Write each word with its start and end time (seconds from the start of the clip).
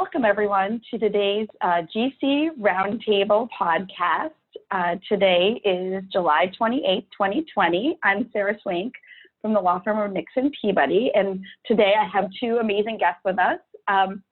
Welcome, 0.00 0.24
everyone, 0.24 0.80
to 0.92 0.98
today's 0.98 1.48
uh, 1.60 1.82
GC 1.92 2.50
Roundtable 2.60 3.48
podcast. 3.60 4.30
Uh, 4.70 4.94
today 5.08 5.60
is 5.64 6.04
July 6.12 6.52
28, 6.56 7.08
2020. 7.10 7.98
I'm 8.04 8.30
Sarah 8.32 8.56
Swank 8.62 8.94
from 9.42 9.54
the 9.54 9.60
law 9.60 9.80
firm 9.82 9.98
of 9.98 10.12
Nixon 10.12 10.52
Peabody, 10.62 11.10
and 11.16 11.44
today 11.66 11.94
I 12.00 12.06
have 12.06 12.30
two 12.38 12.58
amazing 12.60 12.98
guests 12.98 13.22
with 13.24 13.40
us. 13.40 13.58
Um, 13.88 14.22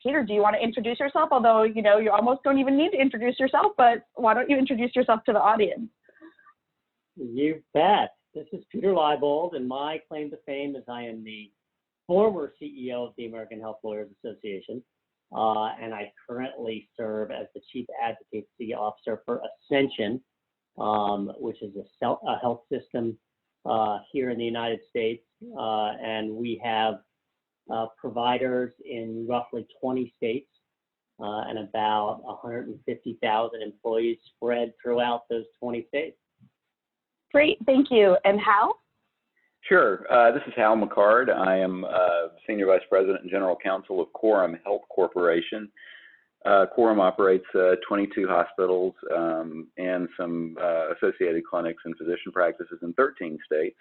Peter, 0.00 0.22
do 0.22 0.32
you 0.32 0.42
want 0.42 0.54
to 0.54 0.62
introduce 0.62 1.00
yourself? 1.00 1.30
Although, 1.32 1.64
you 1.64 1.82
know, 1.82 1.98
you 1.98 2.12
almost 2.12 2.44
don't 2.44 2.58
even 2.60 2.78
need 2.78 2.92
to 2.92 3.00
introduce 3.00 3.40
yourself, 3.40 3.72
but 3.76 4.06
why 4.14 4.32
don't 4.32 4.48
you 4.48 4.56
introduce 4.56 4.94
yourself 4.94 5.24
to 5.24 5.32
the 5.32 5.40
audience? 5.40 5.90
You 7.16 7.60
bet. 7.74 8.10
This 8.32 8.46
is 8.52 8.62
Peter 8.70 8.92
Leibold, 8.92 9.56
and 9.56 9.66
my 9.66 10.00
claim 10.08 10.30
to 10.30 10.36
fame 10.46 10.76
is 10.76 10.84
I 10.86 11.02
am 11.02 11.24
the 11.24 11.50
former 12.12 12.52
CEO 12.60 13.08
of 13.08 13.14
the 13.16 13.24
American 13.24 13.58
Health 13.58 13.78
Lawyers 13.82 14.10
Association, 14.22 14.82
uh, 15.34 15.70
and 15.80 15.94
I 15.94 16.12
currently 16.28 16.86
serve 16.94 17.30
as 17.30 17.46
the 17.54 17.62
Chief 17.72 17.86
Advocacy 18.02 18.74
Officer 18.74 19.22
for 19.24 19.40
Ascension, 19.70 20.20
um, 20.78 21.32
which 21.38 21.62
is 21.62 21.72
a, 21.74 22.06
a, 22.06 22.38
health 22.38 22.64
system 22.70 23.16
uh, 23.64 24.00
here 24.12 24.28
in 24.28 24.36
the 24.36 24.44
United 24.44 24.80
States, 24.90 25.24
uh, 25.58 25.92
and 26.02 26.30
we 26.30 26.60
have 26.62 26.96
uh, 27.72 27.86
providers 27.98 28.74
in 28.84 29.26
roughly 29.26 29.66
20 29.80 30.12
states 30.18 30.50
uh, 31.18 31.44
and 31.48 31.58
about 31.60 32.20
150,000 32.24 33.62
employees 33.62 34.18
spread 34.36 34.74
throughout 34.82 35.22
those 35.30 35.46
20 35.58 35.86
states. 35.88 36.18
Great, 37.32 37.56
thank 37.64 37.90
you. 37.90 38.18
And 38.26 38.38
Hal? 38.38 38.81
Sure. 39.68 40.04
Uh, 40.12 40.32
this 40.32 40.42
is 40.48 40.52
Hal 40.56 40.76
McCard. 40.76 41.30
I 41.30 41.56
am 41.56 41.84
uh, 41.84 42.28
Senior 42.46 42.66
Vice 42.66 42.82
President 42.88 43.22
and 43.22 43.30
General 43.30 43.56
Counsel 43.62 44.00
of 44.00 44.12
Quorum 44.12 44.58
Health 44.64 44.82
Corporation. 44.88 45.70
Uh, 46.44 46.66
Quorum 46.66 46.98
operates 46.98 47.44
uh, 47.54 47.76
22 47.86 48.26
hospitals 48.26 48.94
um, 49.14 49.68
and 49.78 50.08
some 50.18 50.56
uh, 50.60 50.92
associated 50.94 51.44
clinics 51.48 51.82
and 51.84 51.96
physician 51.96 52.32
practices 52.32 52.78
in 52.82 52.92
13 52.94 53.38
states. 53.46 53.78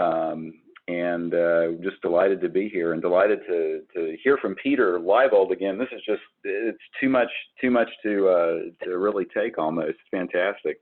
Um, 0.00 0.54
and 0.88 1.34
uh, 1.34 1.72
just 1.82 2.00
delighted 2.00 2.40
to 2.40 2.48
be 2.48 2.70
here 2.70 2.94
and 2.94 3.02
delighted 3.02 3.40
to, 3.46 3.82
to 3.94 4.16
hear 4.24 4.38
from 4.38 4.54
Peter 4.54 4.98
Leibold 4.98 5.50
again. 5.50 5.76
This 5.76 5.88
is 5.92 6.00
just, 6.06 6.22
it's 6.44 6.78
too 6.98 7.10
much, 7.10 7.28
too 7.60 7.70
much 7.70 7.90
to, 8.04 8.72
to 8.84 8.96
really 8.96 9.26
take 9.36 9.58
almost. 9.58 9.98
Fantastic. 10.10 10.80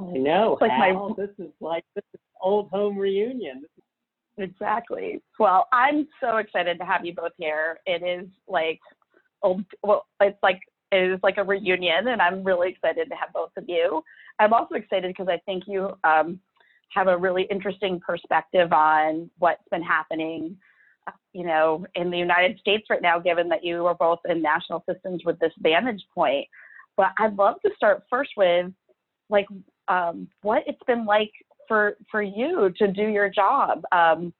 I 0.00 0.04
know. 0.04 0.58
Like 0.60 0.70
Hal, 0.70 1.08
my, 1.10 1.26
this 1.26 1.34
is 1.38 1.52
like 1.60 1.84
this 1.94 2.04
is 2.14 2.20
old 2.40 2.70
home 2.70 2.96
reunion. 2.96 3.64
Exactly. 4.36 5.20
Well, 5.38 5.66
I'm 5.72 6.06
so 6.20 6.36
excited 6.36 6.78
to 6.78 6.84
have 6.84 7.04
you 7.04 7.14
both 7.14 7.32
here. 7.38 7.78
It 7.86 8.02
is 8.02 8.28
like 8.46 8.78
old. 9.42 9.64
Well, 9.82 10.06
it's 10.20 10.38
like 10.42 10.60
it 10.92 11.12
is 11.12 11.20
like 11.22 11.38
a 11.38 11.44
reunion, 11.44 12.08
and 12.08 12.22
I'm 12.22 12.44
really 12.44 12.70
excited 12.70 13.08
to 13.08 13.16
have 13.16 13.32
both 13.32 13.50
of 13.56 13.64
you. 13.66 14.02
I'm 14.38 14.52
also 14.52 14.76
excited 14.76 15.08
because 15.08 15.28
I 15.28 15.38
think 15.44 15.64
you 15.66 15.90
um, 16.04 16.38
have 16.94 17.08
a 17.08 17.16
really 17.16 17.46
interesting 17.50 18.00
perspective 18.00 18.72
on 18.72 19.28
what's 19.38 19.66
been 19.70 19.82
happening, 19.82 20.56
you 21.32 21.44
know, 21.44 21.84
in 21.96 22.10
the 22.10 22.18
United 22.18 22.58
States 22.60 22.84
right 22.88 23.02
now, 23.02 23.18
given 23.18 23.48
that 23.48 23.64
you 23.64 23.86
are 23.86 23.94
both 23.94 24.20
in 24.28 24.40
national 24.40 24.84
systems 24.90 25.22
with 25.24 25.38
this 25.40 25.52
vantage 25.58 26.02
point. 26.14 26.46
But 26.96 27.08
I'd 27.18 27.36
love 27.36 27.56
to 27.64 27.70
start 27.76 28.04
first 28.08 28.30
with 28.36 28.72
like 29.30 29.46
um, 29.88 30.28
what 30.42 30.62
it's 30.66 30.82
been 30.86 31.04
like 31.04 31.32
for 31.66 31.96
for 32.10 32.22
you 32.22 32.72
to 32.78 32.88
do 32.88 33.02
your 33.02 33.28
job 33.28 33.82
um, 33.92 34.32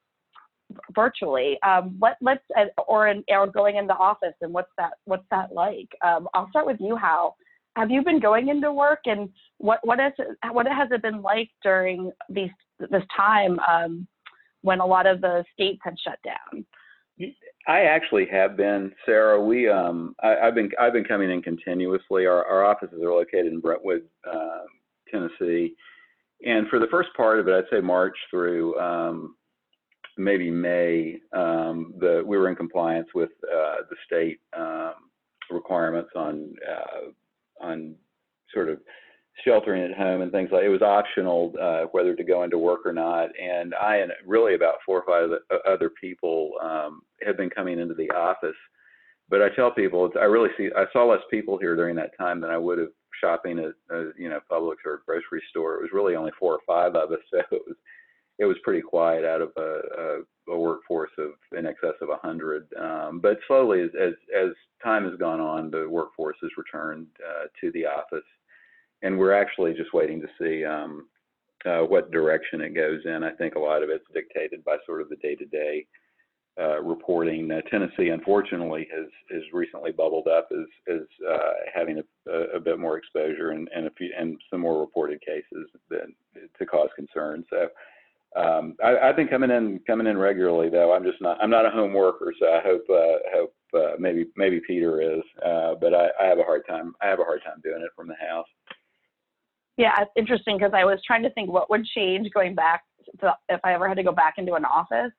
virtually. 0.94 1.58
Um, 1.62 1.96
what 1.98 2.16
let's 2.20 2.44
uh, 2.56 2.66
or 2.86 3.08
in, 3.08 3.24
or 3.28 3.46
going 3.46 3.76
into 3.76 3.94
office 3.94 4.34
and 4.40 4.52
what's 4.52 4.70
that 4.78 4.92
what's 5.04 5.26
that 5.30 5.52
like? 5.52 5.88
Um, 6.04 6.28
I'll 6.34 6.48
start 6.50 6.66
with 6.66 6.78
you, 6.80 6.96
Hal. 6.96 7.36
Have 7.76 7.90
you 7.90 8.02
been 8.02 8.18
going 8.18 8.48
into 8.48 8.72
work 8.72 9.00
and 9.06 9.28
what 9.58 9.80
what 9.84 10.00
has 10.00 10.12
it, 10.18 10.36
what 10.52 10.66
has 10.66 10.88
it 10.90 11.02
been 11.02 11.22
like 11.22 11.50
during 11.62 12.10
these 12.28 12.50
this 12.78 13.02
time 13.16 13.58
um, 13.60 14.06
when 14.62 14.80
a 14.80 14.86
lot 14.86 15.06
of 15.06 15.20
the 15.20 15.44
states 15.54 15.78
have 15.84 15.94
shut 16.02 16.18
down? 16.24 16.64
I 17.66 17.82
actually 17.82 18.26
have 18.30 18.56
been, 18.56 18.92
Sarah. 19.04 19.40
We 19.40 19.68
um, 19.68 20.14
I, 20.22 20.36
have 20.42 20.54
been 20.54 20.70
I've 20.80 20.92
been 20.92 21.04
coming 21.04 21.30
in 21.30 21.42
continuously. 21.42 22.26
Our, 22.26 22.44
our 22.44 22.64
offices 22.64 23.02
are 23.02 23.12
located 23.12 23.46
in 23.46 23.60
Brentwood, 23.60 24.02
uh, 24.30 24.64
Tennessee. 25.10 25.74
And 26.44 26.68
for 26.68 26.78
the 26.78 26.86
first 26.90 27.10
part 27.16 27.40
of 27.40 27.48
it, 27.48 27.54
I'd 27.54 27.64
say 27.70 27.80
March 27.80 28.16
through 28.30 28.78
um, 28.78 29.34
maybe 30.16 30.50
May, 30.50 31.20
um, 31.32 31.94
the, 31.98 32.22
we 32.24 32.36
were 32.36 32.48
in 32.48 32.56
compliance 32.56 33.08
with 33.14 33.30
uh, 33.44 33.82
the 33.88 33.96
state 34.06 34.40
um, 34.56 34.94
requirements 35.50 36.10
on 36.14 36.54
uh, 36.68 37.64
on 37.64 37.94
sort 38.52 38.68
of 38.68 38.78
sheltering 39.44 39.82
at 39.82 39.96
home 39.96 40.22
and 40.22 40.32
things 40.32 40.50
like. 40.52 40.64
It 40.64 40.68
was 40.68 40.82
optional 40.82 41.54
uh, 41.60 41.84
whether 41.92 42.14
to 42.14 42.24
go 42.24 42.42
into 42.42 42.58
work 42.58 42.80
or 42.84 42.92
not. 42.92 43.30
And 43.40 43.74
I 43.74 43.96
and 43.96 44.12
really 44.26 44.54
about 44.54 44.76
four 44.84 45.02
or 45.02 45.06
five 45.06 45.60
other 45.66 45.90
people 46.00 46.52
um, 46.62 47.02
have 47.24 47.36
been 47.36 47.50
coming 47.50 47.78
into 47.78 47.94
the 47.94 48.10
office. 48.10 48.56
But 49.30 49.42
I 49.42 49.48
tell 49.50 49.70
people, 49.70 50.10
I 50.20 50.24
really 50.24 50.50
see 50.56 50.70
I 50.76 50.84
saw 50.92 51.04
less 51.04 51.20
people 51.30 51.58
here 51.58 51.76
during 51.76 51.96
that 51.96 52.16
time 52.18 52.40
than 52.40 52.50
I 52.50 52.58
would 52.58 52.78
have 52.78 52.88
shopping 53.20 53.58
at 53.58 53.72
uh, 53.94 54.12
you 54.16 54.28
know 54.28 54.40
Publix 54.50 54.76
or 54.84 55.02
grocery 55.06 55.42
store. 55.50 55.76
It 55.76 55.82
was 55.82 55.92
really 55.92 56.16
only 56.16 56.32
four 56.38 56.54
or 56.54 56.60
five 56.66 56.94
of 56.94 57.12
us, 57.12 57.18
so 57.30 57.38
it 57.38 57.62
was 57.66 57.76
it 58.38 58.44
was 58.44 58.56
pretty 58.62 58.82
quiet 58.82 59.24
out 59.24 59.40
of 59.40 59.50
a, 59.56 60.22
a, 60.48 60.52
a 60.52 60.58
workforce 60.58 61.10
of 61.18 61.32
in 61.56 61.66
excess 61.66 61.94
of 62.00 62.08
a 62.08 62.12
100. 62.22 62.68
Um, 62.80 63.18
but 63.20 63.38
slowly, 63.48 63.82
as, 63.82 63.90
as, 64.00 64.12
as 64.36 64.50
time 64.82 65.04
has 65.10 65.18
gone 65.18 65.40
on, 65.40 65.72
the 65.72 65.88
workforce 65.88 66.36
has 66.42 66.50
returned 66.56 67.08
uh, 67.26 67.46
to 67.60 67.72
the 67.72 67.84
office, 67.84 68.24
and 69.02 69.18
we're 69.18 69.32
actually 69.32 69.74
just 69.74 69.92
waiting 69.92 70.20
to 70.20 70.28
see 70.40 70.64
um, 70.64 71.08
uh, 71.66 71.80
what 71.80 72.12
direction 72.12 72.60
it 72.60 72.74
goes 72.74 73.00
in. 73.04 73.24
I 73.24 73.32
think 73.32 73.56
a 73.56 73.60
lot 73.60 73.82
of 73.82 73.90
it's 73.90 74.04
dictated 74.14 74.64
by 74.64 74.76
sort 74.86 75.02
of 75.02 75.08
the 75.08 75.16
day-to-day 75.16 75.84
uh, 76.60 76.82
reporting. 76.82 77.50
Uh, 77.50 77.60
Tennessee, 77.70 78.08
unfortunately, 78.08 78.88
has 78.92 79.06
has 79.30 79.42
recently 79.52 79.92
bubbled 79.92 80.26
up 80.26 80.48
as 80.52 80.94
as 80.94 81.02
uh, 81.28 81.52
having 81.72 82.00
a, 82.26 82.56
a, 82.56 82.60
bit 82.60 82.78
more 82.78 82.98
exposure 82.98 83.50
and 83.50 83.68
and, 83.74 83.86
a 83.86 83.90
few, 83.90 84.10
and 84.18 84.36
some 84.50 84.60
more 84.60 84.80
reported 84.80 85.20
cases 85.20 85.68
that, 85.90 86.06
to 86.58 86.66
cause 86.66 86.88
concern. 86.96 87.44
So. 87.50 87.68
Um, 88.36 88.76
I, 88.84 89.06
have 89.06 89.16
been 89.16 89.26
coming 89.26 89.50
in 89.50 89.80
coming 89.86 90.06
in 90.06 90.18
regularly 90.18 90.68
though. 90.68 90.92
I'm 90.92 91.02
just 91.02 91.20
not 91.22 91.38
I'm 91.40 91.48
not 91.48 91.64
a 91.64 91.70
home 91.70 91.94
worker, 91.94 92.34
so 92.38 92.46
I 92.46 92.60
hope 92.60 92.84
uh, 92.90 93.18
hope 93.32 93.54
uh, 93.74 93.96
maybe 93.98 94.26
maybe 94.36 94.60
Peter 94.66 95.00
is, 95.00 95.22
but 95.80 95.94
I, 95.94 96.08
I 96.20 96.26
have 96.26 96.38
a 96.38 96.42
hard 96.42 96.62
time 96.68 96.92
I 97.00 97.06
have 97.06 97.20
a 97.20 97.24
hard 97.24 97.40
time 97.42 97.62
doing 97.64 97.80
it 97.80 97.90
from 97.96 98.06
the 98.06 98.14
house. 98.16 98.46
Yeah, 99.78 99.92
it's 99.98 100.10
interesting 100.14 100.58
because 100.58 100.72
I 100.74 100.84
was 100.84 101.00
trying 101.06 101.22
to 101.22 101.30
think 101.30 101.50
what 101.50 101.70
would 101.70 101.86
change 101.86 102.28
going 102.34 102.54
back 102.54 102.82
to, 103.20 103.34
if 103.48 103.60
I 103.64 103.72
ever 103.72 103.88
had 103.88 103.96
to 103.96 104.02
go 104.02 104.12
back 104.12 104.34
into 104.36 104.54
an 104.54 104.66
office 104.66 105.12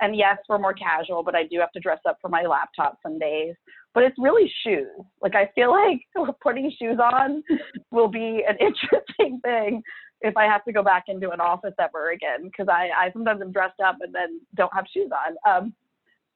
and 0.00 0.16
yes, 0.16 0.38
we're 0.48 0.58
more 0.58 0.74
casual, 0.74 1.22
but 1.22 1.34
I 1.34 1.44
do 1.44 1.58
have 1.58 1.72
to 1.72 1.80
dress 1.80 1.98
up 2.08 2.18
for 2.20 2.28
my 2.28 2.42
laptop 2.42 2.98
some 3.02 3.18
days. 3.18 3.54
But 3.94 4.04
it's 4.04 4.18
really 4.18 4.50
shoes. 4.64 4.86
Like 5.22 5.34
I 5.34 5.50
feel 5.54 5.70
like 5.70 6.00
putting 6.42 6.70
shoes 6.78 6.98
on 7.02 7.42
will 7.90 8.08
be 8.08 8.44
an 8.48 8.56
interesting 8.60 9.40
thing 9.40 9.82
if 10.20 10.36
I 10.36 10.44
have 10.44 10.64
to 10.64 10.72
go 10.72 10.82
back 10.82 11.04
into 11.08 11.30
an 11.30 11.40
office 11.40 11.74
ever 11.80 12.10
again, 12.10 12.44
because 12.44 12.66
I, 12.68 12.88
I 12.96 13.12
sometimes 13.12 13.40
am 13.40 13.52
dressed 13.52 13.80
up 13.80 13.96
and 14.00 14.14
then 14.14 14.40
don't 14.56 14.72
have 14.74 14.84
shoes 14.92 15.10
on. 15.12 15.36
Um, 15.50 15.74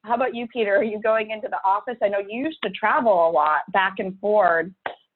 how 0.04 0.14
about 0.14 0.34
you, 0.34 0.46
Peter? 0.48 0.76
Are 0.76 0.84
you 0.84 1.00
going 1.00 1.30
into 1.30 1.48
the 1.48 1.58
office? 1.64 1.96
I 2.02 2.08
know 2.08 2.18
you 2.18 2.44
used 2.44 2.62
to 2.64 2.70
travel 2.70 3.28
a 3.28 3.30
lot 3.30 3.60
back 3.72 3.94
and 3.98 4.18
forth 4.18 4.68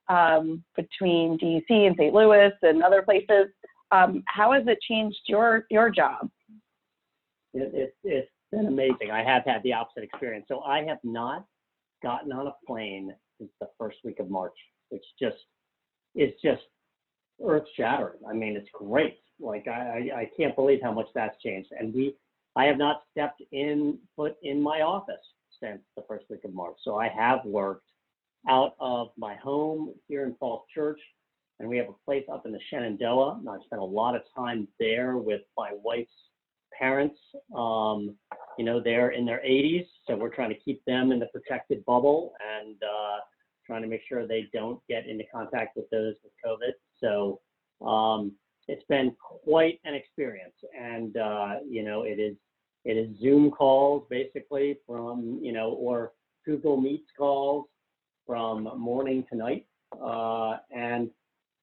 um, 0.08 0.62
between 0.76 1.38
DC 1.38 1.64
and 1.68 1.96
St. 1.98 2.14
Louis 2.14 2.52
and 2.62 2.82
other 2.82 3.02
places. 3.02 3.46
Um, 3.90 4.22
how 4.26 4.52
has 4.52 4.64
it 4.66 4.78
changed 4.88 5.18
your 5.26 5.64
your 5.70 5.90
job? 5.90 6.28
It, 7.54 7.72
it, 7.74 7.94
it's 8.04 8.28
been 8.56 8.66
amazing. 8.66 9.10
I 9.12 9.22
have 9.22 9.44
had 9.44 9.62
the 9.62 9.74
opposite 9.74 10.04
experience. 10.04 10.46
So 10.48 10.60
I 10.60 10.82
have 10.84 10.98
not 11.04 11.44
gotten 12.02 12.32
on 12.32 12.46
a 12.46 12.54
plane 12.66 13.14
since 13.38 13.50
the 13.60 13.68
first 13.78 13.98
week 14.04 14.18
of 14.18 14.30
March, 14.30 14.56
which 14.88 15.04
just 15.20 15.36
is 16.14 16.32
just 16.42 16.62
earth 17.46 17.66
shattering. 17.76 18.20
I 18.28 18.32
mean, 18.32 18.56
it's 18.56 18.68
great. 18.72 19.18
Like 19.38 19.68
I, 19.68 20.10
I 20.14 20.30
can't 20.36 20.56
believe 20.56 20.80
how 20.82 20.92
much 20.92 21.08
that's 21.14 21.40
changed. 21.42 21.68
And 21.78 21.92
we, 21.92 22.14
I 22.56 22.64
have 22.64 22.78
not 22.78 23.02
stepped 23.10 23.42
in 23.52 23.98
foot 24.16 24.36
in 24.42 24.62
my 24.62 24.80
office 24.80 25.14
since 25.62 25.80
the 25.94 26.04
first 26.08 26.24
week 26.30 26.44
of 26.44 26.54
March. 26.54 26.76
So 26.82 26.96
I 26.96 27.08
have 27.08 27.44
worked 27.44 27.88
out 28.48 28.74
of 28.80 29.08
my 29.18 29.34
home 29.34 29.92
here 30.08 30.24
in 30.24 30.34
Falls 30.36 30.62
Church, 30.74 31.00
and 31.58 31.68
we 31.68 31.76
have 31.76 31.88
a 31.88 32.04
place 32.04 32.24
up 32.32 32.46
in 32.46 32.52
the 32.52 32.60
Shenandoah. 32.70 33.38
And 33.40 33.48
I've 33.48 33.64
spent 33.66 33.82
a 33.82 33.84
lot 33.84 34.16
of 34.16 34.22
time 34.34 34.66
there 34.80 35.18
with 35.18 35.42
my 35.58 35.72
wife's 35.82 36.10
parents. 36.78 37.18
Um, 37.54 38.16
you 38.58 38.64
know, 38.64 38.80
they're 38.80 39.10
in 39.10 39.24
their 39.24 39.42
80s, 39.46 39.86
so 40.06 40.16
we're 40.16 40.34
trying 40.34 40.50
to 40.50 40.58
keep 40.58 40.84
them 40.84 41.12
in 41.12 41.18
the 41.18 41.26
protected 41.26 41.84
bubble 41.84 42.32
and 42.58 42.76
uh, 42.82 43.18
trying 43.66 43.82
to 43.82 43.88
make 43.88 44.02
sure 44.08 44.26
they 44.26 44.48
don't 44.52 44.80
get 44.88 45.06
into 45.06 45.24
contact 45.32 45.76
with 45.76 45.88
those 45.90 46.14
with 46.22 46.32
COVID. 46.44 46.72
So 47.02 47.40
um, 47.86 48.32
it's 48.68 48.84
been 48.88 49.14
quite 49.20 49.80
an 49.84 49.94
experience, 49.94 50.54
and 50.78 51.16
uh, 51.16 51.54
you 51.68 51.82
know, 51.82 52.02
it 52.02 52.18
is 52.18 52.36
It 52.84 52.96
is 52.96 53.18
Zoom 53.20 53.50
calls 53.50 54.06
basically 54.08 54.78
from, 54.86 55.40
you 55.42 55.52
know, 55.52 55.70
or 55.72 56.12
Google 56.44 56.76
Meets 56.76 57.10
calls 57.18 57.66
from 58.26 58.68
morning 58.78 59.24
to 59.28 59.36
night. 59.36 59.66
Uh, 60.00 60.58
and, 60.70 61.10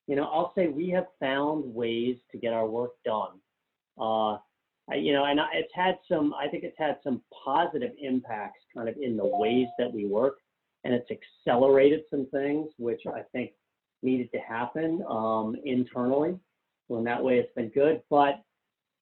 you 0.07 0.16
know, 0.18 0.25
I'll 0.25 0.51
say 0.54 0.68
we 0.68 0.90
have 0.90 1.07
found 1.19 1.63
ways 1.74 2.18
to 2.31 2.38
get 2.38 2.51
our 2.51 2.68
work 2.68 2.92
done. 3.06 3.40
I, 4.91 4.95
you 4.95 5.13
know, 5.13 5.25
and 5.25 5.39
it's 5.53 5.71
had 5.74 5.97
some, 6.09 6.33
I 6.33 6.47
think 6.47 6.63
it's 6.63 6.77
had 6.77 6.97
some 7.03 7.21
positive 7.44 7.91
impacts 8.01 8.59
kind 8.75 8.89
of 8.89 8.95
in 9.01 9.15
the 9.15 9.25
ways 9.25 9.68
that 9.80 9.91
we 9.91 10.06
work, 10.06 10.38
and 10.83 10.94
it's 10.94 11.09
accelerated 11.09 12.01
some 12.09 12.27
things, 12.31 12.69
which 12.77 13.01
I 13.07 13.21
think 13.31 13.51
needed 14.01 14.30
to 14.33 14.39
happen 14.39 15.03
um, 15.09 15.56
internally. 15.63 16.38
So 16.88 16.97
in 16.97 17.03
that 17.06 17.24
way, 17.24 17.38
it's 17.38 17.53
been 17.56 17.69
good, 17.69 18.01
but 18.09 18.44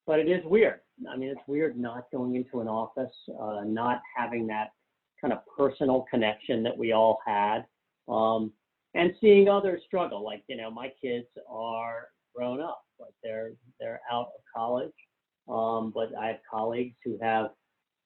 but 0.08 0.20
it 0.20 0.28
is 0.28 0.44
weird. 0.46 0.80
I 1.12 1.16
mean, 1.16 1.30
it's 1.30 1.48
weird 1.48 1.78
not 1.78 2.06
going 2.12 2.36
into 2.36 2.60
an 2.60 2.68
office, 2.68 3.12
uh, 3.40 3.62
not 3.66 4.02
having 4.16 4.48
that 4.48 4.72
kind 5.20 5.34
of 5.34 5.40
personal 5.58 6.06
connection 6.10 6.64
that 6.64 6.78
we 6.78 6.92
all 6.92 7.20
had, 7.26 7.66
um, 8.08 8.52
and 8.94 9.14
seeing 9.22 9.48
others 9.50 9.82
struggle. 9.86 10.24
Like 10.24 10.44
you 10.48 10.58
know, 10.58 10.70
my 10.70 10.92
kids 11.02 11.28
are 11.50 12.10
grown 12.36 12.62
up, 12.62 12.84
like 13.00 13.14
they're 13.24 13.54
they're 13.80 14.02
out 14.12 14.28
of 14.36 14.42
college, 14.56 14.94
um, 15.50 15.92
but 15.94 16.12
I 16.20 16.28
have 16.28 16.40
colleagues 16.50 16.96
who 17.04 17.18
have 17.22 17.52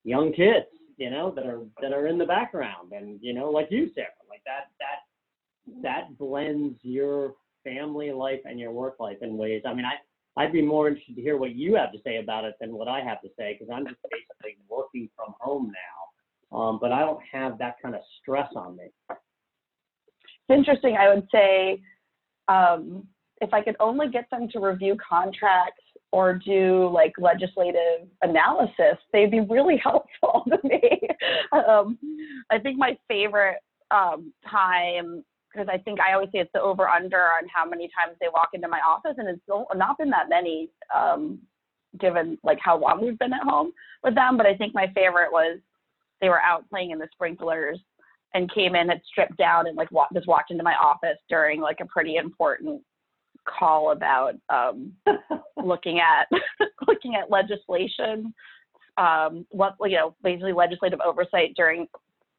young 0.04 0.34
kids, 0.34 0.68
you 0.98 1.10
know, 1.10 1.32
that 1.32 1.46
are 1.46 1.62
that 1.82 1.94
are 1.94 2.08
in 2.08 2.18
the 2.18 2.26
background, 2.26 2.92
and 2.92 3.20
you 3.22 3.34
know, 3.34 3.50
like 3.50 3.68
you, 3.70 3.90
Sarah, 3.94 4.08
like 4.30 4.42
that 4.46 4.72
that 4.80 5.82
that 5.82 6.18
blends 6.18 6.78
your 6.84 7.34
family 7.64 8.12
life 8.12 8.42
and 8.46 8.60
your 8.60 8.72
work 8.72 8.96
life 9.00 9.18
in 9.22 9.38
ways. 9.38 9.64
I 9.66 9.74
mean, 9.74 9.86
I 9.86 9.96
I'd 10.38 10.52
be 10.52 10.62
more 10.62 10.88
interested 10.88 11.16
to 11.16 11.22
hear 11.22 11.38
what 11.38 11.56
you 11.56 11.76
have 11.76 11.92
to 11.94 12.00
say 12.04 12.18
about 12.18 12.46
it 12.46 12.56
than 12.60 12.74
what 12.74 12.88
I 12.88 13.02
have 13.02 13.22
to 13.22 13.30
say 13.38 13.58
because 13.58 13.74
I'm 13.74 13.86
just 13.86 14.00
basically 14.12 14.58
working 14.70 15.10
from 15.16 15.34
home 15.40 15.72
now. 15.72 16.58
Um, 16.58 16.78
but 16.80 16.92
I 16.92 17.00
don't 17.00 17.22
have 17.32 17.58
that 17.58 17.76
kind 17.82 17.96
of 17.96 18.02
stress 18.22 18.50
on 18.56 18.78
me. 18.78 18.86
It's 19.10 20.58
interesting. 20.58 20.96
I 20.98 21.14
would 21.14 21.28
say 21.32 21.82
um, 22.48 23.08
if 23.42 23.54
I 23.54 23.62
could 23.62 23.76
only 23.80 24.10
get 24.10 24.30
them 24.30 24.48
to 24.50 24.60
review 24.60 24.96
contracts 24.98 25.82
or 26.16 26.34
do 26.34 26.90
like 26.94 27.12
legislative 27.18 28.08
analysis, 28.22 28.98
they'd 29.12 29.32
be 29.32 29.42
really 29.42 29.76
helpful 29.84 30.46
to 30.48 30.58
me. 30.64 31.02
um, 31.52 31.98
I 32.50 32.58
think 32.58 32.78
my 32.78 32.98
favorite 33.10 33.58
um, 33.92 34.32
time 34.50 35.26
because 35.52 35.68
I 35.70 35.78
think 35.78 36.00
I 36.00 36.14
always 36.14 36.30
say 36.32 36.40
it's 36.40 36.52
the 36.54 36.62
over 36.62 36.88
under 36.88 37.18
on 37.18 37.48
how 37.54 37.66
many 37.66 37.90
times 37.98 38.18
they 38.22 38.28
walk 38.34 38.50
into 38.54 38.70
my 38.70 38.80
office, 38.80 39.16
and 39.18 39.28
it's 39.28 39.42
not 39.76 39.98
been 39.98 40.10
that 40.10 40.30
many, 40.30 40.70
um, 40.94 41.40
given 42.00 42.38
like 42.44 42.60
how 42.62 42.78
long 42.78 43.04
we've 43.04 43.20
been 43.20 43.34
at 43.34 43.44
home 43.44 43.72
with 44.02 44.16
them. 44.16 44.38
But 44.38 44.46
I 44.46 44.56
think 44.56 44.74
my 44.74 44.88
favorite 44.96 45.34
was 45.34 45.60
they 46.22 46.30
were 46.30 46.42
out 46.42 46.70
playing 46.70 46.92
in 46.92 47.00
the 47.00 47.10
sprinklers 47.12 47.80
and 48.34 48.54
came 48.54 48.76
in, 48.76 48.88
had 48.88 49.02
stripped 49.06 49.38
down, 49.38 49.68
and 49.68 49.76
like 49.76 49.92
wa- 49.92 50.08
just 50.14 50.28
walked 50.28 50.52
into 50.52 50.64
my 50.64 50.76
office 50.76 51.18
during 51.28 51.60
like 51.60 51.80
a 51.82 51.86
pretty 51.86 52.16
important 52.16 52.82
call 53.46 53.92
about 53.92 54.36
um, 54.50 54.92
looking 55.64 56.00
at 56.00 56.28
looking 56.88 57.16
at 57.16 57.32
legislation, 57.32 58.34
um, 58.98 59.46
what 59.50 59.76
you 59.82 59.98
know, 59.98 60.16
basically 60.24 60.54
legislative 60.54 61.00
oversight 61.06 61.54
during 61.56 61.88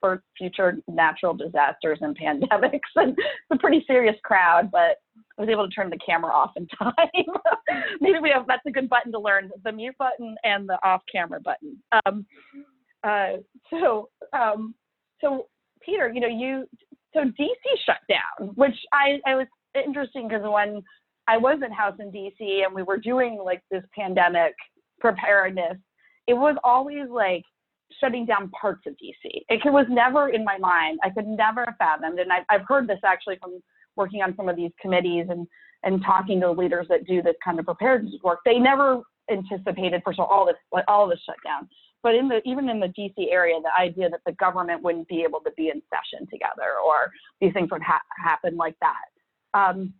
for 0.01 0.23
future 0.37 0.77
natural 0.89 1.35
disasters 1.35 1.99
and 2.01 2.17
pandemics. 2.23 2.81
And 2.97 3.11
it's 3.11 3.51
a 3.51 3.59
pretty 3.59 3.85
serious 3.87 4.17
crowd, 4.25 4.71
but 4.71 4.99
I 5.39 5.43
was 5.43 5.49
able 5.49 5.69
to 5.69 5.75
turn 5.75 5.91
the 5.91 5.99
camera 6.05 6.33
off 6.33 6.53
in 6.57 6.67
time. 6.79 6.95
Maybe 8.01 8.19
we 8.21 8.31
have 8.31 8.47
that's 8.47 8.67
a 8.67 8.71
good 8.71 8.89
button 8.89 9.13
to 9.13 9.19
learn 9.19 9.51
the 9.65 9.73
mute 9.73 9.97
button 9.99 10.37
and 10.45 10.69
the 10.69 10.79
off 10.85 11.03
camera 11.11 11.41
button. 11.41 11.83
Um, 12.05 12.27
uh, 13.05 13.39
so, 13.71 14.09
um, 14.33 14.75
so 15.21 15.47
Peter, 15.81 16.11
you 16.13 16.21
know, 16.21 16.29
you 16.29 16.67
so 17.15 17.21
DC 17.21 17.57
shut 17.87 17.99
down, 18.09 18.49
which 18.57 18.77
I, 18.93 19.21
I 19.27 19.37
was 19.37 19.47
interesting 19.85 20.29
because 20.29 20.43
when 20.45 20.83
I 21.29 21.37
was 21.37 21.61
in 21.65 21.73
house 21.73 21.97
in 21.99 22.11
DC 22.11 22.65
and 22.65 22.75
we 22.75 22.83
were 22.83 22.99
doing 22.99 23.41
like 23.45 23.63
this 23.71 23.83
pandemic 23.95 24.55
preparedness, 25.01 25.77
it 26.27 26.35
was 26.35 26.57
always 26.65 27.09
like 27.11 27.43
shutting 28.01 28.27
down 28.27 28.51
parts 28.51 28.83
of 28.87 28.95
DC. 28.95 29.43
It 29.49 29.61
was 29.65 29.87
never 29.89 30.29
in 30.29 30.45
my 30.45 30.59
mind. 30.59 30.99
I 31.03 31.11
could 31.11 31.27
never 31.27 31.65
have 31.67 31.77
fathomed, 31.79 32.19
and 32.19 32.33
I've, 32.33 32.45
I've 32.51 32.67
heard 32.67 32.89
this 32.89 32.99
actually 33.05 33.39
from 33.41 33.61
working 33.97 34.23
on 34.23 34.35
some 34.37 34.49
of 34.49 34.57
these 34.57 34.73
committees 34.81 35.27
and 35.29 35.47
and 35.83 36.03
talking 36.05 36.41
to 36.41 36.51
leaders 36.51 36.87
that 36.89 37.07
do 37.07 37.23
this 37.23 37.37
kind 37.45 37.59
of 37.59 37.67
preparedness 37.67 38.15
work. 38.25 38.41
They 38.45 38.59
never 38.59 39.03
anticipated, 39.31 40.03
first 40.05 40.19
of 40.19 40.27
all, 40.27 40.39
all 40.39 40.47
this 40.47 40.83
all 40.89 41.05
of 41.05 41.11
this 41.11 41.21
shutdown. 41.25 41.69
But 42.03 42.15
in 42.15 42.29
the 42.29 42.41
even 42.45 42.69
in 42.69 42.81
the 42.81 42.89
DC 42.89 43.31
area, 43.31 43.57
the 43.61 43.81
idea 43.81 44.09
that 44.11 44.21
the 44.27 44.33
government 44.33 44.83
wouldn't 44.83 45.09
be 45.09 45.23
able 45.23 45.41
to 45.41 45.51
be 45.57 45.69
in 45.69 45.83
session 45.91 46.27
together 46.31 46.79
or 46.85 47.11
these 47.41 47.53
things 47.53 47.71
would 47.71 47.83
ha- 47.83 48.03
happen 48.23 48.57
like 48.57 48.77
that. 48.81 49.07
Um, 49.57 49.95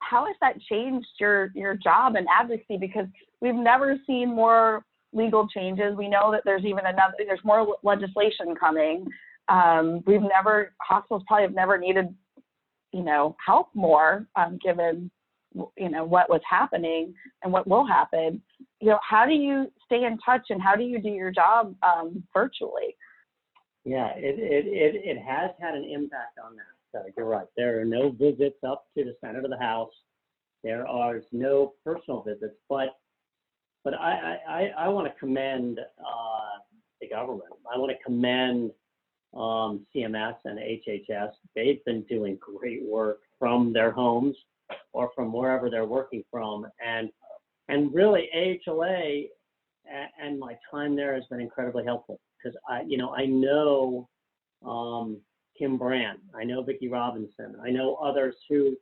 how 0.00 0.26
has 0.26 0.36
that 0.40 0.60
changed 0.70 1.06
your 1.18 1.50
your 1.54 1.74
job 1.74 2.16
and 2.16 2.26
advocacy? 2.28 2.76
Because 2.76 3.06
we've 3.40 3.54
never 3.54 3.96
seen 4.06 4.34
more 4.34 4.84
legal 5.12 5.46
changes. 5.48 5.94
We 5.96 6.08
know 6.08 6.30
that 6.32 6.42
there's 6.44 6.64
even 6.64 6.86
another, 6.86 7.14
there's 7.18 7.44
more 7.44 7.76
legislation 7.82 8.54
coming. 8.58 9.06
Um, 9.48 10.02
we've 10.06 10.22
never, 10.22 10.72
hospitals 10.80 11.22
probably 11.26 11.44
have 11.44 11.54
never 11.54 11.76
needed, 11.78 12.14
you 12.92 13.02
know, 13.02 13.36
help 13.44 13.68
more 13.74 14.26
um, 14.36 14.58
given, 14.64 15.10
you 15.76 15.90
know, 15.90 16.04
what 16.04 16.30
was 16.30 16.40
happening 16.48 17.14
and 17.42 17.52
what 17.52 17.66
will 17.66 17.86
happen. 17.86 18.40
You 18.80 18.90
know, 18.90 18.98
how 19.08 19.26
do 19.26 19.32
you 19.32 19.70
stay 19.84 20.04
in 20.04 20.18
touch 20.24 20.46
and 20.50 20.62
how 20.62 20.76
do 20.76 20.84
you 20.84 20.98
do 21.00 21.10
your 21.10 21.30
job 21.30 21.74
um, 21.82 22.22
virtually? 22.32 22.96
Yeah, 23.84 24.12
it, 24.16 24.38
it, 24.38 24.66
it, 24.66 25.02
it 25.04 25.18
has 25.22 25.50
had 25.60 25.74
an 25.74 25.84
impact 25.84 26.38
on 26.42 26.56
that. 26.56 26.81
So 26.92 27.02
you're 27.16 27.26
right. 27.26 27.46
There 27.56 27.80
are 27.80 27.84
no 27.84 28.10
visits 28.10 28.58
up 28.66 28.84
to 28.96 29.04
the 29.04 29.14
Senate 29.20 29.44
or 29.44 29.48
the 29.48 29.58
House. 29.58 29.92
There 30.62 30.86
are 30.86 31.20
no 31.32 31.72
personal 31.84 32.22
visits, 32.22 32.54
but 32.68 32.96
but 33.84 33.94
I, 33.94 34.38
I, 34.48 34.70
I 34.78 34.88
want 34.88 35.12
to 35.12 35.18
commend 35.18 35.80
uh, 35.80 36.58
the 37.00 37.08
government. 37.08 37.50
I 37.72 37.76
want 37.78 37.90
to 37.90 38.04
commend 38.04 38.70
um, 39.34 39.84
CMS 39.94 40.36
and 40.44 40.58
HHS. 40.58 41.30
They've 41.56 41.84
been 41.84 42.02
doing 42.02 42.38
great 42.40 42.84
work 42.84 43.20
from 43.40 43.72
their 43.72 43.90
homes 43.90 44.36
or 44.92 45.10
from 45.16 45.32
wherever 45.32 45.68
they're 45.68 45.84
working 45.84 46.22
from. 46.30 46.66
And, 46.84 47.10
and 47.68 47.92
really, 47.92 48.28
AHLA 48.36 49.28
and 50.22 50.38
my 50.38 50.56
time 50.70 50.94
there 50.94 51.14
has 51.14 51.24
been 51.28 51.40
incredibly 51.40 51.84
helpful 51.84 52.20
because 52.38 52.56
I, 52.68 52.82
you 52.86 52.98
know, 52.98 53.14
I 53.14 53.26
know 53.26 54.08
um, 54.64 55.20
Kim 55.58 55.76
Brandt, 55.76 56.20
I 56.34 56.44
know 56.44 56.62
Vicki 56.62 56.88
Robinson, 56.88 57.56
I 57.64 57.70
know 57.70 57.96
others 57.96 58.34
who 58.48 58.76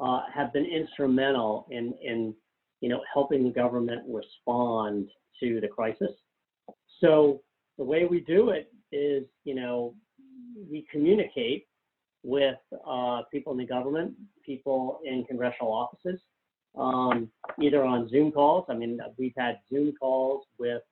uh, 0.00 0.22
have 0.32 0.52
been 0.52 0.64
instrumental 0.66 1.66
in, 1.70 1.94
in 2.02 2.34
you 2.80 2.88
know, 2.88 3.02
helping 3.12 3.44
the 3.44 3.50
government 3.50 4.02
respond 4.08 5.08
to 5.40 5.60
the 5.60 5.68
crisis. 5.68 6.10
So 7.00 7.42
the 7.78 7.84
way 7.84 8.06
we 8.06 8.20
do 8.20 8.50
it 8.50 8.72
is, 8.92 9.24
you 9.44 9.54
know, 9.54 9.94
we 10.70 10.86
communicate 10.90 11.66
with 12.22 12.56
uh, 12.86 13.22
people 13.32 13.52
in 13.52 13.58
the 13.58 13.66
government, 13.66 14.14
people 14.44 15.00
in 15.04 15.24
congressional 15.24 15.72
offices, 15.72 16.20
um, 16.76 17.30
either 17.60 17.84
on 17.84 18.08
Zoom 18.08 18.30
calls. 18.32 18.66
I 18.68 18.74
mean, 18.74 18.98
we've 19.18 19.32
had 19.36 19.58
Zoom 19.72 19.92
calls 19.98 20.44
with 20.58 20.82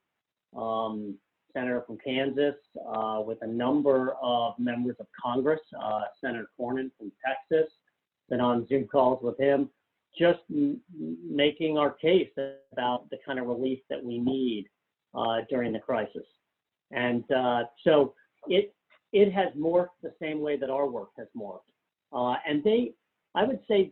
um, 0.55 1.17
Senator 1.53 1.83
from 1.85 1.97
Kansas, 1.97 2.55
uh, 2.87 3.21
with 3.25 3.39
a 3.41 3.47
number 3.47 4.13
of 4.21 4.53
members 4.59 4.95
of 4.99 5.07
Congress, 5.21 5.61
uh, 5.81 6.01
Senator 6.21 6.49
Cornyn 6.59 6.91
from 6.97 7.11
Texas, 7.25 7.71
been 8.29 8.41
on 8.41 8.67
Zoom 8.67 8.87
calls 8.87 9.23
with 9.23 9.37
him 9.39 9.69
just 10.17 10.39
m- 10.49 10.81
making 11.23 11.77
our 11.77 11.91
case 11.91 12.29
about 12.73 13.09
the 13.09 13.17
kind 13.25 13.39
of 13.39 13.47
relief 13.47 13.79
that 13.89 14.03
we 14.03 14.19
need 14.19 14.67
uh, 15.13 15.41
during 15.49 15.71
the 15.73 15.79
crisis. 15.79 16.25
And 16.91 17.23
uh, 17.31 17.63
so 17.83 18.13
it 18.47 18.73
it 19.11 19.31
has 19.31 19.51
morphed 19.53 19.97
the 20.03 20.13
same 20.21 20.41
way 20.41 20.57
that 20.57 20.69
our 20.69 20.87
work 20.87 21.09
has 21.17 21.27
morphed. 21.35 21.61
Uh, 22.13 22.35
and 22.47 22.63
they, 22.63 22.93
I 23.33 23.43
would 23.43 23.59
say, 23.67 23.91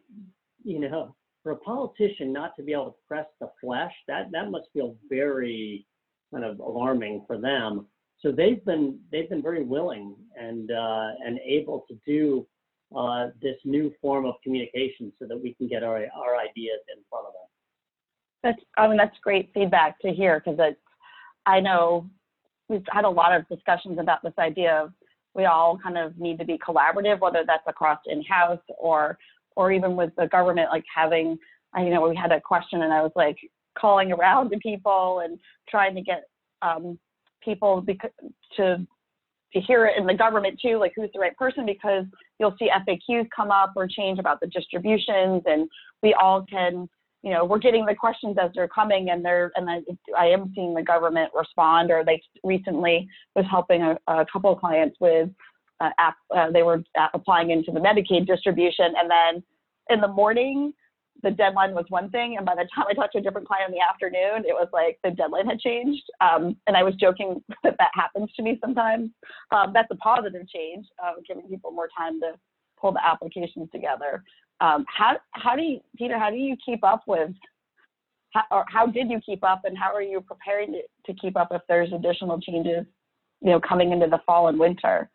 you 0.64 0.80
know, 0.80 1.16
for 1.42 1.54
a 1.54 1.58
politician 1.58 2.32
not 2.32 2.56
to 2.58 2.64
be 2.64 2.74
able 2.74 2.92
to 2.92 2.96
press 3.08 3.26
the 3.40 3.50
flesh, 3.62 3.94
that 4.08 4.32
that 4.32 4.52
must 4.52 4.68
feel 4.74 4.96
very 5.10 5.88
kind 6.32 6.46
of 6.46 6.60
alarming 6.60 7.24
for 7.28 7.38
them. 7.38 7.88
So 8.20 8.32
they've 8.32 8.64
been 8.66 9.00
they've 9.12 9.30
been 9.30 9.44
very 9.44 9.64
willing 9.64 10.16
and 10.36 10.72
uh, 10.72 11.10
and 11.26 11.40
able 11.46 11.86
to 11.90 11.96
do 12.06 12.48
uh, 12.96 13.28
this 13.42 13.58
new 13.66 13.92
form 14.02 14.26
of 14.26 14.36
communication 14.44 15.12
so 15.20 15.28
that 15.28 15.42
we 15.42 15.54
can 15.54 15.68
get 15.68 15.84
our, 15.84 15.98
our 15.98 16.38
ideas 16.38 16.80
in 16.96 17.04
front 17.10 17.28
of 17.28 17.34
them. 17.34 17.48
That's, 18.44 18.62
I 18.78 18.88
mean, 18.88 18.98
that's 18.98 19.18
great 19.22 19.50
feedback 19.54 20.00
to 20.00 20.12
hear 20.14 20.40
because 20.40 20.58
it's, 20.60 20.80
I 21.46 21.60
know 21.60 22.10
we've 22.70 22.86
had 22.90 23.04
a 23.04 23.10
lot 23.10 23.36
of 23.36 23.48
discussions 23.50 24.00
about 24.00 24.24
this 24.24 24.34
idea 24.40 24.84
of 24.84 24.94
we 25.34 25.46
all 25.46 25.78
kind 25.78 25.98
of 25.98 26.18
need 26.18 26.40
to 26.40 26.46
be 26.46 26.58
collaborative, 26.58 27.20
whether 27.20 27.44
that's 27.46 27.64
across 27.68 28.00
in-house 28.06 28.62
or, 28.78 29.18
or 29.56 29.72
even 29.72 29.96
with 29.96 30.12
the 30.18 30.28
government, 30.28 30.70
like 30.72 30.86
having, 30.94 31.38
I 31.74 31.84
you 31.84 31.90
know, 31.90 32.08
we 32.08 32.16
had 32.16 32.32
a 32.32 32.40
question 32.40 32.84
and 32.84 32.94
I 32.94 33.02
was 33.02 33.12
like 33.16 33.38
calling 33.80 34.12
around 34.12 34.50
to 34.52 34.58
people 34.58 35.22
and 35.24 35.40
trying 35.70 35.96
to 35.96 36.02
get 36.02 36.24
um, 36.62 36.98
people 37.44 37.82
because, 37.82 38.12
to 38.58 38.86
to 39.54 39.62
hear 39.62 39.86
it 39.86 39.98
in 39.98 40.06
the 40.06 40.14
government 40.14 40.60
too, 40.62 40.78
like 40.78 40.92
who's 40.96 41.10
the 41.14 41.20
right 41.20 41.36
person, 41.38 41.66
because 41.66 42.04
you'll 42.40 42.56
see 42.60 42.70
FAQs 42.70 43.28
come 43.36 43.50
up 43.50 43.74
or 43.76 43.88
change 43.88 44.20
about 44.20 44.40
the 44.42 44.48
distributions, 44.48 45.42
and 45.46 45.70
we 46.04 46.14
all 46.14 46.46
can, 46.50 46.90
you 47.24 47.32
know, 47.32 47.46
we're 47.46 47.58
getting 47.58 47.86
the 47.86 47.96
questions 47.96 48.36
as 48.42 48.52
they're 48.54 48.68
coming, 48.68 49.10
and 49.10 49.24
they're, 49.24 49.52
and 49.56 49.70
I, 49.70 49.80
I 50.18 50.26
am 50.28 50.52
seeing 50.54 50.74
the 50.74 50.84
government 50.84 51.32
respond, 51.34 51.92
or 51.92 52.04
they 52.04 52.22
recently 52.44 53.08
was 53.36 53.46
helping 53.50 53.82
a, 53.84 53.98
a 54.08 54.26
couple 54.32 54.52
of 54.52 54.60
clients 54.60 54.98
with, 55.00 55.30
uh, 55.80 55.92
app, 55.98 56.16
uh, 56.36 56.52
they 56.52 56.64
were 56.64 56.84
applying 57.14 57.52
into 57.52 57.72
the 57.72 57.80
Medicaid 57.80 58.28
distribution, 58.28 58.94
and 58.98 59.10
then 59.10 59.44
in 59.90 60.02
the 60.02 60.08
morning, 60.08 60.74
the 61.24 61.32
deadline 61.32 61.74
was 61.74 61.86
one 61.90 62.10
thing, 62.10 62.38
and 62.38 62.46
by 62.46 62.56
the 62.56 62.68
time 62.74 62.86
I 62.90 62.94
talked 62.94 63.14
to 63.14 63.20
a 63.20 63.22
different 63.22 63.48
client 63.48 63.70
in 63.70 63.76
the 63.76 63.82
afternoon, 63.82 64.46
it 64.48 64.54
was 64.54 64.68
like 64.72 65.00
the 65.04 65.12
deadline 65.12 65.48
had 65.48 65.60
changed. 65.60 66.04
Um, 66.22 66.56
and 66.68 66.78
I 66.78 66.84
was 66.84 66.96
joking 66.96 67.44
that 67.64 67.76
that 67.80 67.92
happens 67.94 68.30
to 68.36 68.44
me 68.44 68.58
sometimes. 68.62 69.10
Um, 69.52 69.72
that's 69.74 69.90
a 69.92 69.96
positive 69.96 70.48
change, 70.50 70.86
uh, 71.04 71.14
giving 71.28 71.48
people 71.48 71.72
more 71.72 71.90
time 71.98 72.20
to 72.22 72.34
pull 72.80 72.92
the 72.92 73.06
applications 73.06 73.70
together. 73.72 74.24
Um, 74.60 74.86
how 74.88 75.18
how 75.32 75.56
do 75.56 75.62
you, 75.62 75.80
Peter? 75.98 76.18
How 76.18 76.30
do 76.30 76.38
you 76.38 76.56
keep 76.64 76.84
up 76.84 77.04
with? 77.08 77.32
How, 78.34 78.44
or 78.52 78.66
how 78.68 78.86
did 78.88 79.10
you 79.10 79.20
keep 79.26 79.44
up, 79.44 79.62
and 79.66 79.78
how 79.78 79.94
are 79.94 80.02
you 80.02 80.22
preparing 80.22 80.74
to, 80.74 80.82
to 81.12 81.20
keep 81.20 81.38
up 81.38 81.50
if 81.52 81.62
there's 81.68 81.92
additional 81.94 82.40
changes, 82.40 82.86
you 83.42 83.52
know, 83.52 83.60
coming 83.60 83.92
into 83.92 84.08
the 84.08 84.20
fall 84.26 84.48
and 84.48 84.60
winter? 84.60 85.10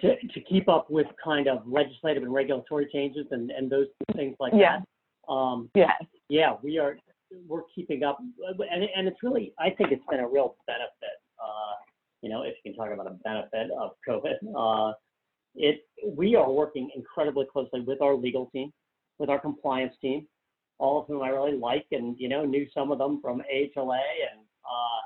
To, 0.00 0.16
to 0.16 0.40
keep 0.40 0.68
up 0.68 0.90
with 0.90 1.06
kind 1.22 1.48
of 1.48 1.66
legislative 1.66 2.22
and 2.22 2.32
regulatory 2.32 2.88
changes 2.92 3.26
and, 3.30 3.50
and 3.50 3.70
those 3.70 3.86
things 4.14 4.36
like 4.38 4.52
Yeah. 4.54 4.80
that. 4.80 5.32
Um, 5.32 5.70
Yeah. 5.74 5.92
yeah, 6.28 6.56
we 6.62 6.78
are, 6.78 6.98
we're 7.46 7.64
keeping 7.74 8.04
up. 8.04 8.18
And, 8.20 8.84
and 8.84 9.08
it's 9.08 9.22
really, 9.22 9.52
I 9.58 9.70
think 9.70 9.92
it's 9.92 10.04
been 10.08 10.20
a 10.20 10.28
real 10.28 10.56
benefit, 10.66 11.18
uh, 11.42 11.74
you 12.22 12.28
know, 12.30 12.42
if 12.42 12.54
you 12.64 12.72
can 12.72 12.78
talk 12.78 12.92
about 12.92 13.06
a 13.06 13.16
benefit 13.24 13.70
of 13.72 13.92
COVID. 14.08 14.36
Uh, 14.56 14.94
it, 15.54 15.86
we 16.04 16.36
are 16.36 16.50
working 16.50 16.90
incredibly 16.94 17.46
closely 17.52 17.80
with 17.80 18.00
our 18.00 18.14
legal 18.14 18.46
team, 18.50 18.72
with 19.18 19.28
our 19.28 19.40
compliance 19.40 19.94
team, 20.00 20.26
all 20.78 21.00
of 21.00 21.08
whom 21.08 21.22
I 21.22 21.30
really 21.30 21.58
like 21.58 21.86
and, 21.90 22.14
you 22.18 22.28
know, 22.28 22.44
knew 22.44 22.66
some 22.72 22.92
of 22.92 22.98
them 22.98 23.20
from 23.20 23.42
AHLA 23.52 23.98
and, 24.32 24.40
uh, 24.64 25.00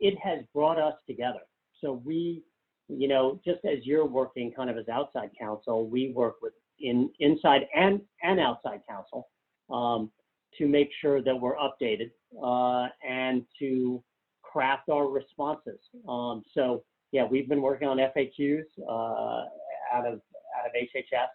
it 0.00 0.18
has 0.18 0.40
brought 0.52 0.78
us 0.78 0.94
together. 1.06 1.38
So 1.80 2.02
we, 2.04 2.42
you 2.88 3.08
know, 3.08 3.40
just 3.44 3.64
as 3.64 3.78
you're 3.84 4.06
working 4.06 4.52
kind 4.52 4.70
of 4.70 4.76
as 4.76 4.88
outside 4.88 5.30
counsel, 5.38 5.88
we 5.88 6.12
work 6.12 6.36
with 6.42 6.52
in 6.80 7.10
inside 7.20 7.62
and 7.74 8.00
and 8.22 8.40
outside 8.40 8.80
counsel 8.88 9.28
um, 9.70 10.10
to 10.58 10.66
make 10.66 10.90
sure 11.00 11.22
that 11.22 11.34
we're 11.34 11.56
updated 11.56 12.10
uh, 12.42 12.88
and 13.08 13.44
to 13.58 14.02
craft 14.42 14.88
our 14.88 15.08
responses. 15.08 15.80
Um, 16.08 16.42
so 16.52 16.84
yeah, 17.12 17.24
we've 17.24 17.48
been 17.48 17.62
working 17.62 17.88
on 17.88 17.98
FAQs 17.98 18.64
uh, 18.88 19.44
out 19.92 20.06
of 20.06 20.20
out 20.58 20.66
of 20.66 20.72
HHS. 20.72 21.28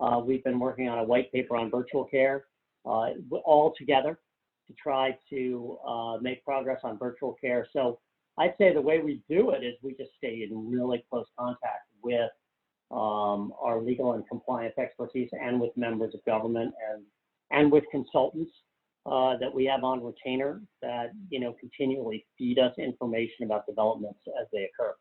Uh, 0.00 0.20
we've 0.20 0.44
been 0.44 0.58
working 0.58 0.88
on 0.88 0.98
a 0.98 1.04
white 1.04 1.32
paper 1.32 1.56
on 1.56 1.70
virtual 1.70 2.04
care 2.04 2.44
uh, 2.84 3.10
all 3.44 3.74
together 3.76 4.18
to 4.66 4.74
try 4.74 5.16
to 5.30 5.78
uh, 5.86 6.16
make 6.20 6.44
progress 6.44 6.80
on 6.84 6.98
virtual 6.98 7.36
care. 7.40 7.66
So 7.72 7.98
I'd 8.38 8.54
say 8.58 8.72
the 8.72 8.80
way 8.80 9.00
we 9.00 9.22
do 9.28 9.50
it 9.50 9.64
is 9.64 9.74
we 9.82 9.94
just 9.94 10.10
stay 10.16 10.46
in 10.48 10.70
really 10.70 11.04
close 11.10 11.26
contact 11.38 11.88
with 12.02 12.30
um, 12.90 13.52
our 13.60 13.82
legal 13.82 14.12
and 14.12 14.26
compliance 14.28 14.74
expertise 14.78 15.28
and 15.32 15.60
with 15.60 15.76
members 15.76 16.14
of 16.14 16.24
government 16.24 16.72
and 16.90 17.02
and 17.50 17.72
with 17.72 17.84
consultants 17.90 18.52
uh, 19.06 19.36
that 19.38 19.52
we 19.52 19.64
have 19.64 19.84
on 19.84 20.02
retainer 20.02 20.60
that 20.82 21.12
you 21.30 21.40
know 21.40 21.54
continually 21.58 22.26
feed 22.36 22.58
us 22.58 22.72
information 22.78 23.44
about 23.44 23.66
developments 23.66 24.20
as 24.40 24.46
they 24.52 24.64
occur. 24.64 24.94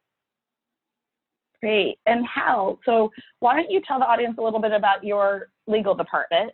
Great. 1.62 1.98
And 2.06 2.26
Hal, 2.26 2.80
So 2.86 3.12
why 3.40 3.56
don't 3.56 3.72
you 3.72 3.82
tell 3.88 4.00
the 4.00 4.06
audience 4.06 4.36
a 4.38 4.44
little 4.44 4.60
bit 4.60 4.74
about 4.74 5.04
your 5.04 5.50
legal 5.66 5.96
department, 5.96 6.52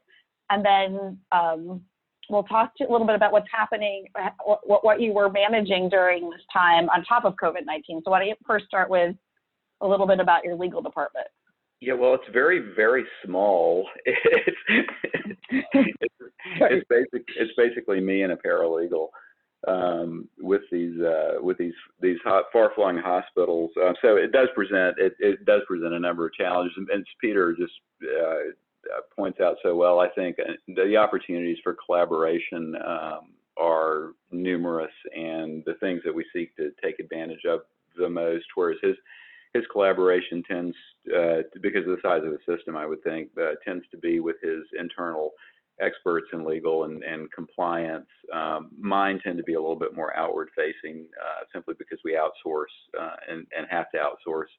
and 0.50 0.66
then 0.66 1.18
um, 1.32 1.82
we'll 2.30 2.44
talk 2.44 2.76
to 2.78 2.86
a 2.86 2.92
little 2.92 3.08
bit 3.08 3.16
about 3.16 3.32
what's 3.32 3.48
happening, 3.52 4.06
what, 4.44 4.84
what 4.84 5.02
you 5.02 5.14
were 5.14 5.30
managing 5.30 5.90
during 5.90 6.30
this 6.30 6.42
time 6.52 6.90
on 6.90 7.04
top 7.04 7.26
of 7.26 7.34
COVID-19. 7.36 8.02
So 8.04 8.12
why 8.12 8.20
don't 8.20 8.28
you 8.28 8.36
first 8.46 8.66
start 8.66 8.90
with 8.90 9.16
a 9.82 9.88
little 9.88 10.08
bit 10.08 10.20
about 10.20 10.44
your 10.44 10.56
legal 10.56 10.82
department? 10.82 11.28
Yeah, 11.82 11.94
well, 11.94 12.14
it's 12.14 12.32
very, 12.32 12.74
very 12.76 13.06
small. 13.26 13.88
It's, 15.76 15.76
it's, 16.02 16.14
it's, 16.60 16.88
basic, 16.90 17.28
it's 17.38 17.52
basically 17.56 18.00
me 18.00 18.24
and 18.24 18.34
a 18.34 18.36
paralegal 18.36 19.10
um, 19.68 20.28
with 20.40 20.62
these 20.72 21.00
uh, 21.00 21.42
with 21.42 21.58
these 21.58 21.74
these 22.02 22.18
far-flung 22.24 22.98
hospitals. 22.98 23.72
Uh, 23.82 23.94
so 24.02 24.16
it 24.16 24.32
does 24.32 24.48
present 24.56 24.96
it, 24.98 25.14
it 25.20 25.46
does 25.46 25.62
present 25.68 25.94
a 25.94 26.00
number 26.00 26.26
of 26.26 26.34
challenges, 26.34 26.74
and, 26.78 26.90
and 26.90 27.06
Peter 27.22 27.56
just 27.58 27.74
uh, 28.04 28.52
points 29.16 29.40
out 29.40 29.58
so 29.64 29.76
well, 29.76 30.00
I 30.00 30.10
think 30.10 30.38
uh, 30.40 30.54
the 30.68 30.98
opportunities 30.98 31.58
for 31.64 31.76
collaboration 31.86 32.76
um, 32.86 33.30
are 33.58 34.12
numerous, 34.32 34.92
and 35.16 35.64
the 35.66 35.76
things 35.80 36.02
that 36.06 36.14
we 36.14 36.26
seek 36.34 36.56
to 36.58 36.72
take 36.84 37.00
advantage 37.00 37.46
of 37.48 37.62
the 37.98 38.10
most. 38.10 38.46
Whereas 38.56 38.78
his 38.82 38.96
his 39.54 39.64
collaboration 39.72 40.42
tends, 40.50 40.76
uh, 41.10 41.44
to, 41.54 41.60
because 41.62 41.82
of 41.88 41.96
the 41.96 42.02
size 42.02 42.24
of 42.24 42.32
the 42.32 42.56
system, 42.56 42.76
I 42.76 42.88
would 42.88 43.04
think, 43.04 43.30
uh, 43.40 43.52
tends 43.64 43.86
to 43.92 43.98
be 43.98 44.20
with 44.20 44.38
his 44.42 44.64
internal 44.80 45.32
experts 45.80 46.28
in 46.34 46.44
legal 46.44 46.86
and, 46.86 47.04
and 47.04 47.32
compliance. 47.32 48.08
Um, 48.34 48.72
mine 48.80 49.20
tend 49.24 49.38
to 49.38 49.44
be 49.44 49.54
a 49.54 49.62
little 49.62 49.76
bit 49.76 49.96
more 49.96 50.16
outward 50.16 50.50
facing, 50.56 51.06
uh, 51.22 51.46
simply 51.54 51.76
because 51.78 52.00
we 52.04 52.14
outsource 52.14 52.74
uh, 53.00 53.16
and, 53.30 53.46
and 53.56 53.68
have 53.70 53.92
to 53.92 53.98
outsource 53.98 54.52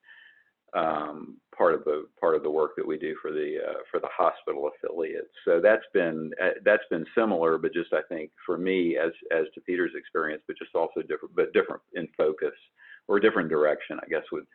um, 0.74 1.36
part 1.56 1.74
of 1.74 1.84
the 1.84 2.06
part 2.20 2.34
of 2.34 2.42
the 2.42 2.50
work 2.50 2.72
that 2.76 2.86
we 2.86 2.98
do 2.98 3.14
for 3.22 3.30
the 3.30 3.58
uh, 3.66 3.78
for 3.90 4.00
the 4.00 4.08
hospital 4.10 4.70
affiliates. 4.74 5.30
So 5.44 5.60
that's 5.60 5.84
been 5.92 6.32
uh, 6.42 6.50
that's 6.64 6.82
been 6.90 7.06
similar, 7.16 7.58
but 7.58 7.72
just 7.72 7.92
I 7.92 8.02
think 8.08 8.30
for 8.44 8.58
me 8.58 8.96
as 8.96 9.12
as 9.30 9.46
to 9.54 9.60
Peter's 9.60 9.92
experience, 9.96 10.42
but 10.46 10.58
just 10.58 10.74
also 10.74 11.00
different, 11.02 11.34
but 11.36 11.52
different 11.52 11.82
in 11.94 12.08
focus 12.16 12.54
or 13.08 13.20
different 13.20 13.48
direction. 13.48 13.98
I 14.02 14.08
guess 14.08 14.24
would 14.32 14.46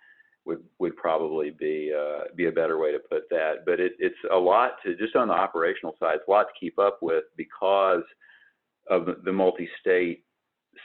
would 0.45 0.63
would 0.79 0.95
probably 0.97 1.51
be 1.51 1.93
uh, 1.97 2.25
be 2.35 2.47
a 2.47 2.51
better 2.51 2.77
way 2.77 2.91
to 2.91 2.99
put 2.99 3.29
that. 3.29 3.65
But 3.65 3.79
it, 3.79 3.93
it's 3.99 4.15
a 4.31 4.37
lot 4.37 4.73
to 4.83 4.95
just 4.97 5.15
on 5.15 5.29
the 5.29 5.33
operational 5.33 5.95
side. 5.99 6.15
It's 6.15 6.27
a 6.27 6.31
lot 6.31 6.47
to 6.47 6.59
keep 6.59 6.77
up 6.79 6.99
with 7.01 7.25
because 7.37 8.03
of 8.89 9.07
the 9.23 9.31
multi-state 9.31 10.23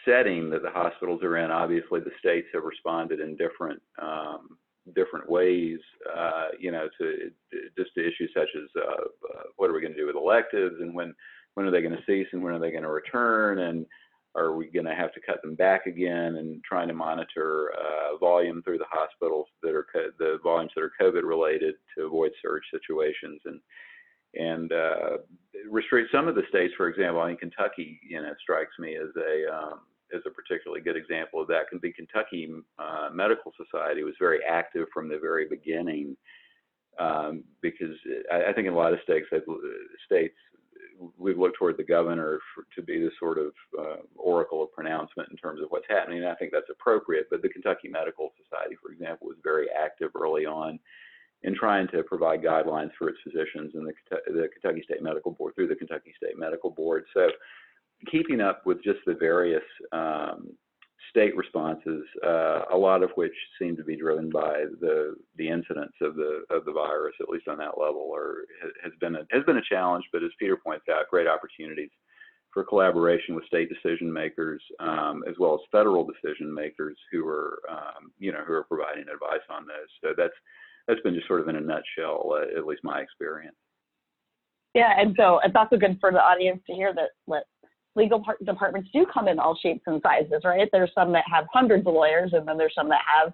setting 0.04 0.50
that 0.50 0.62
the 0.62 0.70
hospitals 0.70 1.22
are 1.22 1.38
in. 1.38 1.50
Obviously, 1.50 2.00
the 2.00 2.10
states 2.18 2.48
have 2.52 2.64
responded 2.64 3.20
in 3.20 3.36
different 3.36 3.80
um, 4.00 4.58
different 4.94 5.28
ways, 5.28 5.78
uh, 6.14 6.48
you 6.58 6.70
know, 6.70 6.88
to 6.98 7.30
just 7.76 7.94
to 7.94 8.00
issues 8.00 8.30
such 8.34 8.48
as 8.56 8.68
uh, 8.76 9.04
uh, 9.34 9.42
what 9.56 9.70
are 9.70 9.72
we 9.72 9.80
going 9.80 9.92
to 9.92 9.98
do 9.98 10.06
with 10.06 10.16
electives 10.16 10.76
and 10.80 10.94
when 10.94 11.14
when 11.54 11.66
are 11.66 11.70
they 11.70 11.82
going 11.82 11.96
to 11.96 12.04
cease 12.06 12.26
and 12.32 12.42
when 12.42 12.52
are 12.52 12.58
they 12.58 12.70
going 12.70 12.82
to 12.82 12.90
return? 12.90 13.60
And 13.60 13.86
are 14.36 14.56
we 14.56 14.66
going 14.66 14.86
to 14.86 14.94
have 14.94 15.12
to 15.12 15.20
cut 15.20 15.40
them 15.42 15.54
back 15.54 15.86
again? 15.86 16.36
And 16.36 16.62
trying 16.64 16.88
to 16.88 16.94
monitor 16.94 17.72
uh, 17.78 18.16
volume 18.18 18.62
through 18.62 18.78
the 18.78 18.90
hospitals 18.90 19.46
that 19.62 19.74
are 19.74 19.86
the 20.18 20.38
volumes 20.42 20.72
that 20.74 20.82
are 20.82 20.92
COVID 21.00 21.22
related 21.22 21.76
to 21.96 22.06
avoid 22.06 22.32
surge 22.42 22.64
situations. 22.70 23.40
And 23.44 23.60
and 24.36 24.72
uh, 24.72 25.18
restrict 25.70 26.10
some 26.10 26.26
of 26.26 26.34
the 26.34 26.42
states, 26.48 26.74
for 26.76 26.88
example, 26.88 27.20
I 27.20 27.28
think 27.28 27.40
Kentucky, 27.40 28.00
you 28.02 28.20
know, 28.20 28.32
strikes 28.42 28.72
me 28.80 28.96
as 28.96 29.10
a 29.16 29.54
um, 29.54 29.80
is 30.14 30.22
a 30.26 30.30
particularly 30.30 30.82
good 30.82 30.96
example 30.96 31.40
of 31.40 31.48
that. 31.48 31.64
Be 31.80 31.92
Kentucky 31.92 32.48
uh, 32.78 33.08
Medical 33.12 33.52
Society 33.56 34.04
was 34.04 34.14
very 34.18 34.40
active 34.48 34.86
from 34.94 35.08
the 35.08 35.18
very 35.18 35.46
beginning 35.46 36.16
um, 36.98 37.42
because 37.60 37.96
I, 38.32 38.50
I, 38.50 38.52
think 38.52 38.68
in 38.68 38.72
a 38.72 38.76
lot 38.76 38.92
of 38.92 39.00
states, 39.02 39.26
states 40.06 40.34
we've 41.18 41.38
looked 41.38 41.58
toward 41.58 41.76
the 41.76 41.84
governor 41.84 42.38
for, 42.54 42.64
to 42.76 42.82
be 42.82 43.00
the 43.00 43.10
sort 43.18 43.38
of 43.38 43.52
uh, 43.78 43.96
oracle 44.16 44.62
of 44.62 44.72
pronouncement 44.72 45.28
in 45.30 45.36
terms 45.36 45.60
of 45.60 45.68
what's 45.70 45.86
happening. 45.88 46.18
And 46.18 46.28
I 46.28 46.34
think 46.34 46.52
that's 46.52 46.70
appropriate. 46.70 47.26
But 47.30 47.42
the 47.42 47.48
Kentucky 47.48 47.88
Medical 47.88 48.32
Society, 48.42 48.76
for 48.80 48.92
example, 48.92 49.26
was 49.26 49.36
very 49.42 49.66
active 49.70 50.10
early 50.14 50.46
on 50.46 50.78
in 51.42 51.54
trying 51.54 51.88
to 51.88 52.02
provide 52.02 52.42
guidelines 52.42 52.90
for 52.98 53.08
its 53.08 53.18
physicians 53.22 53.72
and 53.74 53.86
the, 53.86 53.92
the 54.32 54.48
Kentucky 54.48 54.82
State 54.84 55.02
Medical 55.02 55.32
Board 55.32 55.54
through 55.54 55.68
the 55.68 55.74
Kentucky 55.74 56.14
State 56.16 56.38
Medical 56.38 56.70
Board. 56.70 57.04
So 57.12 57.28
keeping 58.10 58.40
up 58.40 58.66
with 58.66 58.82
just 58.82 59.00
the 59.06 59.14
various 59.14 59.62
um, 59.92 60.50
state 61.10 61.36
responses, 61.36 62.04
uh, 62.26 62.62
a 62.72 62.76
lot 62.76 63.02
of 63.02 63.10
which 63.14 63.34
seem 63.58 63.76
to 63.76 63.84
be 63.84 63.96
driven 63.96 64.30
by 64.30 64.64
the 64.80 65.14
the 65.36 65.48
incidence 65.48 65.92
of 66.00 66.16
the 66.16 66.44
of 66.50 66.64
the 66.64 66.72
virus, 66.72 67.14
at 67.20 67.28
least 67.28 67.48
on 67.48 67.58
that 67.58 67.78
level, 67.78 68.08
or 68.12 68.44
has 68.82 68.92
been 69.00 69.14
a, 69.16 69.26
has 69.30 69.44
been 69.44 69.58
a 69.58 69.68
challenge. 69.68 70.04
But 70.12 70.24
as 70.24 70.30
Peter 70.38 70.56
points 70.56 70.86
out, 70.90 71.08
great 71.10 71.28
opportunities 71.28 71.90
for 72.52 72.64
collaboration 72.64 73.34
with 73.34 73.44
state 73.46 73.68
decision 73.68 74.12
makers 74.12 74.62
um, 74.78 75.24
as 75.28 75.34
well 75.38 75.54
as 75.54 75.60
federal 75.72 76.06
decision 76.06 76.52
makers 76.54 76.96
who 77.10 77.26
are 77.26 77.60
um, 77.70 78.12
you 78.18 78.32
know 78.32 78.42
who 78.46 78.52
are 78.52 78.64
providing 78.64 79.02
advice 79.02 79.44
on 79.50 79.66
those. 79.66 79.90
So 80.02 80.14
that's 80.16 80.34
that's 80.88 81.00
been 81.00 81.14
just 81.14 81.26
sort 81.26 81.40
of 81.40 81.48
in 81.48 81.56
a 81.56 81.60
nutshell, 81.60 82.32
uh, 82.32 82.58
at 82.58 82.66
least 82.66 82.82
my 82.84 83.00
experience. 83.00 83.56
Yeah, 84.74 84.92
and 84.98 85.14
so 85.16 85.38
it's 85.44 85.54
also 85.54 85.76
good 85.76 85.98
for 86.00 86.10
the 86.10 86.18
audience 86.18 86.60
to 86.66 86.74
hear 86.74 86.92
that 86.94 87.10
legal 87.96 88.22
par- 88.22 88.38
departments 88.44 88.90
do 88.92 89.06
come 89.12 89.28
in 89.28 89.38
all 89.38 89.56
shapes 89.60 89.82
and 89.86 90.00
sizes, 90.02 90.42
right? 90.44 90.68
There's 90.72 90.90
some 90.94 91.12
that 91.12 91.24
have 91.32 91.46
hundreds 91.52 91.86
of 91.86 91.94
lawyers, 91.94 92.32
and 92.32 92.46
then 92.46 92.58
there's 92.58 92.74
some 92.74 92.88
that 92.88 93.02
have 93.06 93.32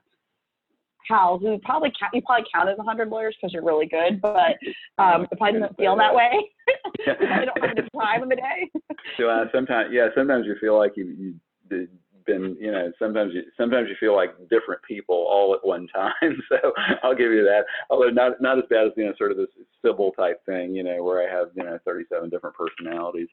Hal, 1.08 1.38
who 1.38 1.58
probably 1.64 1.92
count, 1.98 2.12
you 2.14 2.22
probably 2.22 2.46
count 2.54 2.68
as 2.68 2.76
100 2.76 3.08
lawyers 3.08 3.34
because 3.40 3.52
you're 3.52 3.64
really 3.64 3.86
good, 3.86 4.20
but 4.20 4.56
um, 4.98 5.26
it 5.30 5.38
probably 5.38 5.58
doesn't 5.58 5.76
feel 5.76 5.96
that 5.96 6.14
way. 6.14 6.30
you 7.00 7.14
don't 7.16 7.58
have 7.58 7.70
enough 7.76 7.88
time 7.98 8.22
in 8.22 8.28
the 8.28 8.36
day. 8.36 8.70
So 9.16 9.28
uh, 9.28 9.46
sometimes, 9.52 9.90
yeah, 9.92 10.08
sometimes 10.14 10.46
you 10.46 10.56
feel 10.60 10.78
like 10.78 10.92
you 10.94 11.34
you 11.68 11.88
been, 12.26 12.56
you 12.60 12.70
know, 12.70 12.92
sometimes 12.98 13.32
you 13.34 13.42
sometimes 13.56 13.88
you 13.88 13.96
feel 13.98 14.14
like 14.14 14.30
different 14.50 14.82
people 14.86 15.14
all 15.14 15.54
at 15.54 15.66
one 15.66 15.88
time. 15.88 16.12
So 16.48 16.72
I'll 17.02 17.14
give 17.14 17.32
you 17.32 17.42
that. 17.44 17.64
Although 17.88 18.10
not 18.10 18.40
not 18.40 18.58
as 18.58 18.64
bad 18.70 18.86
as 18.86 18.92
you 18.96 19.06
know, 19.06 19.14
sort 19.18 19.30
of 19.30 19.36
this 19.36 19.48
Sybil 19.84 20.12
type 20.12 20.44
thing, 20.46 20.74
you 20.74 20.82
know, 20.82 21.02
where 21.02 21.26
I 21.26 21.32
have 21.32 21.48
you 21.54 21.64
know 21.64 21.78
37 21.84 22.28
different 22.30 22.56
personalities. 22.56 23.28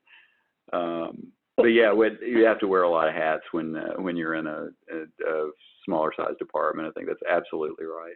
Um, 0.73 1.31
but 1.55 1.67
yeah, 1.67 1.91
when, 1.91 2.17
you 2.21 2.43
have 2.45 2.59
to 2.59 2.67
wear 2.67 2.83
a 2.83 2.89
lot 2.89 3.07
of 3.07 3.15
hats 3.15 3.43
when 3.51 3.75
uh, 3.75 3.93
when 3.97 4.15
you're 4.15 4.35
in 4.35 4.47
a, 4.47 4.67
a, 4.91 5.27
a 5.27 5.49
smaller 5.85 6.11
size 6.15 6.35
department. 6.37 6.87
I 6.87 6.91
think 6.91 7.07
that's 7.07 7.19
absolutely 7.29 7.85
right. 7.85 8.15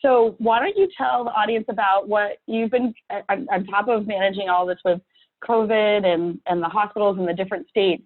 So 0.00 0.36
why 0.38 0.60
don't 0.60 0.76
you 0.76 0.88
tell 0.96 1.24
the 1.24 1.30
audience 1.30 1.66
about 1.68 2.08
what 2.08 2.38
you've 2.46 2.70
been 2.70 2.94
on, 3.28 3.46
on 3.52 3.64
top 3.66 3.88
of 3.88 4.06
managing 4.06 4.48
all 4.48 4.64
this 4.64 4.78
with 4.84 5.00
COVID 5.46 6.06
and, 6.06 6.40
and 6.46 6.62
the 6.62 6.68
hospitals 6.68 7.18
in 7.18 7.26
the 7.26 7.34
different 7.34 7.68
states, 7.68 8.04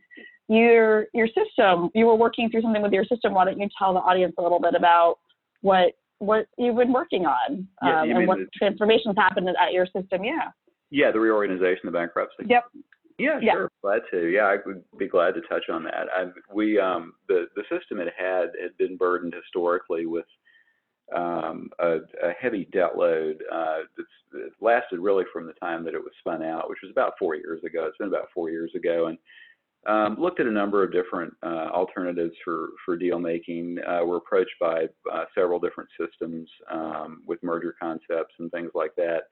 your 0.48 1.06
your 1.14 1.28
system, 1.28 1.90
you 1.94 2.06
were 2.06 2.14
working 2.14 2.50
through 2.50 2.62
something 2.62 2.82
with 2.82 2.92
your 2.92 3.04
system. 3.04 3.34
Why 3.34 3.44
don't 3.44 3.58
you 3.58 3.68
tell 3.78 3.94
the 3.94 4.00
audience 4.00 4.34
a 4.38 4.42
little 4.42 4.60
bit 4.60 4.74
about 4.74 5.16
what 5.60 5.92
what 6.18 6.46
you've 6.56 6.76
been 6.76 6.92
working 6.92 7.26
on 7.26 7.68
um, 7.82 8.08
you 8.08 8.16
and 8.16 8.26
what 8.26 8.38
the- 8.38 8.48
transformations 8.56 9.14
happened 9.16 9.48
at 9.48 9.72
your 9.72 9.86
system? 9.86 10.24
Yeah. 10.24 10.50
Yeah, 10.90 11.10
the 11.10 11.20
reorganization, 11.20 11.80
the 11.84 11.90
bankruptcy. 11.90 12.44
Yep. 12.48 12.64
Yeah, 13.18 13.38
Yeah. 13.40 13.52
sure. 13.52 13.70
Glad 13.82 14.02
to. 14.10 14.28
Yeah, 14.28 14.44
I 14.46 14.56
would 14.64 14.82
be 14.98 15.08
glad 15.08 15.34
to 15.34 15.40
touch 15.42 15.68
on 15.70 15.84
that. 15.84 16.08
I, 16.14 16.26
we 16.52 16.78
um, 16.78 17.14
the 17.28 17.46
the 17.56 17.62
system 17.70 18.00
it 18.00 18.12
had 18.16 18.50
had 18.60 18.76
been 18.78 18.96
burdened 18.96 19.34
historically 19.34 20.06
with 20.06 20.26
um, 21.14 21.68
a, 21.78 21.98
a 22.22 22.32
heavy 22.40 22.68
debt 22.72 22.96
load 22.96 23.42
uh, 23.52 23.80
that's 23.96 24.08
that 24.32 24.50
lasted 24.60 24.98
really 24.98 25.24
from 25.32 25.46
the 25.46 25.52
time 25.54 25.84
that 25.84 25.94
it 25.94 26.02
was 26.02 26.12
spun 26.20 26.42
out, 26.42 26.70
which 26.70 26.78
was 26.82 26.90
about 26.90 27.14
four 27.18 27.34
years 27.34 27.62
ago. 27.64 27.84
It's 27.86 27.98
been 27.98 28.08
about 28.08 28.28
four 28.34 28.50
years 28.50 28.72
ago, 28.74 29.06
and 29.08 29.18
um, 29.86 30.16
looked 30.18 30.40
at 30.40 30.46
a 30.46 30.50
number 30.50 30.82
of 30.84 30.92
different 30.92 31.34
uh, 31.42 31.68
alternatives 31.72 32.34
for 32.44 32.68
for 32.84 32.96
deal 32.96 33.18
making. 33.18 33.78
Uh, 33.86 34.00
we're 34.04 34.18
approached 34.18 34.54
by 34.60 34.86
uh, 35.12 35.24
several 35.34 35.58
different 35.58 35.90
systems 36.00 36.48
um, 36.70 37.22
with 37.26 37.42
merger 37.42 37.74
concepts 37.80 38.34
and 38.38 38.50
things 38.52 38.70
like 38.74 38.94
that. 38.96 39.22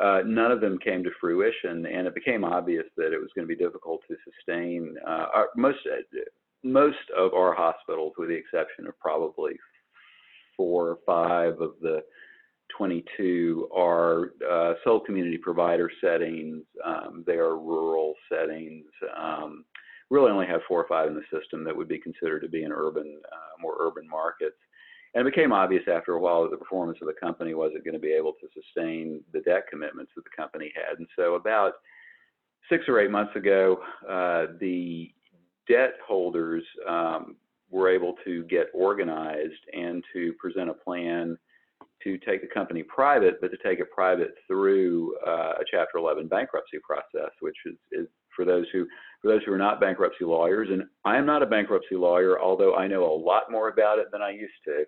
Uh, 0.00 0.20
none 0.24 0.50
of 0.50 0.60
them 0.60 0.78
came 0.78 1.04
to 1.04 1.10
fruition, 1.20 1.86
and 1.86 2.06
it 2.06 2.14
became 2.14 2.44
obvious 2.44 2.84
that 2.96 3.12
it 3.12 3.20
was 3.20 3.30
going 3.34 3.46
to 3.46 3.54
be 3.54 3.62
difficult 3.62 4.00
to 4.08 4.16
sustain. 4.24 4.94
Uh, 5.06 5.26
our, 5.34 5.48
most 5.56 5.78
most 6.64 7.10
of 7.16 7.34
our 7.34 7.54
hospitals, 7.54 8.12
with 8.16 8.28
the 8.28 8.34
exception 8.34 8.86
of 8.86 8.98
probably 8.98 9.52
four 10.56 10.88
or 10.88 10.98
five 11.04 11.60
of 11.60 11.72
the 11.80 12.02
22, 12.76 13.68
are 13.74 14.30
uh, 14.50 14.74
sole 14.84 15.00
community 15.00 15.38
provider 15.38 15.90
settings. 16.02 16.62
Um, 16.84 17.24
they 17.26 17.34
are 17.34 17.56
rural 17.56 18.14
settings. 18.30 18.86
Um, 19.16 19.64
really 20.10 20.30
only 20.30 20.46
have 20.46 20.60
four 20.68 20.80
or 20.80 20.88
five 20.88 21.08
in 21.08 21.14
the 21.14 21.38
system 21.38 21.64
that 21.64 21.76
would 21.76 21.88
be 21.88 21.98
considered 21.98 22.40
to 22.40 22.48
be 22.48 22.62
in 22.62 22.72
urban, 22.72 23.20
uh, 23.32 23.60
more 23.60 23.76
urban 23.80 24.08
markets. 24.08 24.56
And 25.14 25.26
it 25.26 25.34
became 25.34 25.52
obvious 25.52 25.82
after 25.92 26.14
a 26.14 26.20
while 26.20 26.42
that 26.42 26.50
the 26.50 26.56
performance 26.56 26.98
of 27.02 27.06
the 27.06 27.14
company 27.20 27.54
wasn't 27.54 27.84
going 27.84 27.94
to 27.94 28.00
be 28.00 28.12
able 28.12 28.32
to 28.32 28.48
sustain 28.54 29.22
the 29.32 29.40
debt 29.40 29.64
commitments 29.70 30.12
that 30.16 30.24
the 30.24 30.30
company 30.36 30.72
had. 30.74 30.98
And 30.98 31.06
so, 31.16 31.34
about 31.34 31.74
six 32.70 32.84
or 32.88 32.98
eight 32.98 33.10
months 33.10 33.36
ago, 33.36 33.78
uh, 34.08 34.54
the 34.58 35.12
debt 35.68 35.94
holders 36.06 36.64
um, 36.88 37.36
were 37.70 37.90
able 37.90 38.14
to 38.24 38.44
get 38.44 38.68
organized 38.72 39.52
and 39.72 40.02
to 40.12 40.32
present 40.40 40.70
a 40.70 40.74
plan 40.74 41.36
to 42.02 42.18
take 42.18 42.40
the 42.40 42.48
company 42.48 42.82
private, 42.82 43.40
but 43.40 43.50
to 43.50 43.56
take 43.64 43.78
it 43.78 43.90
private 43.90 44.34
through 44.46 45.16
uh, 45.26 45.54
a 45.60 45.64
Chapter 45.70 45.98
11 45.98 46.26
bankruptcy 46.28 46.78
process, 46.82 47.30
which 47.40 47.56
is, 47.66 47.76
is 47.92 48.08
for 48.34 48.44
those 48.44 48.66
who 48.72 48.86
for 49.20 49.28
those 49.28 49.42
who 49.46 49.52
are 49.52 49.58
not 49.58 49.80
bankruptcy 49.80 50.24
lawyers, 50.24 50.68
and 50.70 50.82
I 51.04 51.16
am 51.16 51.26
not 51.26 51.42
a 51.42 51.46
bankruptcy 51.46 51.94
lawyer, 51.94 52.40
although 52.40 52.74
I 52.74 52.88
know 52.88 53.04
a 53.04 53.14
lot 53.14 53.50
more 53.50 53.68
about 53.68 53.98
it 54.00 54.06
than 54.10 54.20
I 54.20 54.30
used 54.30 54.52
to. 54.64 54.84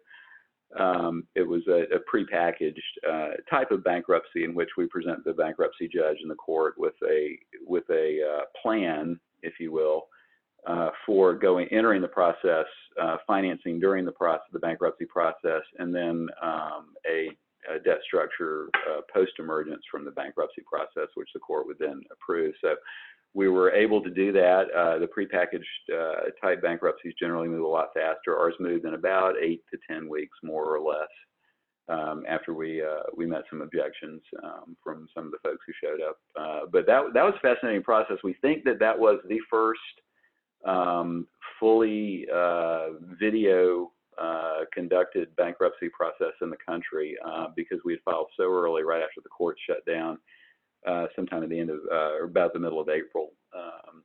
Um, 0.83 1.29
it 1.37 1.43
was 1.47 1.63
a, 1.69 1.85
a 1.95 2.01
prepackaged 2.13 2.75
uh, 3.09 3.37
type 3.49 3.71
of 3.71 3.85
bankruptcy 3.85 4.43
in 4.43 4.55
which 4.55 4.71
we 4.77 4.87
present 4.87 5.25
the 5.25 5.33
bankruptcy 5.33 5.89
judge 5.89 6.17
in 6.21 6.29
the 6.29 6.35
court 6.35 6.75
with 6.77 6.95
a 7.09 7.39
with 7.65 7.85
a 7.91 8.19
uh, 8.23 8.45
plan, 8.61 9.21
if 9.43 9.55
you 9.61 9.71
will, 9.71 10.09
uh, 10.67 10.91
for 11.07 11.35
going 11.35 11.69
entering 11.71 12.03
the 12.03 12.09
process, 12.09 12.67
uh, 13.01 13.19
financing 13.27 13.79
during 13.79 14.05
the 14.05 14.13
process, 14.13 14.47
the 14.53 14.59
bankruptcy 14.59 15.05
process, 15.05 15.63
and 15.79 15.95
then 15.95 16.27
um, 16.43 16.95
a, 17.09 17.29
a 17.73 17.79
debt 17.85 17.99
structure 18.07 18.69
uh, 18.91 19.01
post 19.13 19.33
emergence 19.39 19.83
from 19.91 20.05
the 20.05 20.11
bankruptcy 20.11 20.63
process, 20.69 21.09
which 21.15 21.29
the 21.35 21.41
court 21.41 21.67
would 21.67 21.79
then 21.79 22.03
approve. 22.11 22.55
So 22.61 22.75
we 23.35 23.49
were 23.49 23.73
able 23.73 24.01
to 24.01 24.11
do 24.11 24.33
that. 24.33 24.67
Uh, 24.71 24.99
the 24.99 25.09
prepackaged 25.09 25.93
uh, 25.93 26.31
type 26.41 26.63
bankruptcies 26.63 27.15
generally 27.19 27.49
move 27.49 27.65
a 27.65 27.69
lot 27.69 27.89
faster. 27.93 28.39
Ours 28.39 28.55
moved 28.61 28.85
in 28.85 28.95
about 28.95 29.35
eight 29.43 29.63
to 29.73 29.79
ten 29.91 30.09
weeks, 30.09 30.39
more 30.43 30.75
or 30.75 30.81
less, 30.81 31.09
um, 31.89 32.25
after 32.29 32.55
we 32.55 32.81
uh, 32.81 33.03
we 33.17 33.27
met 33.27 33.43
some 33.51 33.61
objections 33.61 34.23
um, 34.43 34.77
from 34.83 35.09
some 35.15 35.27
of 35.27 35.33
the 35.33 35.39
folks 35.43 35.65
who 35.67 35.73
showed 35.83 36.01
up. 36.01 36.19
Uh, 36.39 36.67
but 36.71 36.87
that 36.87 37.03
that 37.13 37.25
was 37.25 37.35
a 37.37 37.41
fascinating 37.41 37.83
process. 37.83 38.17
We 38.23 38.35
think 38.35 38.63
that 38.65 38.79
that 38.79 38.99
was 38.99 39.19
the 39.29 39.41
first 39.51 39.81
um, 40.65 41.27
fully 41.59 42.27
uh, 42.33 42.91
video 43.19 43.91
uh, 44.17 44.61
conducted 44.73 45.35
bankruptcy 45.35 45.89
process 45.89 46.35
in 46.41 46.51
the 46.51 46.57
country 46.65 47.17
because 47.57 47.81
we 47.85 47.95
had 47.95 48.01
filed 48.05 48.29
so 48.37 48.45
early, 48.45 48.85
right 48.85 49.03
after 49.03 49.21
the 49.21 49.29
court 49.29 49.57
shut 49.67 49.85
down, 49.87 50.19
uh, 50.87 51.07
sometime 51.17 51.43
at 51.43 51.49
the 51.49 51.59
end 51.59 51.71
of 51.71 51.81
uh, 51.91 52.15
or 52.19 52.25
about 52.25 52.53
the 52.53 52.59
middle 52.59 52.81
of 52.81 52.89
April. 52.89 53.31
Um, 53.55 54.03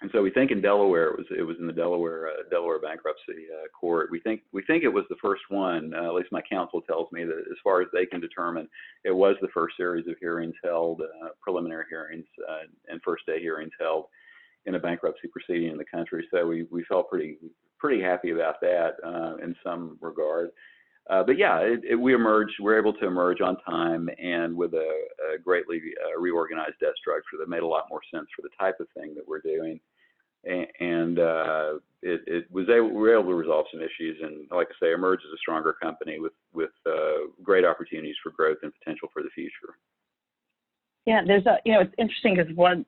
and 0.00 0.10
so 0.12 0.22
we 0.22 0.30
think 0.30 0.50
in 0.50 0.60
Delaware 0.60 1.08
it 1.08 1.16
was 1.16 1.26
it 1.30 1.42
was 1.42 1.56
in 1.58 1.66
the 1.66 1.72
Delaware 1.72 2.28
uh, 2.28 2.42
Delaware 2.50 2.78
bankruptcy 2.78 3.46
uh, 3.50 3.68
court. 3.68 4.10
We 4.10 4.20
think 4.20 4.42
we 4.52 4.62
think 4.62 4.84
it 4.84 4.92
was 4.92 5.04
the 5.08 5.16
first 5.22 5.42
one. 5.48 5.94
Uh, 5.94 6.08
at 6.08 6.14
least 6.14 6.32
my 6.32 6.42
counsel 6.42 6.82
tells 6.82 7.10
me 7.10 7.24
that 7.24 7.38
as 7.50 7.56
far 7.64 7.80
as 7.80 7.88
they 7.92 8.04
can 8.04 8.20
determine, 8.20 8.68
it 9.04 9.12
was 9.12 9.36
the 9.40 9.48
first 9.48 9.76
series 9.78 10.06
of 10.06 10.16
hearings 10.20 10.54
held, 10.62 11.00
uh, 11.00 11.28
preliminary 11.40 11.86
hearings 11.88 12.26
uh, 12.46 12.66
and 12.88 13.00
first 13.02 13.24
day 13.24 13.40
hearings 13.40 13.72
held 13.80 14.04
in 14.66 14.74
a 14.74 14.78
bankruptcy 14.78 15.28
proceeding 15.28 15.70
in 15.70 15.78
the 15.78 15.84
country. 15.84 16.26
So 16.30 16.46
we 16.46 16.64
we 16.70 16.84
felt 16.84 17.08
pretty 17.08 17.38
pretty 17.78 18.02
happy 18.02 18.30
about 18.30 18.60
that 18.60 18.96
in 19.42 19.56
some 19.64 19.96
regard. 20.02 20.50
Uh, 21.10 21.22
but 21.22 21.36
yeah, 21.36 21.58
it, 21.58 21.80
it, 21.84 21.94
we 21.96 22.14
emerged. 22.14 22.54
We 22.60 22.72
are 22.72 22.78
able 22.78 22.94
to 22.94 23.06
emerge 23.06 23.40
on 23.40 23.56
time 23.68 24.08
and 24.18 24.56
with 24.56 24.72
a, 24.72 24.90
a 25.34 25.38
greatly 25.38 25.80
uh, 26.02 26.18
reorganized 26.18 26.80
debt 26.80 26.94
structure 26.98 27.36
that 27.38 27.48
made 27.48 27.62
a 27.62 27.66
lot 27.66 27.90
more 27.90 28.00
sense 28.12 28.26
for 28.34 28.42
the 28.42 28.48
type 28.58 28.80
of 28.80 28.86
thing 28.96 29.14
that 29.14 29.28
we're 29.28 29.40
doing. 29.40 29.80
And, 30.44 30.66
and 30.80 31.18
uh, 31.18 31.74
it, 32.02 32.22
it, 32.26 32.50
was 32.50 32.68
able, 32.68 32.88
we 32.88 33.00
were 33.00 33.18
able 33.18 33.30
to 33.30 33.34
resolve 33.34 33.66
some 33.70 33.80
issues, 33.80 34.18
and 34.22 34.46
like 34.50 34.68
I 34.70 34.86
say, 34.86 34.92
emerge 34.92 35.20
as 35.26 35.32
a 35.32 35.38
stronger 35.38 35.72
company 35.72 36.18
with 36.20 36.32
with 36.52 36.70
uh, 36.86 37.28
great 37.42 37.64
opportunities 37.64 38.16
for 38.22 38.30
growth 38.30 38.58
and 38.62 38.72
potential 38.78 39.08
for 39.12 39.22
the 39.22 39.30
future. 39.34 39.76
Yeah, 41.06 41.22
there's 41.26 41.46
a 41.46 41.56
you 41.64 41.72
know 41.72 41.80
it's 41.80 41.94
interesting 41.98 42.36
because 42.36 42.54
one 42.54 42.84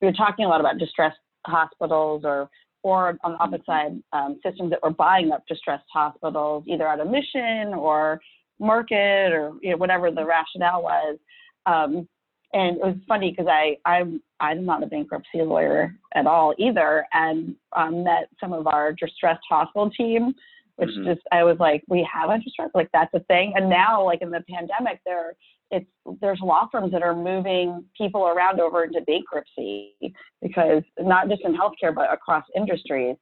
we 0.00 0.06
were 0.06 0.12
talking 0.12 0.44
a 0.44 0.48
lot 0.48 0.60
about 0.60 0.78
distressed 0.78 1.18
hospitals 1.46 2.22
or 2.24 2.50
or 2.82 3.18
on 3.24 3.32
the 3.32 3.38
opposite 3.38 3.66
side, 3.66 4.02
um, 4.12 4.38
systems 4.44 4.70
that 4.70 4.82
were 4.82 4.90
buying 4.90 5.32
up 5.32 5.44
distressed 5.46 5.86
hospitals, 5.92 6.64
either 6.66 6.86
out 6.86 7.00
of 7.00 7.08
mission 7.08 7.74
or 7.74 8.20
market 8.60 9.32
or 9.32 9.52
you 9.62 9.70
know 9.70 9.76
whatever 9.76 10.10
the 10.10 10.24
rationale 10.24 10.82
was. 10.82 11.18
Um, 11.66 12.08
and 12.52 12.78
it 12.78 12.82
was 12.82 12.96
funny 13.06 13.30
because 13.30 13.50
I 13.50 13.76
I'm 13.84 14.22
I'm 14.40 14.64
not 14.64 14.82
a 14.82 14.86
bankruptcy 14.86 15.42
lawyer 15.42 15.94
at 16.14 16.26
all 16.26 16.54
either, 16.58 17.04
and 17.12 17.54
um, 17.76 18.04
met 18.04 18.28
some 18.40 18.52
of 18.52 18.66
our 18.66 18.92
distressed 18.92 19.44
hospital 19.48 19.90
team, 19.90 20.34
which 20.78 20.90
Mhm. 20.90 21.04
just 21.04 21.26
I 21.32 21.42
was 21.42 21.58
like, 21.58 21.82
we 21.88 22.02
have 22.04 22.30
distressed 22.42 22.74
like 22.74 22.88
that's 22.92 23.12
a 23.12 23.20
thing. 23.20 23.52
And 23.56 23.68
now 23.68 24.02
like 24.04 24.22
in 24.22 24.30
the 24.30 24.44
pandemic, 24.48 25.00
there 25.04 25.34
it's 25.70 25.90
there's 26.20 26.40
law 26.40 26.66
firms 26.70 26.92
that 26.92 27.02
are 27.02 27.14
moving 27.14 27.84
people 27.96 28.26
around 28.28 28.60
over 28.60 28.84
into 28.84 29.00
bankruptcy 29.02 29.96
because 30.40 30.82
not 31.00 31.28
just 31.28 31.42
in 31.42 31.54
healthcare 31.54 31.94
but 31.94 32.12
across 32.12 32.44
industries. 32.54 33.16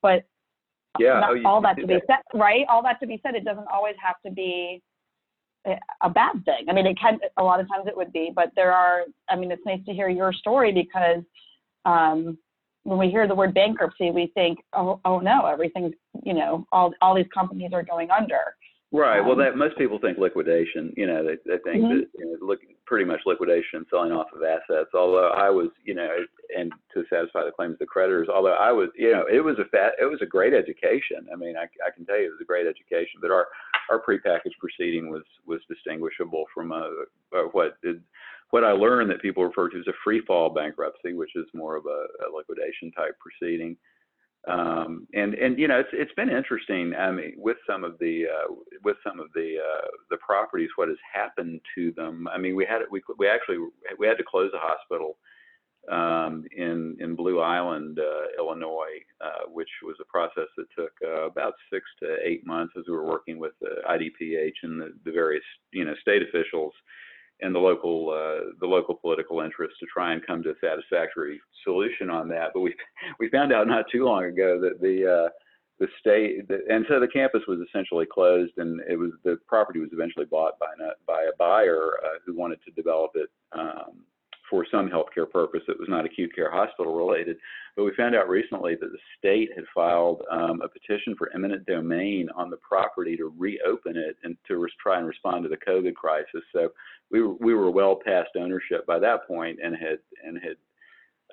But 0.00 0.24
Yeah, 0.98 1.20
not 1.20 1.36
oh, 1.36 1.42
all 1.46 1.60
that 1.60 1.76
to 1.76 1.86
be 1.86 2.00
said, 2.06 2.20
right? 2.34 2.66
All 2.68 2.82
that 2.82 2.98
to 3.00 3.06
be 3.06 3.20
said, 3.22 3.34
it 3.34 3.44
doesn't 3.44 3.68
always 3.68 3.96
have 4.02 4.16
to 4.24 4.30
be 4.32 4.82
a- 5.66 5.78
a 6.00 6.10
bad 6.10 6.44
thing. 6.46 6.68
I 6.68 6.72
mean, 6.72 6.86
it 6.86 6.98
can 6.98 7.20
a 7.36 7.44
lot 7.44 7.60
of 7.60 7.68
times 7.68 7.86
it 7.86 7.96
would 7.96 8.12
be, 8.12 8.32
but 8.34 8.50
there 8.56 8.72
are. 8.72 9.04
I 9.28 9.36
mean, 9.36 9.52
it's 9.52 9.64
nice 9.66 9.84
to 9.84 9.92
hear 9.92 10.08
your 10.08 10.32
story 10.32 10.72
because 10.72 11.22
um, 11.84 12.38
when 12.84 12.98
we 12.98 13.10
hear 13.10 13.28
the 13.28 13.34
word 13.34 13.54
bankruptcy, 13.54 14.10
we 14.10 14.28
think, 14.34 14.58
oh, 14.72 15.00
oh 15.04 15.20
no, 15.20 15.46
everything's 15.46 15.94
you 16.24 16.34
know, 16.34 16.66
all 16.72 16.92
all 17.00 17.14
these 17.14 17.26
companies 17.32 17.70
are 17.72 17.82
going 17.82 18.10
under. 18.10 18.40
Right. 18.94 19.20
Well, 19.20 19.32
Um, 19.32 19.38
that 19.38 19.56
most 19.56 19.78
people 19.78 19.98
think 19.98 20.18
liquidation. 20.18 20.92
You 20.98 21.06
know, 21.06 21.24
they, 21.24 21.36
they 21.46 21.58
think 21.64 21.82
Mhm. 21.84 22.00
that 22.00 22.08
you 22.18 22.26
know, 22.26 22.46
look, 22.46 22.60
pretty 22.84 23.06
much 23.06 23.20
liquidation 23.24 23.78
and 23.78 23.86
selling 23.88 24.12
off 24.12 24.30
of 24.34 24.42
assets. 24.42 24.90
Although 24.92 25.30
I 25.30 25.48
was, 25.48 25.70
you 25.82 25.94
know, 25.94 26.14
and 26.54 26.70
to 26.92 27.04
satisfy 27.08 27.44
the 27.44 27.52
claims 27.52 27.72
of 27.72 27.78
the 27.78 27.86
creditors. 27.86 28.28
Although 28.28 28.52
I 28.52 28.70
was, 28.70 28.90
you 28.94 29.10
know, 29.10 29.24
it 29.32 29.42
was 29.42 29.58
a 29.58 29.64
fat, 29.66 29.94
it 29.98 30.04
was 30.04 30.20
a 30.20 30.26
great 30.26 30.52
education. 30.52 31.26
I 31.32 31.36
mean, 31.36 31.56
I, 31.56 31.62
I 31.86 31.90
can 31.94 32.04
tell 32.04 32.18
you 32.18 32.26
it 32.26 32.32
was 32.36 32.42
a 32.42 32.44
great 32.44 32.66
education. 32.66 33.20
But 33.22 33.30
our 33.30 33.48
our 33.90 34.00
prepackaged 34.00 34.58
proceeding 34.60 35.10
was 35.10 35.24
was 35.46 35.60
distinguishable 35.68 36.44
from 36.52 36.72
a, 36.72 36.90
a 37.34 37.38
what 37.52 37.80
did 37.80 38.02
what 38.52 38.64
I 38.64 38.72
learned 38.72 39.10
that 39.10 39.22
people 39.22 39.44
refer 39.44 39.70
to 39.70 39.78
as 39.78 39.86
a 39.88 39.94
free 40.04 40.20
fall 40.26 40.50
bankruptcy, 40.50 41.14
which 41.14 41.34
is 41.36 41.46
more 41.54 41.74
of 41.74 41.86
a, 41.86 42.06
a 42.26 42.28
liquidation 42.36 42.92
type 42.92 43.16
proceeding. 43.18 43.76
Um, 44.46 45.06
and 45.14 45.34
and 45.34 45.58
you 45.58 45.68
know 45.68 45.80
it's 45.80 45.88
it's 45.92 46.12
been 46.16 46.28
interesting. 46.28 46.94
I 46.94 47.10
mean, 47.12 47.34
with 47.38 47.56
some 47.66 47.82
of 47.82 47.98
the 47.98 48.26
uh, 48.26 48.54
with 48.84 48.96
some 49.06 49.20
of 49.20 49.28
the 49.34 49.56
uh, 49.56 49.88
the 50.10 50.18
properties, 50.18 50.68
what 50.76 50.88
has 50.88 50.98
happened 51.14 51.60
to 51.76 51.92
them? 51.92 52.28
I 52.28 52.36
mean, 52.38 52.54
we 52.54 52.66
had 52.66 52.82
we 52.90 53.00
we 53.18 53.26
actually 53.26 53.58
we 53.98 54.06
had 54.06 54.18
to 54.18 54.24
close 54.24 54.50
a 54.52 54.58
hospital 54.58 55.16
um, 55.90 56.44
in 56.54 56.96
in 57.00 57.16
Blue 57.16 57.40
Island, 57.40 58.00
uh, 58.00 58.42
Illinois, 58.42 59.00
uh, 59.24 59.48
which 59.48 59.70
was 59.82 59.96
a 60.00 60.04
process 60.04 60.48
that 60.58 60.66
took 60.76 60.92
uh, 61.02 61.22
about 61.22 61.54
six 61.72 61.86
to 62.00 62.18
eight 62.22 62.44
months 62.44 62.74
as 62.76 62.84
we 62.86 62.92
were 62.92 63.06
working 63.06 63.38
with 63.38 63.52
the 63.60 63.76
IDPH 63.88 64.56
and 64.64 64.78
the, 64.78 64.92
the 65.06 65.12
various 65.12 65.44
you 65.72 65.86
know 65.86 65.94
state 66.02 66.22
officials 66.22 66.74
and 67.42 67.54
the 67.54 67.58
local 67.58 68.10
uh, 68.10 68.52
the 68.60 68.66
local 68.66 68.94
political 68.94 69.40
interests 69.40 69.78
to 69.80 69.86
try 69.92 70.12
and 70.12 70.26
come 70.26 70.42
to 70.42 70.50
a 70.50 70.54
satisfactory 70.60 71.40
solution 71.64 72.08
on 72.08 72.28
that. 72.28 72.50
But 72.54 72.60
we 72.60 72.74
we 73.18 73.28
found 73.30 73.52
out 73.52 73.66
not 73.66 73.86
too 73.90 74.04
long 74.04 74.24
ago 74.24 74.60
that 74.60 74.80
the 74.80 75.26
uh, 75.26 75.28
the 75.78 75.88
state 75.98 76.48
the, 76.48 76.60
and 76.68 76.86
so 76.88 77.00
the 77.00 77.08
campus 77.08 77.42
was 77.48 77.58
essentially 77.60 78.06
closed, 78.06 78.52
and 78.58 78.80
it 78.88 78.96
was 78.96 79.10
the 79.24 79.38
property 79.46 79.80
was 79.80 79.90
eventually 79.92 80.26
bought 80.26 80.58
by 80.58 80.72
a, 80.80 80.90
by 81.06 81.22
a 81.22 81.36
buyer 81.38 81.92
uh, 82.04 82.18
who 82.24 82.36
wanted 82.36 82.60
to 82.64 82.70
develop 82.72 83.10
it 83.14 83.28
um, 83.52 84.04
for 84.52 84.66
some 84.70 84.90
healthcare 84.90 85.28
purpose 85.28 85.62
that 85.66 85.78
was 85.80 85.88
not 85.88 86.04
acute 86.04 86.34
care 86.34 86.50
hospital 86.50 86.94
related. 86.94 87.38
But 87.74 87.84
we 87.84 87.92
found 87.96 88.14
out 88.14 88.28
recently 88.28 88.74
that 88.74 88.92
the 88.92 88.98
state 89.18 89.48
had 89.56 89.64
filed 89.74 90.20
um, 90.30 90.60
a 90.60 90.68
petition 90.68 91.14
for 91.16 91.34
eminent 91.34 91.64
domain 91.64 92.28
on 92.36 92.50
the 92.50 92.58
property 92.58 93.16
to 93.16 93.32
reopen 93.38 93.96
it 93.96 94.18
and 94.24 94.36
to 94.48 94.66
try 94.80 94.98
and 94.98 95.06
respond 95.08 95.44
to 95.44 95.48
the 95.48 95.56
COVID 95.56 95.94
crisis. 95.94 96.42
So 96.52 96.68
we 97.10 97.22
were, 97.22 97.32
we 97.40 97.54
were 97.54 97.70
well 97.70 97.98
past 98.04 98.28
ownership 98.38 98.86
by 98.86 98.98
that 98.98 99.26
point 99.26 99.58
and 99.64 99.74
had 99.74 100.00
and 100.22 100.38
had 100.38 100.56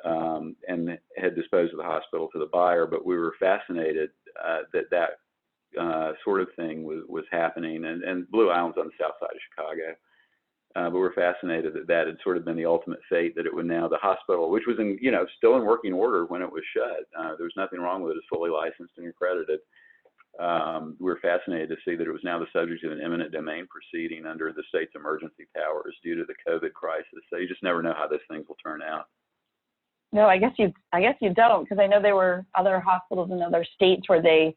um, 0.10 0.55
and 0.69 0.97
had 1.17 1.36
disposed 1.36 1.73
of 1.73 1.77
the 1.77 1.84
hospital 1.84 2.29
to 2.32 2.39
the 2.39 2.49
buyer. 2.53 2.88
But 2.88 3.05
we 3.05 3.17
were 3.17 3.36
fascinated 3.38 4.12
uh, 4.41 4.60
that 4.71 4.89
that 4.91 5.10
uh, 5.77 6.13
sort 6.23 6.39
of 6.39 6.47
thing 6.55 6.84
was 6.86 7.03
was 7.10 7.25
happening. 7.32 7.84
And, 7.84 8.01
and 8.01 8.32
Blue 8.32 8.49
Island's 8.49 8.77
on 8.77 8.86
the 8.86 9.03
south 9.03 9.15
side 9.19 9.36
of 9.36 9.41
Chicago. 9.49 9.93
Uh, 10.75 10.89
but 10.89 10.99
we're 10.99 11.13
fascinated 11.13 11.73
that 11.73 11.88
that 11.88 12.05
had 12.05 12.17
sort 12.23 12.38
of 12.38 12.45
been 12.45 12.55
the 12.55 12.65
ultimate 12.65 12.99
fate 13.10 13.36
that 13.36 13.47
it 13.47 13.53
would 13.53 13.65
now 13.65 13.88
the 13.88 13.97
hospital, 13.97 14.51
which 14.51 14.67
was 14.67 14.77
in 14.77 14.99
you 15.01 15.10
know 15.10 15.25
still 15.38 15.58
in 15.58 15.65
working 15.65 15.93
order 15.93 16.25
when 16.25 16.41
it 16.41 16.51
was 16.51 16.63
shut. 16.75 17.10
Uh, 17.17 17.36
there 17.36 17.45
was 17.45 17.58
nothing 17.58 17.79
wrong 17.79 18.03
with 18.03 18.12
it; 18.12 18.17
it's 18.17 18.27
fully 18.32 18.51
licensed 18.51 18.93
and 18.97 19.08
accredited. 19.08 19.60
Um, 20.39 20.95
we 20.99 21.05
we're 21.05 21.19
fascinated 21.19 21.69
to 21.69 21.75
see 21.84 21.95
that 21.95 22.08
it 22.08 22.12
was 22.12 22.23
now 22.23 22.39
the 22.39 22.45
subject 22.53 22.84
of 22.86 22.91
an 22.91 23.01
eminent 23.01 23.32
domain 23.32 23.67
proceeding 23.67 24.25
under 24.25 24.53
the 24.53 24.63
state's 24.69 24.93
emergency 24.95 25.47
powers 25.55 25.95
due 26.03 26.15
to 26.15 26.23
the 26.23 26.36
COVID 26.47 26.71
crisis. 26.73 27.23
So 27.29 27.38
you 27.38 27.47
just 27.47 27.63
never 27.63 27.82
know 27.82 27.95
how 27.97 28.08
those 28.08 28.19
things 28.29 28.45
will 28.47 28.55
turn 28.63 28.82
out. 28.82 29.08
No, 30.12 30.27
I 30.27 30.38
guess 30.38 30.53
you 30.58 30.71
I 30.93 31.01
guess 31.01 31.15
you 31.19 31.34
don't 31.34 31.63
because 31.63 31.82
I 31.82 31.88
know 31.88 32.01
there 32.01 32.15
were 32.15 32.45
other 32.55 32.79
hospitals 32.79 33.32
in 33.32 33.41
other 33.41 33.65
states 33.75 34.08
where 34.08 34.21
they 34.21 34.55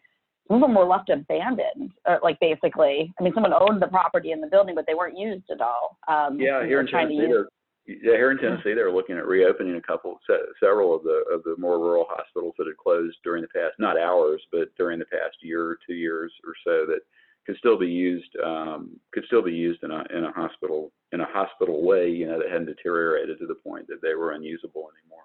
some 0.49 0.57
of 0.57 0.69
them 0.69 0.75
were 0.75 0.85
left 0.85 1.09
abandoned, 1.09 1.93
or 2.07 2.21
like 2.23 2.39
basically. 2.41 3.13
I 3.19 3.23
mean, 3.23 3.33
someone 3.35 3.53
owned 3.53 3.81
the 3.81 3.87
property 3.87 4.33
in 4.33 4.41
the 4.41 4.47
building, 4.47 4.75
but 4.75 4.87
they 4.87 4.95
weren't 4.95 5.19
used 5.19 5.51
at 5.51 5.61
all. 5.61 5.99
Um, 6.09 6.41
yeah, 6.41 6.65
here 6.65 6.81
in 6.81 6.87
Tennessee, 6.87 7.21
they're, 7.21 7.49
yeah, 7.87 8.17
here 8.17 8.31
in 8.31 8.39
Tennessee, 8.39 8.75
they're 8.75 8.93
looking 8.93 9.17
at 9.17 9.27
reopening 9.27 9.77
a 9.77 9.83
couple, 9.83 10.19
several 10.61 10.95
of 10.95 11.03
the 11.03 11.25
of 11.33 11.43
the 11.45 11.57
more 11.59 11.79
rural 11.79 12.07
hospitals 12.09 12.55
that 12.59 12.67
had 12.67 12.77
closed 12.77 13.17
during 13.25 13.43
the 13.43 13.49
past, 13.49 13.75
not 13.79 13.97
ours, 13.97 14.43
but 14.51 14.75
during 14.77 14.99
the 14.99 15.07
past 15.07 15.37
year 15.41 15.65
or 15.65 15.79
two 15.87 15.95
years 15.95 16.33
or 16.45 16.55
so 16.65 16.87
that 16.87 17.01
could 17.47 17.57
still 17.57 17.79
be 17.79 17.89
used, 17.89 18.31
um, 18.45 18.91
could 19.13 19.25
still 19.27 19.43
be 19.43 19.53
used 19.53 19.83
in 19.83 19.91
a 19.91 20.05
in 20.15 20.25
a 20.25 20.33
hospital 20.33 20.93
in 21.13 21.21
a 21.21 21.27
hospital 21.27 21.83
way, 21.83 22.09
you 22.09 22.27
know, 22.27 22.39
that 22.39 22.51
hadn't 22.51 22.67
deteriorated 22.67 23.39
to 23.39 23.47
the 23.47 23.55
point 23.55 23.87
that 23.89 24.01
they 24.03 24.15
were 24.15 24.33
unusable 24.33 24.89
anymore. 24.97 25.25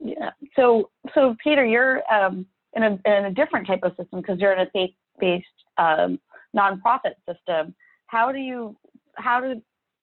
Yeah. 0.00 0.30
So, 0.56 0.90
so 1.14 1.36
Peter, 1.42 1.64
you're 1.64 2.02
um, 2.12 2.46
in 2.74 2.82
a, 2.82 2.98
in 3.04 3.24
a 3.26 3.30
different 3.32 3.66
type 3.66 3.80
of 3.82 3.92
system 3.96 4.20
because 4.20 4.38
you're 4.38 4.52
in 4.52 4.66
a 4.66 4.70
faith-based 4.70 5.46
um, 5.78 6.18
nonprofit 6.56 7.14
system. 7.28 7.74
How 8.06 8.32
do 8.32 8.38
you, 8.38 8.76
how 9.14 9.40
do, 9.40 9.60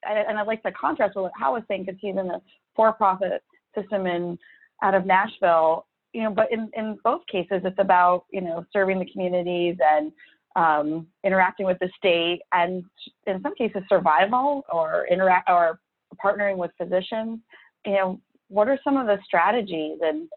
and 0.07 0.37
I'd 0.37 0.47
like 0.47 0.63
to 0.63 0.71
contrast 0.71 1.15
with 1.15 1.23
what 1.23 1.31
Hal 1.39 1.53
was 1.53 1.63
saying 1.67 1.85
because 1.85 1.99
he's 1.99 2.15
in 2.15 2.29
a 2.29 2.41
for-profit 2.75 3.43
system 3.75 4.05
in 4.05 4.37
out 4.83 4.93
of 4.93 5.05
Nashville. 5.05 5.85
You 6.13 6.23
know, 6.23 6.31
but 6.31 6.51
in, 6.51 6.69
in 6.75 6.97
both 7.03 7.21
cases, 7.27 7.61
it's 7.63 7.79
about 7.79 8.25
you 8.31 8.41
know 8.41 8.65
serving 8.71 8.99
the 8.99 9.09
communities 9.11 9.75
and 9.83 10.11
um, 10.55 11.07
interacting 11.23 11.65
with 11.65 11.77
the 11.79 11.89
state, 11.97 12.39
and 12.53 12.83
in 13.25 13.41
some 13.41 13.55
cases, 13.55 13.83
survival 13.89 14.63
or 14.71 15.05
interact 15.11 15.49
or 15.49 15.79
partnering 16.23 16.57
with 16.57 16.71
physicians. 16.77 17.39
You 17.85 17.93
know, 17.93 18.21
what 18.49 18.67
are 18.67 18.79
some 18.83 18.97
of 18.97 19.07
the 19.07 19.17
strategies 19.25 19.97
and 20.01 20.27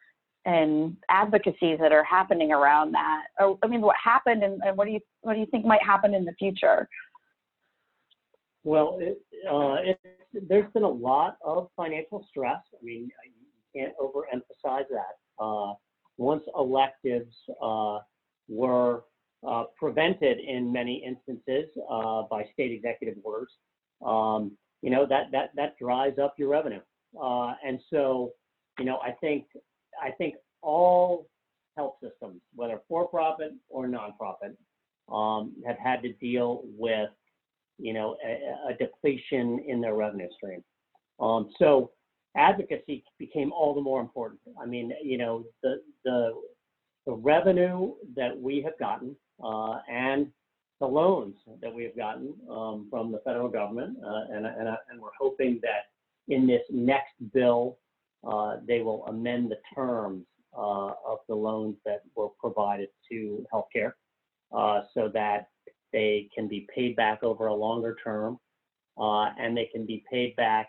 and 0.51 0.97
advocacies 1.09 1.79
that 1.81 1.93
are 1.93 2.05
happening 2.05 2.51
around 2.53 2.93
that? 2.93 3.25
Or, 3.39 3.59
I 3.63 3.69
mean, 3.69 3.81
what 3.81 3.97
happened 4.03 4.43
and, 4.43 4.61
and, 4.65 4.77
what 4.77 4.87
do 4.87 4.93
you 4.93 5.01
what 5.21 5.35
do 5.35 5.41
you 5.41 5.47
think 5.47 5.65
might 5.65 5.83
happen 5.83 6.15
in 6.15 6.25
the 6.25 6.33
future? 6.39 6.89
Well, 8.65 8.99
it, 9.01 9.23
uh, 9.51 9.77
it, 9.83 9.99
there's 10.49 10.71
been 10.73 10.83
a 10.83 10.89
lot 10.89 11.37
of 11.45 11.69
financial 11.77 12.27
stress. 12.29 12.61
I 12.75 12.85
mean, 12.85 13.11
you 13.25 13.81
can't 13.81 13.95
overemphasize 13.99 14.87
that. 14.91 15.43
Uh, 15.43 15.75
once 16.19 16.43
electives 16.59 17.35
uh, 17.63 17.99
were 18.49 19.05
uh, 19.49 19.65
prevented 19.79 20.39
in 20.39 20.73
many 20.73 21.03
instances 21.07 21.71
uh, 21.91 22.23
by 22.31 22.45
state 22.53 22.73
executive 22.73 23.17
orders, 23.23 23.53
um, 24.05 24.53
you 24.83 24.91
know 24.91 25.07
that 25.07 25.31
that 25.31 25.51
that 25.55 25.79
dries 25.79 26.19
up 26.23 26.35
your 26.39 26.49
revenue. 26.49 26.81
Uh, 27.23 27.55
and 27.67 27.81
so, 27.91 28.33
you 28.79 28.85
know, 28.85 28.99
I 28.99 29.13
think 29.21 29.47
I 30.03 30.11
think 30.11 30.35
all 30.63 31.29
health 31.77 31.95
systems, 32.03 32.41
whether 32.55 32.81
for 32.89 33.09
profit 33.09 33.53
or 33.69 33.87
nonprofit, 33.87 34.57
um, 35.13 35.55
have 35.67 35.79
had 35.79 36.03
to 36.03 36.13
deal 36.15 36.63
with, 36.65 37.11
you 37.79 37.93
know, 37.93 38.17
a, 38.25 38.73
a 38.73 38.75
depletion 38.75 39.65
in 39.67 39.81
their 39.81 39.95
revenue 39.95 40.29
stream. 40.37 40.63
Um, 41.19 41.51
so 41.59 41.91
advocacy 42.37 43.05
became 43.19 43.53
all 43.53 43.75
the 43.75 43.81
more 43.81 44.01
important. 44.01 44.41
I 44.61 44.67
mean, 44.67 44.93
you 45.03 45.19
know, 45.19 45.45
the 45.63 45.83
the 46.05 46.33
the 47.07 47.13
revenue 47.13 47.95
that 48.17 48.39
we 48.39 48.63
have 48.63 48.79
gotten 48.79 49.17
uh, 49.43 49.79
and 49.91 50.29
the 50.81 50.87
loans 50.87 51.35
that 51.61 51.73
we 51.75 51.85
have 51.85 51.97
gotten 51.97 52.35
um, 52.51 52.87
from 52.91 53.13
the 53.13 53.21
federal 53.25 53.49
government, 53.49 53.99
uh, 54.05 54.35
and, 54.35 54.47
and, 54.47 54.69
and 54.69 55.01
we're 55.01 55.09
hoping 55.19 55.61
that 55.63 55.89
in 56.29 56.47
this 56.47 56.63
next 56.71 57.13
bill 57.35 57.79
uh, 58.27 58.57
they 58.67 58.81
will 58.81 59.05
amend 59.07 59.51
the 59.51 59.59
terms 59.75 60.25
uh, 60.57 60.93
of 61.07 61.19
the 61.29 61.35
loans 61.35 61.77
that 61.85 62.01
were 62.15 62.29
provided 62.39 62.89
to 63.11 63.45
healthcare 63.53 63.93
uh, 64.57 64.83
so 64.93 65.09
that 65.13 65.49
they 65.93 66.29
can 66.35 66.49
be 66.49 66.67
paid 66.75 66.97
back 66.97 67.23
over 67.23 67.47
a 67.47 67.55
longer 67.55 67.97
term 68.03 68.39
uh, 69.01 69.31
and 69.39 69.57
they 69.57 69.69
can 69.73 69.87
be 69.87 70.05
paid 70.11 70.35
back 70.37 70.69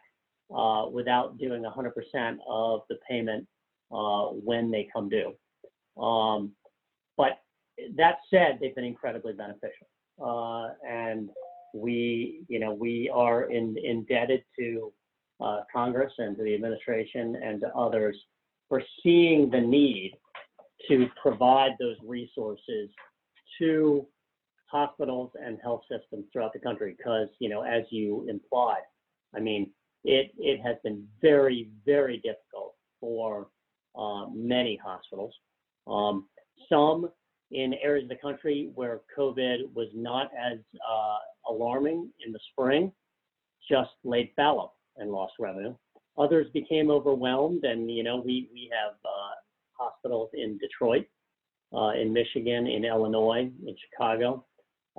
uh, 0.55 0.85
without 0.91 1.37
doing 1.37 1.63
100% 1.63 2.37
of 2.47 2.81
the 2.89 2.97
payment 3.09 3.47
when 3.89 4.71
they 4.71 4.87
come 4.93 5.09
due. 5.09 5.33
Um, 6.01 6.51
but 7.17 7.39
that 7.97 8.17
said, 8.29 8.59
they've 8.61 8.75
been 8.75 8.85
incredibly 8.85 9.33
beneficial. 9.33 9.87
and 10.87 11.29
we, 11.73 12.43
you 12.47 12.59
know, 12.59 12.73
we 12.73 13.09
are 13.13 13.49
in, 13.49 13.75
indebted 13.83 14.43
to 14.59 14.93
uh, 15.41 15.61
Congress 15.73 16.11
and 16.17 16.37
to 16.37 16.43
the 16.43 16.53
administration 16.53 17.37
and 17.43 17.61
to 17.61 17.67
others 17.75 18.17
for 18.69 18.81
seeing 19.03 19.49
the 19.49 19.59
need 19.59 20.13
to 20.87 21.07
provide 21.21 21.71
those 21.79 21.97
resources 22.03 22.89
to 23.59 24.05
hospitals 24.67 25.31
and 25.43 25.59
health 25.61 25.81
systems 25.91 26.25
throughout 26.31 26.53
the 26.53 26.59
country. 26.59 26.95
Because 26.97 27.27
you 27.39 27.49
know 27.49 27.61
as 27.63 27.83
you 27.89 28.25
implied 28.29 28.83
i 29.35 29.39
mean 29.39 29.69
it 30.03 30.31
it 30.37 30.59
has 30.61 30.77
been 30.83 31.05
very 31.21 31.69
very 31.85 32.17
difficult 32.17 32.75
for 32.99 33.47
uh, 33.97 34.27
many 34.33 34.79
hospitals. 34.83 35.33
Um, 35.87 36.27
some 36.69 37.09
in 37.51 37.73
areas 37.81 38.05
of 38.05 38.09
the 38.09 38.15
country 38.15 38.71
where 38.75 39.01
covid 39.17 39.73
was 39.73 39.89
not 39.93 40.31
as 40.39 40.59
uh, 40.89 41.51
alarming 41.51 42.09
in 42.25 42.31
the 42.31 42.39
spring 42.51 42.91
just 43.69 43.91
laid 44.03 44.29
fallow 44.35 44.71
and 45.01 45.11
lost 45.11 45.33
revenue. 45.39 45.75
Others 46.17 46.47
became 46.53 46.91
overwhelmed, 46.91 47.63
and 47.63 47.89
you 47.89 48.03
know 48.03 48.21
we 48.23 48.49
we 48.53 48.69
have 48.71 48.93
uh, 49.05 49.33
hospitals 49.77 50.29
in 50.33 50.57
Detroit, 50.57 51.05
uh, 51.75 51.89
in 51.89 52.13
Michigan, 52.13 52.67
in 52.67 52.85
Illinois, 52.85 53.49
in 53.65 53.75
Chicago. 53.89 54.45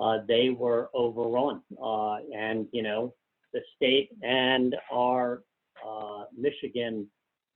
Uh, 0.01 0.19
they 0.27 0.51
were 0.51 0.91
overrun, 0.95 1.63
uh, 1.83 2.17
and 2.35 2.67
you 2.73 2.83
know 2.83 3.15
the 3.53 3.61
state 3.77 4.11
and 4.23 4.75
our 4.91 5.43
uh, 5.87 6.25
Michigan 6.37 7.07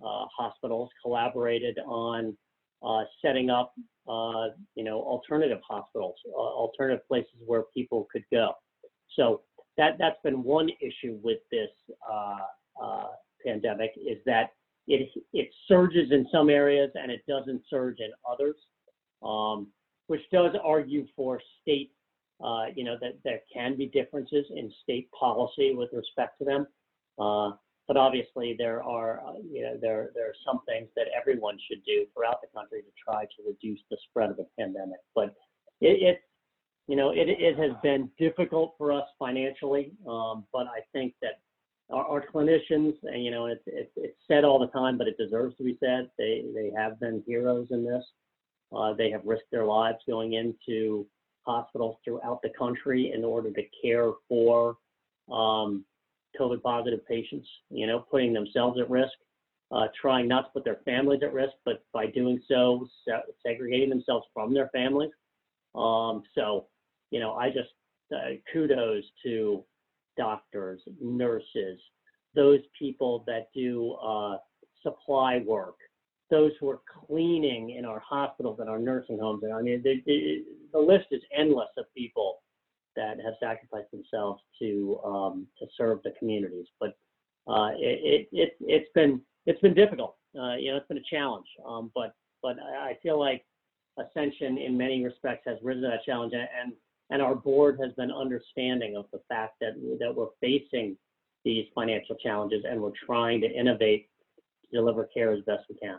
uh, 0.05 0.25
hospitals 0.37 0.91
collaborated 1.03 1.79
on 1.87 2.37
setting 3.25 3.51
up, 3.51 3.73
you 4.77 4.85
know, 4.85 5.01
alternative 5.01 5.59
hospitals, 5.67 6.15
alternative 6.35 7.01
places 7.09 7.35
where 7.45 7.65
people 7.75 8.07
could 8.13 8.23
go. 8.31 8.53
So 9.17 9.41
that 9.77 9.97
that's 9.99 10.21
been 10.23 10.43
one 10.43 10.69
issue 10.81 11.19
with 11.23 11.39
this 11.51 11.71
uh, 12.11 12.39
uh, 12.83 13.09
pandemic 13.45 13.93
is 13.97 14.19
that 14.27 14.53
it 14.87 15.11
it 15.33 15.51
surges 15.69 16.11
in 16.13 16.27
some 16.31 16.49
areas 16.49 16.91
and 16.95 17.11
it 17.11 17.23
doesn't 17.27 17.63
surge 17.69 17.99
in 18.01 18.11
others, 18.29 18.57
um, 19.23 19.69
which 20.07 20.23
does 20.33 20.55
argue 20.65 21.07
for 21.17 21.41
state, 21.63 21.93
uh, 22.45 22.67
you 22.75 22.85
know, 22.85 22.97
that 23.01 23.19
there 23.25 23.41
can 23.53 23.77
be 23.77 23.87
differences 23.87 24.47
in 24.55 24.73
state 24.83 25.11
policy 25.13 25.75
with 25.75 25.91
respect 25.93 26.39
to 26.39 26.45
them. 26.45 26.67
Uh, 27.19 27.51
but 27.89 27.97
obviously, 27.97 28.55
there 28.59 28.83
are, 28.83 29.21
uh, 29.27 29.35
you 29.49 29.63
know, 29.63 29.77
there 29.81 30.11
there 30.15 30.29
are 30.29 30.35
some 30.45 30.61
things 30.67 30.89
that 30.97 31.07
everyone 31.19 31.59
should 31.69 31.85
do 31.85 32.07
throughout 32.15 32.41
the 32.41 32.49
country 32.57 32.83
to 32.83 32.89
try 33.03 33.25
to 33.25 33.43
reduce 33.47 33.81
the 33.91 33.97
spread 34.09 34.31
of 34.31 34.37
the 34.37 34.47
pandemic. 34.59 35.01
But 35.15 35.35
it, 35.81 36.03
it 36.03 36.21
you 36.87 36.97
know, 36.97 37.11
it 37.11 37.29
it 37.29 37.59
has 37.59 37.73
been 37.83 38.11
difficult 38.19 38.75
for 38.79 38.93
us 38.93 39.07
financially. 39.19 39.93
Um, 40.09 40.45
but 40.53 40.67
I 40.67 40.81
think 40.93 41.15
that 41.23 41.41
our, 41.91 42.05
our 42.07 42.25
clinicians, 42.27 42.95
and 43.03 43.25
you 43.25 43.31
know, 43.31 43.47
it's, 43.47 43.63
it's 43.67 43.93
it's 43.97 44.19
said 44.29 44.45
all 44.45 44.59
the 44.59 44.69
time, 44.69 44.99
but 44.99 45.09
it 45.09 45.17
deserves 45.19 45.57
to 45.57 45.65
be 45.65 45.77
said. 45.81 46.11
They 46.19 46.45
they 46.55 46.71
have 46.77 47.01
been 47.01 47.23
heroes 47.27 47.69
in 47.71 47.85
this. 47.85 48.05
Uh, 48.75 48.95
they 48.95 49.11
have 49.11 49.23
risked 49.25 49.51
their 49.53 49.65
lives 49.65 49.99
going 50.07 50.35
into 50.35 51.07
hospitals 51.43 51.97
throughout 52.05 52.41
the 52.43 52.51
country 52.59 53.13
in 53.15 53.25
order 53.25 53.53
to 53.53 53.63
care 53.83 54.11
for 54.29 54.77
um, 55.31 55.85
COVID 56.39 56.63
positive 56.63 57.07
patients, 57.07 57.49
you 57.71 57.87
know, 57.87 58.01
putting 58.01 58.33
themselves 58.33 58.79
at 58.81 58.91
risk, 58.91 59.13
uh, 59.71 59.87
trying 60.01 60.29
not 60.29 60.43
to 60.43 60.51
put 60.53 60.65
their 60.65 60.81
families 60.85 61.21
at 61.23 61.33
risk, 61.33 61.53
but 61.65 61.85
by 61.93 62.07
doing 62.07 62.41
so, 62.49 62.87
se- 63.07 63.33
segregating 63.45 63.89
themselves 63.89 64.27
from 64.35 64.53
their 64.53 64.69
families. 64.69 65.11
Um, 65.75 66.23
so, 66.35 66.67
you 67.11 67.21
know, 67.21 67.35
I 67.35 67.49
just 67.49 67.71
uh, 68.15 68.37
kudos 68.53 69.05
to 69.25 69.65
doctors, 70.17 70.81
nurses, 71.01 71.79
those 72.35 72.61
people 72.79 73.25
that 73.27 73.49
do 73.55 73.93
uh, 73.95 74.37
supply 74.83 75.43
work, 75.47 75.77
those 76.31 76.53
who 76.61 76.69
are 76.69 76.81
cleaning 77.07 77.71
in 77.71 77.85
our 77.85 78.01
hospitals 78.01 78.59
and 78.61 78.69
our 78.69 78.79
nursing 78.79 79.19
homes. 79.19 79.43
And 79.43 79.53
I 79.53 79.63
mean, 79.63 79.83
the, 79.83 80.03
the, 80.07 80.45
the 80.73 80.79
list 80.79 81.07
is 81.11 81.23
endless 81.37 81.69
of 81.77 81.85
people 81.97 82.43
that 82.97 83.19
have 83.25 83.35
sacrificed 83.41 83.91
themselves 83.91 84.43
to 84.59 84.99
um, 85.05 85.47
to 85.59 85.67
serve 85.77 86.01
the 86.03 86.13
communities. 86.19 86.67
But 86.81 86.97
uh, 87.47 87.71
it, 87.77 88.29
it, 88.33 88.57
it 88.61 88.81
has 88.81 88.89
been 88.95 89.21
it's 89.45 89.61
been 89.61 89.75
difficult. 89.75 90.17
Uh, 90.39 90.57
you 90.57 90.71
know, 90.71 90.79
it's 90.79 90.89
been 90.89 90.99
a 90.99 91.11
challenge. 91.11 91.47
Um, 91.67 91.91
but 91.95 92.15
but 92.43 92.57
I 92.59 92.97
feel 93.03 93.19
like 93.19 93.45
Ascension, 93.99 94.59
in 94.59 94.77
many 94.77 95.05
respects, 95.05 95.45
has 95.47 95.59
risen 95.63 95.83
to 95.83 95.89
that 95.89 96.05
challenge, 96.05 96.33
and 96.33 96.49
and 96.63 96.73
our 97.11 97.35
board 97.35 97.79
has 97.83 97.93
been 97.93 98.11
understanding 98.11 98.97
of 98.97 99.07
the 99.13 99.21
fact 99.29 99.55
that 99.61 99.75
that 100.01 100.15
we're 100.15 100.27
facing 100.41 100.97
these 101.45 101.67
financial 101.75 102.17
challenges, 102.17 102.65
and 102.69 102.81
we're 102.81 102.91
trying 103.05 103.41
to 103.41 103.51
innovate 103.51 104.09
to 104.65 104.77
deliver 104.77 105.05
care 105.05 105.33
as 105.33 105.41
best 105.47 105.65
we 105.69 105.77
can. 105.77 105.99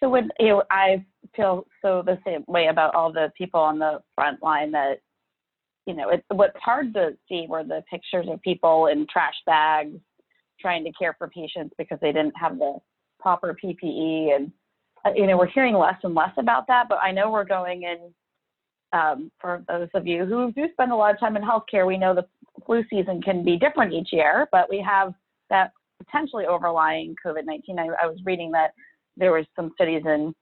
So 0.00 0.08
when 0.08 0.30
you 0.38 0.48
know, 0.48 0.62
I 0.70 1.04
feel 1.34 1.66
so 1.80 2.02
the 2.04 2.18
same 2.26 2.44
way 2.48 2.66
about 2.66 2.94
all 2.94 3.12
the 3.12 3.32
people 3.38 3.60
on 3.60 3.78
the 3.78 4.02
front 4.14 4.42
line 4.42 4.72
that 4.72 5.00
you 5.86 5.94
know, 5.94 6.10
it's 6.10 6.22
what's 6.28 6.56
hard 6.62 6.94
to 6.94 7.16
see 7.28 7.46
were 7.48 7.64
the 7.64 7.82
pictures 7.90 8.26
of 8.28 8.40
people 8.42 8.86
in 8.86 9.06
trash 9.12 9.34
bags 9.46 9.98
trying 10.60 10.84
to 10.84 10.92
care 10.92 11.14
for 11.18 11.28
patients 11.28 11.74
because 11.76 11.98
they 12.00 12.12
didn't 12.12 12.36
have 12.36 12.58
the 12.58 12.78
proper 13.18 13.56
PPE. 13.62 14.36
And, 14.36 14.52
you 15.16 15.26
know, 15.26 15.36
we're 15.36 15.46
hearing 15.46 15.74
less 15.74 15.96
and 16.04 16.14
less 16.14 16.32
about 16.36 16.66
that, 16.68 16.88
but 16.88 16.98
I 17.02 17.10
know 17.10 17.30
we're 17.30 17.44
going 17.44 17.82
in, 17.82 18.12
um, 18.92 19.30
for 19.40 19.64
those 19.68 19.88
of 19.94 20.06
you 20.06 20.24
who 20.24 20.52
do 20.52 20.66
spend 20.72 20.92
a 20.92 20.96
lot 20.96 21.14
of 21.14 21.20
time 21.20 21.36
in 21.36 21.42
healthcare, 21.42 21.86
we 21.86 21.98
know 21.98 22.14
the 22.14 22.26
flu 22.66 22.84
season 22.90 23.22
can 23.22 23.44
be 23.44 23.56
different 23.56 23.92
each 23.92 24.08
year, 24.12 24.48
but 24.52 24.68
we 24.68 24.84
have 24.86 25.14
that 25.50 25.72
potentially 26.04 26.46
overlying 26.46 27.14
COVID-19. 27.24 27.78
I, 27.78 27.86
I 28.02 28.06
was 28.06 28.18
reading 28.24 28.50
that 28.52 28.72
there 29.16 29.32
was 29.32 29.46
some 29.56 29.72
studies 29.74 30.02
in 30.04 30.34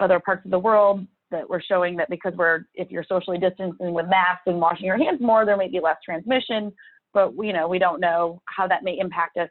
other 0.00 0.20
parts 0.20 0.44
of 0.44 0.50
the 0.50 0.58
world 0.58 1.06
that 1.30 1.48
we're 1.48 1.60
showing 1.60 1.96
that 1.96 2.08
because 2.08 2.32
we're 2.36 2.64
if 2.74 2.90
you're 2.90 3.04
socially 3.04 3.38
distancing 3.38 3.92
with 3.92 4.06
masks 4.08 4.44
and 4.46 4.60
washing 4.60 4.86
your 4.86 4.96
hands 4.96 5.20
more, 5.20 5.44
there 5.44 5.56
may 5.56 5.68
be 5.68 5.80
less 5.80 5.96
transmission. 6.04 6.72
But 7.12 7.32
you 7.36 7.52
know, 7.52 7.68
we 7.68 7.78
don't 7.78 8.00
know 8.00 8.40
how 8.46 8.66
that 8.66 8.84
may 8.84 8.98
impact 8.98 9.36
us 9.36 9.50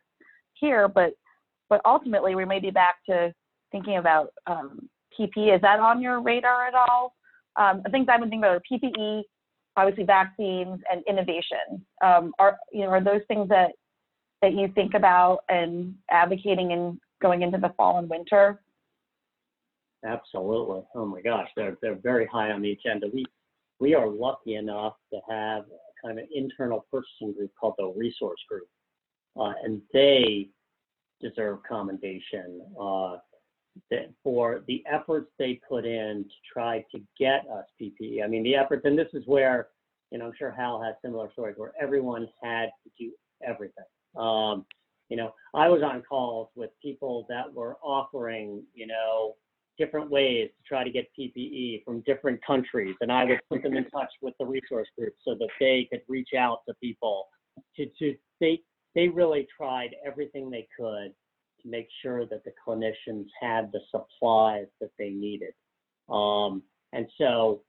here. 0.54 0.88
But 0.88 1.14
but 1.70 1.82
ultimately, 1.86 2.36
we 2.36 2.46
may 2.46 2.60
be 2.60 2.72
back 2.72 2.96
to 3.10 3.34
thinking 3.72 3.98
about 3.98 4.30
um, 4.48 4.90
PPE. 5.20 5.56
Is 5.56 5.62
that 5.62 5.80
on 5.80 6.02
your 6.02 6.22
radar 6.22 6.68
at 6.68 6.74
all? 6.74 7.14
Um, 7.58 7.82
things 7.92 8.08
I've 8.10 8.20
been 8.20 8.30
thinking 8.30 8.40
about 8.40 8.58
are 8.58 8.62
PPE, 8.72 9.24
obviously 9.76 10.04
vaccines, 10.04 10.80
and 10.92 11.04
innovation. 11.08 11.86
Um, 12.04 12.34
are 12.40 12.58
you 12.72 12.82
know 12.82 12.90
are 12.90 13.04
those 13.04 13.22
things 13.28 13.50
that 13.50 13.72
that 14.42 14.54
you 14.54 14.72
think 14.76 14.94
about 14.94 15.40
and 15.50 15.96
advocating 16.12 16.72
and 16.72 17.00
going 17.22 17.42
into 17.42 17.58
the 17.58 17.74
fall 17.76 17.98
and 17.98 18.10
winter? 18.10 18.62
Absolutely. 20.06 20.82
Oh 20.96 21.06
my 21.06 21.22
gosh, 21.22 21.50
they're 21.56 21.78
they're 21.82 22.00
very 22.02 22.28
high 22.28 22.52
on 22.52 22.62
the 22.62 22.72
agenda. 22.72 23.08
We 23.12 23.26
we 23.80 23.96
are 23.96 24.08
lucky 24.08 24.56
enough 24.56 24.94
to 25.12 25.20
have 25.30 25.66
kind 26.04 26.18
of 26.18 26.24
an 26.24 26.30
internal 26.34 26.86
purchasing 26.92 27.34
group 27.34 27.52
called 27.60 27.74
the 27.78 27.88
Resource 27.96 28.40
Group, 28.48 28.68
uh, 29.40 29.54
and 29.64 29.82
they 29.94 30.50
deserve 31.20 31.60
commendation 31.68 32.62
uh, 32.80 33.18
for 34.24 34.64
the 34.68 34.84
efforts 34.92 35.30
they 35.38 35.60
put 35.68 35.86
in 35.86 36.26
to 36.26 36.36
try 36.52 36.84
to 36.92 37.02
get 37.20 37.46
us 37.52 37.66
PPE. 37.82 38.24
I 38.24 38.28
mean, 38.28 38.44
the 38.44 38.56
efforts, 38.56 38.84
and 38.86 38.98
this 38.98 39.10
is 39.14 39.24
where 39.26 39.70
you 40.12 40.18
know 40.18 40.26
I'm 40.28 40.34
sure 40.38 40.52
Hal 40.52 40.82
has 40.82 40.96
similar 41.02 41.32
stories 41.32 41.56
where 41.58 41.74
everyone 41.80 42.28
had 42.42 42.70
to 42.84 42.92
do 42.98 43.12
everything. 43.48 43.86
Um, 44.16 44.66
you 45.10 45.18
know, 45.18 45.34
I 45.54 45.70
was 45.70 45.82
on 45.84 46.02
calls 46.02 46.50
with 46.56 46.72
people 46.82 47.26
that 47.30 47.54
were 47.54 47.78
offering, 47.82 48.64
you 48.74 48.88
know, 48.88 49.36
different 49.78 50.10
ways 50.10 50.50
to 50.58 50.68
try 50.68 50.84
to 50.84 50.90
get 50.90 51.08
PPE 51.18 51.84
from 51.86 52.02
different 52.02 52.44
countries, 52.46 52.96
and 53.02 53.12
I 53.12 53.26
would 53.26 53.40
put 53.50 53.64
them 53.64 53.78
in 53.78 53.90
touch 53.90 54.12
with 54.22 54.34
the 54.40 54.46
resource 54.46 54.88
group 54.98 55.14
so 55.24 55.36
that 55.36 55.50
they 55.60 55.88
could 55.92 56.02
reach 56.08 56.30
out 56.38 56.60
to 56.68 56.76
people. 56.82 57.28
To, 57.76 57.86
to 58.00 58.16
they 58.40 58.60
they 58.96 59.08
really 59.08 59.48
tried 59.56 59.96
everything 60.06 60.50
they 60.50 60.68
could 60.78 61.14
to 61.62 61.70
make 61.70 61.88
sure 62.02 62.26
that 62.26 62.44
the 62.44 62.52
clinicians 62.66 63.26
had 63.42 63.72
the 63.72 63.82
supplies 63.92 64.68
that 64.82 64.92
they 64.98 65.10
needed, 65.10 65.54
um, 66.10 66.62
and 66.94 67.08
so 67.18 67.62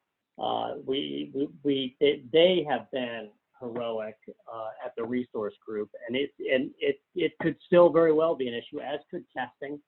uh, 0.43 0.75
we 0.87 1.31
we, 1.35 1.49
we 1.65 1.97
they, 2.01 2.23
they 2.33 2.67
have 2.69 2.91
been 2.93 3.29
heroic 3.61 4.17
uh, 4.53 4.69
at 4.85 4.93
the 4.97 5.05
resource 5.05 5.55
group, 5.67 5.91
and 6.07 6.17
it 6.17 6.31
and 6.53 6.71
it 6.79 7.01
it 7.15 7.33
could 7.41 7.57
still 7.67 7.91
very 7.91 8.13
well 8.13 8.35
be 8.35 8.49
an 8.49 8.55
issue, 8.55 8.81
as 8.81 9.01
could 9.11 9.25
testing. 9.37 9.81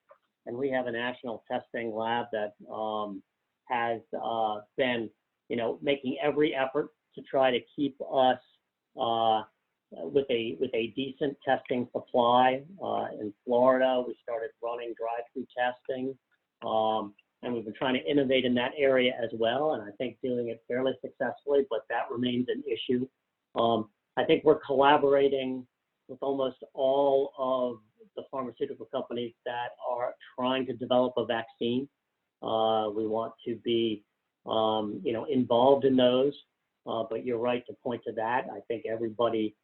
And 0.47 0.57
we 0.57 0.71
have 0.71 0.87
a 0.87 0.93
national 0.93 1.45
testing 1.51 1.95
lab 1.95 2.27
that 2.33 2.55
um, 2.73 3.23
has 3.69 4.01
uh, 4.21 4.61
been, 4.77 5.11
you 5.49 5.57
know, 5.57 5.79
making 5.83 6.17
every 6.23 6.55
effort 6.55 6.91
to 7.15 7.23
try 7.23 7.51
to 7.51 7.59
keep 7.77 7.97
us 8.13 8.39
uh, 9.01 9.43
with 9.92 10.26
a 10.31 10.57
with 10.61 10.70
a 10.74 10.88
decent 10.96 11.37
testing 11.44 11.88
supply. 11.92 12.62
Uh, 12.83 13.07
in 13.20 13.33
Florida, 13.44 14.03
we 14.07 14.16
started 14.22 14.50
running 14.62 14.94
drive-through 14.98 15.46
testing, 15.57 16.16
um, 16.66 17.14
and 17.42 17.55
we've 17.55 17.64
been 17.64 17.74
trying 17.74 17.94
to 17.94 18.05
innovate 18.11 18.44
in 18.44 18.55
that 18.55 18.72
area 18.76 19.12
as 19.22 19.31
well. 19.33 19.72
And 19.72 19.83
I 19.83 19.90
think 19.96 20.16
doing 20.22 20.48
it 20.48 20.62
fairly 20.68 20.92
successfully, 21.00 21.66
but 21.70 21.81
that 21.88 22.11
remains 22.11 22.46
an 22.48 22.62
issue. 22.66 23.07
Um, 23.55 23.88
I 24.16 24.24
think 24.24 24.44
we're 24.44 24.61
collaborating 24.61 25.66
with 26.09 26.18
almost 26.22 26.57
all 26.74 27.33
of 27.38 27.79
the 28.16 28.22
pharmaceutical 28.31 28.87
companies 28.87 29.33
that 29.46 29.70
are 29.88 30.14
trying 30.38 30.66
to 30.66 30.72
develop 30.72 31.14
a 31.16 31.24
vaccine. 31.24 31.88
Uh, 32.42 32.90
we 32.94 33.07
want 33.07 33.33
to 33.46 33.57
be, 33.57 34.03
um, 34.46 35.00
you 35.05 35.12
know, 35.12 35.24
involved 35.24 35.85
in 35.85 35.96
those. 35.96 36.35
Uh, 36.87 37.05
but 37.09 37.26
you're 37.26 37.38
right 37.38 37.64
to 37.66 37.74
point 37.85 38.03
to 38.07 38.12
that. 38.12 38.46
I 38.50 38.61
think 38.66 38.85
everybody, 38.90 39.55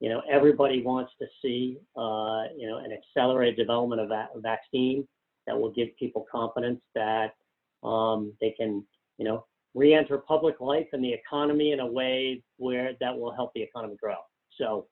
you 0.00 0.08
know, 0.08 0.22
everybody 0.30 0.82
wants 0.82 1.12
to 1.20 1.26
see, 1.42 1.78
uh, 1.96 2.44
you 2.56 2.68
know, 2.68 2.78
an 2.78 2.92
accelerated 2.92 3.56
development 3.56 4.00
of 4.00 4.10
a 4.10 4.28
vaccine 4.40 5.06
that 5.46 5.58
will 5.58 5.70
give 5.70 5.88
people 5.98 6.26
confidence 6.30 6.80
that 6.94 7.34
um, 7.82 8.32
they 8.40 8.50
can, 8.50 8.84
you 9.18 9.24
know, 9.24 9.44
re-enter 9.74 10.18
public 10.18 10.60
life 10.60 10.86
and 10.92 11.02
the 11.02 11.12
economy 11.12 11.72
in 11.72 11.80
a 11.80 11.86
way 11.86 12.42
where 12.58 12.92
that 13.00 13.16
will 13.16 13.32
help 13.32 13.52
the 13.54 13.62
economy 13.62 13.96
grow. 14.00 14.16
So 14.58 14.86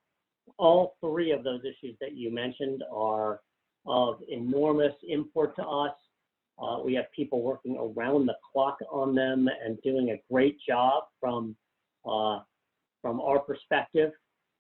all 0.58 0.96
three 1.00 1.30
of 1.30 1.44
those 1.44 1.60
issues 1.60 1.96
that 2.00 2.14
you 2.16 2.32
mentioned 2.32 2.82
are 2.92 3.40
of 3.86 4.16
enormous 4.28 4.94
import 5.08 5.56
to 5.56 5.62
us. 5.62 5.94
Uh, 6.62 6.78
we 6.84 6.94
have 6.94 7.06
people 7.14 7.42
working 7.42 7.76
around 7.76 8.26
the 8.26 8.36
clock 8.52 8.78
on 8.90 9.14
them 9.14 9.48
and 9.64 9.80
doing 9.82 10.10
a 10.10 10.32
great 10.32 10.58
job 10.66 11.04
from 11.20 11.56
uh, 12.04 12.40
from 13.00 13.20
our 13.20 13.38
perspective. 13.38 14.12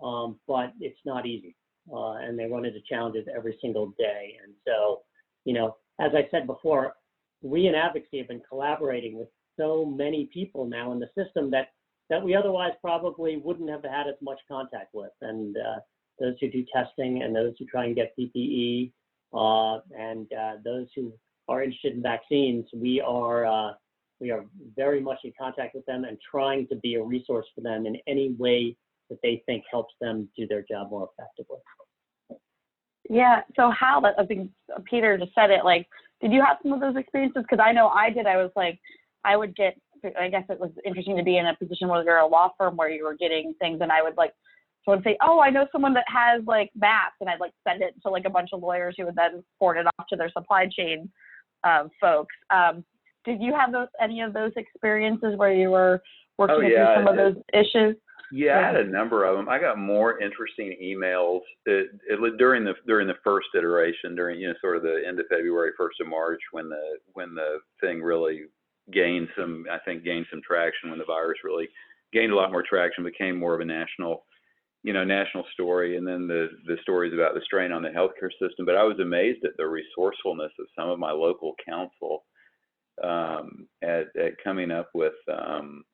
Um, 0.02 0.38
but 0.46 0.72
it's 0.80 0.98
not 1.04 1.26
easy. 1.26 1.56
Uh, 1.92 2.12
and 2.12 2.38
they 2.38 2.46
run 2.46 2.64
into 2.64 2.80
challenges 2.88 3.26
every 3.34 3.58
single 3.60 3.92
day. 3.98 4.36
And 4.42 4.54
so, 4.66 5.02
you 5.44 5.52
know, 5.52 5.76
as 6.00 6.12
I 6.14 6.28
said 6.30 6.46
before, 6.46 6.94
we 7.42 7.66
in 7.66 7.74
advocacy 7.74 8.18
have 8.18 8.28
been 8.28 8.42
collaborating 8.48 9.18
with 9.18 9.28
so 9.58 9.84
many 9.84 10.30
people 10.32 10.66
now 10.66 10.92
in 10.92 11.00
the 11.00 11.08
system 11.16 11.50
that 11.50 11.68
that 12.10 12.22
we 12.22 12.34
otherwise 12.34 12.72
probably 12.82 13.38
wouldn't 13.38 13.70
have 13.70 13.84
had 13.84 14.06
as 14.06 14.16
much 14.20 14.38
contact 14.46 14.92
with. 14.92 15.12
And 15.22 15.56
uh, 15.56 15.80
those 16.20 16.34
who 16.40 16.50
do 16.50 16.64
testing 16.72 17.22
and 17.22 17.34
those 17.34 17.54
who 17.58 17.64
try 17.64 17.86
and 17.86 17.96
get 17.96 18.12
PPE 18.18 18.92
uh, 19.32 19.80
and 19.98 20.30
uh, 20.32 20.56
those 20.62 20.88
who 20.94 21.12
are 21.48 21.62
interested 21.62 21.94
in 21.94 22.02
vaccines, 22.02 22.66
we 22.74 23.00
are 23.00 23.46
uh, 23.46 23.72
we 24.20 24.30
are 24.30 24.44
very 24.76 25.00
much 25.00 25.18
in 25.24 25.32
contact 25.38 25.74
with 25.74 25.84
them 25.86 26.04
and 26.04 26.18
trying 26.30 26.66
to 26.68 26.76
be 26.76 26.94
a 26.94 27.02
resource 27.02 27.46
for 27.54 27.60
them 27.60 27.86
in 27.86 27.96
any 28.06 28.34
way 28.38 28.76
that 29.12 29.20
they 29.22 29.42
think 29.46 29.64
helps 29.70 29.94
them 30.00 30.26
do 30.36 30.46
their 30.46 30.62
job 30.62 30.90
more 30.90 31.08
effectively. 31.18 31.58
Yeah. 33.10 33.42
So 33.56 33.70
how 33.70 34.00
that 34.00 34.14
I 34.18 34.24
think 34.24 34.50
Peter 34.84 35.18
just 35.18 35.34
said 35.34 35.50
it. 35.50 35.64
Like, 35.64 35.86
did 36.22 36.32
you 36.32 36.42
have 36.42 36.56
some 36.62 36.72
of 36.72 36.80
those 36.80 36.96
experiences? 36.96 37.42
Because 37.48 37.62
I 37.62 37.72
know 37.72 37.88
I 37.88 38.10
did. 38.10 38.26
I 38.26 38.36
was 38.36 38.50
like, 38.56 38.78
I 39.24 39.36
would 39.36 39.54
get. 39.54 39.74
I 40.18 40.28
guess 40.28 40.42
it 40.48 40.58
was 40.58 40.70
interesting 40.84 41.16
to 41.16 41.22
be 41.22 41.38
in 41.38 41.46
a 41.46 41.54
position 41.54 41.86
where 41.86 42.02
you're 42.02 42.18
a 42.18 42.26
law 42.26 42.50
firm 42.58 42.76
where 42.76 42.90
you 42.90 43.04
were 43.04 43.14
getting 43.14 43.54
things, 43.60 43.80
and 43.82 43.92
I 43.92 44.02
would 44.02 44.16
like 44.16 44.32
someone 44.84 45.02
say, 45.04 45.16
"Oh, 45.22 45.38
I 45.40 45.50
know 45.50 45.66
someone 45.70 45.94
that 45.94 46.06
has 46.08 46.42
like 46.44 46.70
masks," 46.74 47.18
and 47.20 47.30
I'd 47.30 47.38
like 47.38 47.52
send 47.68 47.82
it 47.82 47.94
to 48.02 48.10
like 48.10 48.24
a 48.24 48.30
bunch 48.30 48.50
of 48.52 48.62
lawyers 48.62 48.96
who 48.98 49.04
would 49.04 49.14
then 49.14 49.44
forward 49.60 49.78
it 49.78 49.86
off 49.86 50.06
to 50.08 50.16
their 50.16 50.30
supply 50.30 50.66
chain 50.66 51.08
um, 51.62 51.88
folks. 52.00 52.34
Um, 52.50 52.84
did 53.24 53.40
you 53.40 53.54
have 53.54 53.70
those 53.70 53.86
any 54.00 54.22
of 54.22 54.32
those 54.32 54.50
experiences 54.56 55.36
where 55.36 55.52
you 55.52 55.70
were 55.70 56.02
working 56.36 56.56
Oh, 56.56 56.60
yeah, 56.62 56.94
through 56.96 57.04
some 57.04 57.08
of 57.08 57.18
it- 57.20 57.34
those 57.34 57.42
issues? 57.52 57.96
Yeah, 58.34 58.60
I 58.60 58.66
had 58.66 58.76
a 58.76 58.90
number 58.90 59.26
of 59.26 59.36
them. 59.36 59.46
I 59.46 59.58
got 59.58 59.76
more 59.76 60.18
interesting 60.18 60.74
emails 60.82 61.40
that, 61.66 61.90
it, 62.08 62.38
during 62.38 62.64
the 62.64 62.72
during 62.86 63.06
the 63.06 63.18
first 63.22 63.48
iteration, 63.54 64.16
during 64.16 64.40
you 64.40 64.48
know 64.48 64.54
sort 64.62 64.78
of 64.78 64.82
the 64.82 65.02
end 65.06 65.20
of 65.20 65.26
February, 65.28 65.72
first 65.76 66.00
of 66.00 66.08
March, 66.08 66.40
when 66.50 66.70
the 66.70 66.96
when 67.12 67.34
the 67.34 67.58
thing 67.82 68.00
really 68.00 68.44
gained 68.90 69.28
some, 69.36 69.66
I 69.70 69.78
think 69.84 70.02
gained 70.02 70.24
some 70.30 70.40
traction, 70.40 70.88
when 70.88 70.98
the 70.98 71.04
virus 71.04 71.40
really 71.44 71.68
gained 72.14 72.32
a 72.32 72.34
lot 72.34 72.52
more 72.52 72.64
traction, 72.66 73.04
became 73.04 73.38
more 73.38 73.54
of 73.54 73.60
a 73.60 73.66
national, 73.66 74.24
you 74.82 74.94
know, 74.94 75.04
national 75.04 75.44
story, 75.52 75.98
and 75.98 76.08
then 76.08 76.26
the 76.26 76.48
the 76.66 76.78
stories 76.80 77.12
about 77.12 77.34
the 77.34 77.42
strain 77.44 77.70
on 77.70 77.82
the 77.82 77.90
healthcare 77.90 78.32
system. 78.40 78.64
But 78.64 78.76
I 78.76 78.82
was 78.82 78.98
amazed 78.98 79.44
at 79.44 79.58
the 79.58 79.66
resourcefulness 79.66 80.52
of 80.58 80.66
some 80.74 80.88
of 80.88 80.98
my 80.98 81.12
local 81.12 81.54
council 81.68 82.24
um, 83.04 83.68
at, 83.82 84.06
at 84.16 84.42
coming 84.42 84.70
up 84.70 84.88
with. 84.94 85.12
Um, 85.30 85.84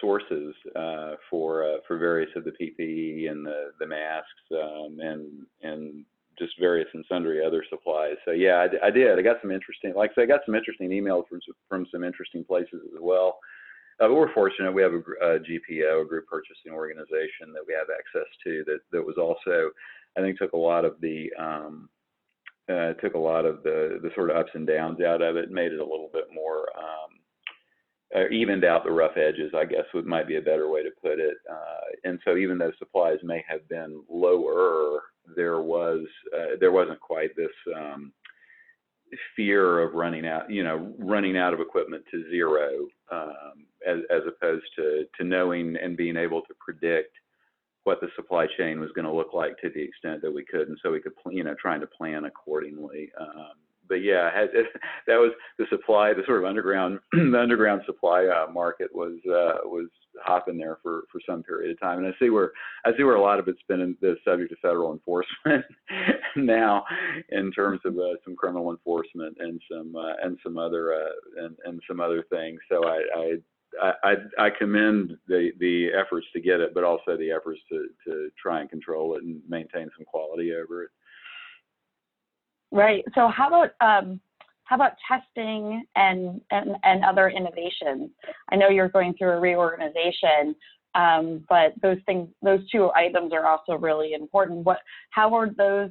sources 0.00 0.54
uh, 0.76 1.12
for 1.28 1.64
uh, 1.64 1.76
for 1.86 1.98
various 1.98 2.30
of 2.36 2.44
the 2.44 2.52
PPE 2.52 3.30
and 3.30 3.44
the 3.44 3.72
the 3.78 3.86
masks 3.86 4.28
um, 4.52 4.98
and 5.00 5.46
and 5.62 6.04
just 6.38 6.58
various 6.58 6.88
and 6.94 7.04
sundry 7.08 7.44
other 7.44 7.64
supplies. 7.68 8.16
So 8.24 8.30
yeah, 8.30 8.66
I, 8.82 8.86
I 8.86 8.90
did. 8.90 9.18
I 9.18 9.22
got 9.22 9.36
some 9.42 9.50
interesting, 9.50 9.92
like 9.94 10.12
I 10.12 10.14
said, 10.14 10.22
I 10.24 10.26
got 10.26 10.40
some 10.46 10.54
interesting 10.54 10.88
emails 10.90 11.24
from 11.28 11.40
from 11.68 11.86
some 11.92 12.04
interesting 12.04 12.44
places 12.44 12.80
as 12.94 13.00
well. 13.00 13.38
Uh, 14.00 14.08
but 14.08 14.14
we're 14.14 14.32
fortunate 14.32 14.72
we 14.72 14.82
have 14.82 14.94
a, 14.94 14.96
a 14.96 15.40
GPO, 15.40 16.02
a 16.02 16.08
group 16.08 16.26
purchasing 16.26 16.72
organization 16.72 17.52
that 17.52 17.64
we 17.66 17.74
have 17.74 17.88
access 17.92 18.28
to 18.44 18.64
that 18.66 18.80
that 18.92 19.04
was 19.04 19.16
also, 19.18 19.70
I 20.16 20.22
think, 20.22 20.38
took 20.38 20.52
a 20.52 20.56
lot 20.56 20.86
of 20.86 20.94
the 21.00 21.30
um, 21.38 21.90
uh, 22.70 22.94
took 22.94 23.14
a 23.14 23.18
lot 23.18 23.44
of 23.44 23.62
the 23.62 23.98
the 24.02 24.10
sort 24.14 24.30
of 24.30 24.36
ups 24.36 24.52
and 24.54 24.66
downs 24.66 25.00
out 25.02 25.20
of 25.20 25.36
it, 25.36 25.50
made 25.50 25.72
it 25.72 25.80
a 25.80 25.84
little 25.84 26.10
bit 26.12 26.26
more. 26.32 26.68
Um, 26.78 27.19
uh, 28.14 28.28
evened 28.30 28.64
out 28.64 28.84
the 28.84 28.90
rough 28.90 29.16
edges, 29.16 29.52
I 29.56 29.64
guess 29.64 29.84
would 29.94 30.06
might 30.06 30.26
be 30.26 30.36
a 30.36 30.42
better 30.42 30.68
way 30.68 30.82
to 30.82 30.90
put 31.00 31.18
it. 31.18 31.36
Uh, 31.50 31.80
and 32.04 32.18
so 32.24 32.36
even 32.36 32.58
though 32.58 32.72
supplies 32.78 33.18
may 33.22 33.44
have 33.48 33.68
been 33.68 34.02
lower, 34.08 35.02
there 35.36 35.60
was 35.60 36.06
uh, 36.36 36.56
there 36.58 36.72
wasn't 36.72 37.00
quite 37.00 37.36
this 37.36 37.48
um, 37.76 38.12
fear 39.36 39.80
of 39.80 39.94
running 39.94 40.26
out, 40.26 40.50
you 40.50 40.64
know, 40.64 40.92
running 40.98 41.36
out 41.36 41.54
of 41.54 41.60
equipment 41.60 42.04
to 42.10 42.28
zero, 42.30 42.86
um, 43.10 43.66
as, 43.86 43.98
as 44.10 44.22
opposed 44.26 44.64
to 44.76 45.04
to 45.18 45.24
knowing 45.24 45.76
and 45.76 45.96
being 45.96 46.16
able 46.16 46.42
to 46.42 46.54
predict 46.58 47.14
what 47.84 48.00
the 48.00 48.08
supply 48.14 48.46
chain 48.58 48.78
was 48.78 48.90
going 48.94 49.06
to 49.06 49.12
look 49.12 49.32
like 49.32 49.56
to 49.58 49.70
the 49.70 49.82
extent 49.82 50.20
that 50.22 50.32
we 50.32 50.44
could, 50.44 50.68
and 50.68 50.78
so 50.82 50.92
we 50.92 51.00
could, 51.00 51.12
you 51.30 51.44
know, 51.44 51.54
trying 51.60 51.80
to 51.80 51.86
plan 51.86 52.24
accordingly. 52.24 53.10
Um, 53.18 53.52
but 53.90 54.02
yeah, 54.02 54.30
had, 54.32 54.48
that 55.06 55.16
was 55.16 55.32
the 55.58 55.66
supply, 55.68 56.14
the 56.14 56.22
sort 56.24 56.38
of 56.38 56.44
underground, 56.46 57.00
the 57.12 57.38
underground 57.38 57.82
supply 57.84 58.24
uh, 58.24 58.50
market 58.50 58.88
was 58.94 59.18
uh, 59.26 59.68
was 59.68 59.88
hopping 60.24 60.56
there 60.56 60.78
for 60.82 61.02
for 61.12 61.20
some 61.28 61.42
period 61.42 61.72
of 61.72 61.80
time, 61.80 61.98
and 61.98 62.06
I 62.06 62.12
see 62.18 62.30
where 62.30 62.52
I 62.86 62.96
see 62.96 63.02
where 63.02 63.16
a 63.16 63.20
lot 63.20 63.38
of 63.38 63.48
it's 63.48 63.60
been 63.68 63.96
the 64.00 64.16
subject 64.24 64.52
of 64.52 64.58
federal 64.60 64.92
enforcement 64.92 65.66
now, 66.36 66.84
in 67.30 67.52
terms 67.52 67.80
of 67.84 67.98
uh, 67.98 68.14
some 68.24 68.36
criminal 68.36 68.70
enforcement 68.70 69.36
and 69.40 69.60
some 69.70 69.94
uh, 69.94 70.14
and 70.22 70.38
some 70.42 70.56
other 70.56 70.94
uh, 70.94 71.44
and 71.44 71.56
and 71.66 71.82
some 71.86 72.00
other 72.00 72.24
things. 72.30 72.58
So. 72.70 72.82
I 72.86 73.02
I, 73.80 73.92
I 74.02 74.14
I 74.36 74.50
commend 74.50 75.16
the 75.28 75.50
the 75.60 75.90
efforts 75.94 76.26
to 76.32 76.40
get 76.40 76.58
it, 76.58 76.74
but 76.74 76.82
also 76.82 77.16
the 77.16 77.30
efforts 77.30 77.60
to 77.68 77.86
to 78.04 78.28
try 78.36 78.60
and 78.60 78.68
control 78.68 79.14
it 79.14 79.22
and 79.22 79.40
maintain 79.48 79.88
some 79.96 80.04
quality 80.04 80.52
over 80.52 80.82
it. 80.82 80.90
Right. 82.72 83.04
So 83.14 83.28
how 83.28 83.48
about 83.48 83.70
um, 83.80 84.20
how 84.64 84.76
about 84.76 84.92
testing 85.08 85.84
and, 85.96 86.40
and 86.50 86.76
and 86.84 87.04
other 87.04 87.28
innovations? 87.28 88.10
I 88.50 88.56
know 88.56 88.68
you're 88.68 88.88
going 88.88 89.14
through 89.14 89.30
a 89.30 89.40
reorganization, 89.40 90.54
um, 90.94 91.44
but 91.48 91.72
those 91.82 91.98
things, 92.06 92.28
those 92.42 92.60
two 92.70 92.90
items 92.94 93.32
are 93.32 93.46
also 93.46 93.72
really 93.72 94.12
important. 94.12 94.64
What, 94.64 94.78
how 95.10 95.34
are 95.34 95.50
those? 95.50 95.90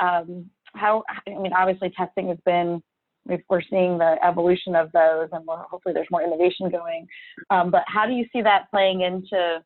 Um, 0.00 0.48
how 0.74 1.04
I 1.26 1.30
mean, 1.30 1.52
obviously, 1.52 1.90
testing 1.90 2.28
has 2.28 2.38
been. 2.46 2.82
We're 3.50 3.62
seeing 3.68 3.98
the 3.98 4.16
evolution 4.24 4.74
of 4.74 4.90
those, 4.92 5.28
and 5.32 5.44
hopefully, 5.46 5.92
there's 5.92 6.10
more 6.10 6.22
innovation 6.22 6.70
going. 6.70 7.06
Um, 7.50 7.70
but 7.70 7.84
how 7.86 8.06
do 8.06 8.12
you 8.12 8.24
see 8.32 8.40
that 8.40 8.70
playing 8.70 9.02
into 9.02 9.62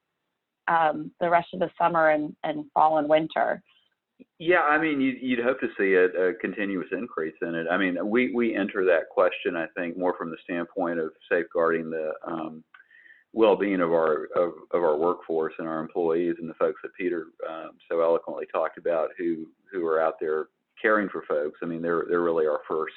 um, 0.67 1.13
the 1.21 1.31
rest 1.31 1.49
of 1.55 1.61
the 1.61 1.71
summer 1.79 2.11
and, 2.11 2.35
and 2.43 2.65
fall 2.75 2.99
and 2.99 3.09
winter? 3.09 3.63
Yeah, 4.39 4.63
I 4.63 4.81
mean, 4.81 5.01
you'd, 5.01 5.19
you'd 5.21 5.45
hope 5.45 5.61
to 5.61 5.69
see 5.79 5.95
a, 5.95 6.31
a 6.31 6.35
continuous 6.35 6.89
increase 6.93 7.35
in 7.43 7.55
it. 7.55 7.67
I 7.71 7.77
mean, 7.77 7.97
we 8.09 8.33
we 8.35 8.55
enter 8.55 8.85
that 8.85 9.09
question, 9.11 9.57
I 9.57 9.67
think, 9.77 9.97
more 9.97 10.15
from 10.17 10.31
the 10.31 10.37
standpoint 10.45 10.99
of 10.99 11.11
safeguarding 11.31 11.91
the 11.91 12.13
um, 12.27 12.65
well-being 13.33 13.81
of 13.81 13.93
our 13.93 14.25
of, 14.37 14.53
of 14.73 14.83
our 14.83 14.97
workforce 14.97 15.55
and 15.59 15.67
our 15.67 15.81
employees 15.81 16.37
and 16.41 16.49
the 16.49 16.55
folks 16.55 16.81
that 16.83 16.95
Peter 16.95 17.27
um, 17.49 17.73
so 17.91 18.01
eloquently 18.01 18.47
talked 18.53 18.79
about, 18.79 19.11
who 19.19 19.47
who 19.73 19.87
are 19.87 20.01
out 20.01 20.15
there 20.21 20.47
caring 20.81 21.09
for 21.09 21.23
folks. 21.27 21.61
I 21.63 21.67
mean, 21.67 21.83
they're 21.83 22.05
they're 22.09 22.23
really 22.23 22.47
our 22.47 22.61
first 22.69 22.95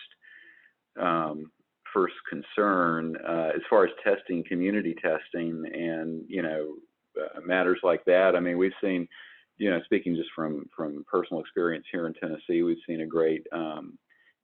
um, 0.99 1.51
first 1.93 2.15
concern 2.29 3.15
uh, 3.27 3.51
as 3.55 3.61
far 3.69 3.85
as 3.85 3.91
testing, 4.03 4.43
community 4.43 4.95
testing, 5.01 5.65
and 5.73 6.23
you 6.27 6.41
know 6.41 6.75
uh, 7.19 7.41
matters 7.45 7.79
like 7.83 8.05
that. 8.05 8.35
I 8.35 8.39
mean, 8.39 8.57
we've 8.57 8.71
seen 8.81 9.07
you 9.57 9.69
know, 9.69 9.81
speaking 9.85 10.15
just 10.15 10.29
from 10.35 10.69
from 10.75 11.03
personal 11.11 11.41
experience 11.41 11.85
here 11.91 12.07
in 12.07 12.13
Tennessee, 12.13 12.61
we've 12.61 12.77
seen 12.85 13.01
a 13.01 13.07
great 13.07 13.45
um, 13.51 13.97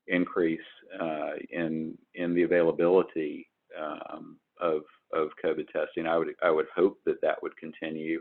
increase 0.08 0.60
uh, 1.00 1.32
in 1.50 1.96
in 2.14 2.34
the 2.34 2.42
availability 2.42 3.48
um, 3.80 4.38
of 4.60 4.82
of 5.12 5.28
COVID 5.44 5.68
testing. 5.68 6.06
I 6.06 6.18
would 6.18 6.34
I 6.42 6.50
would 6.50 6.66
hope 6.74 6.98
that 7.06 7.20
that 7.22 7.42
would 7.42 7.56
continue. 7.56 8.20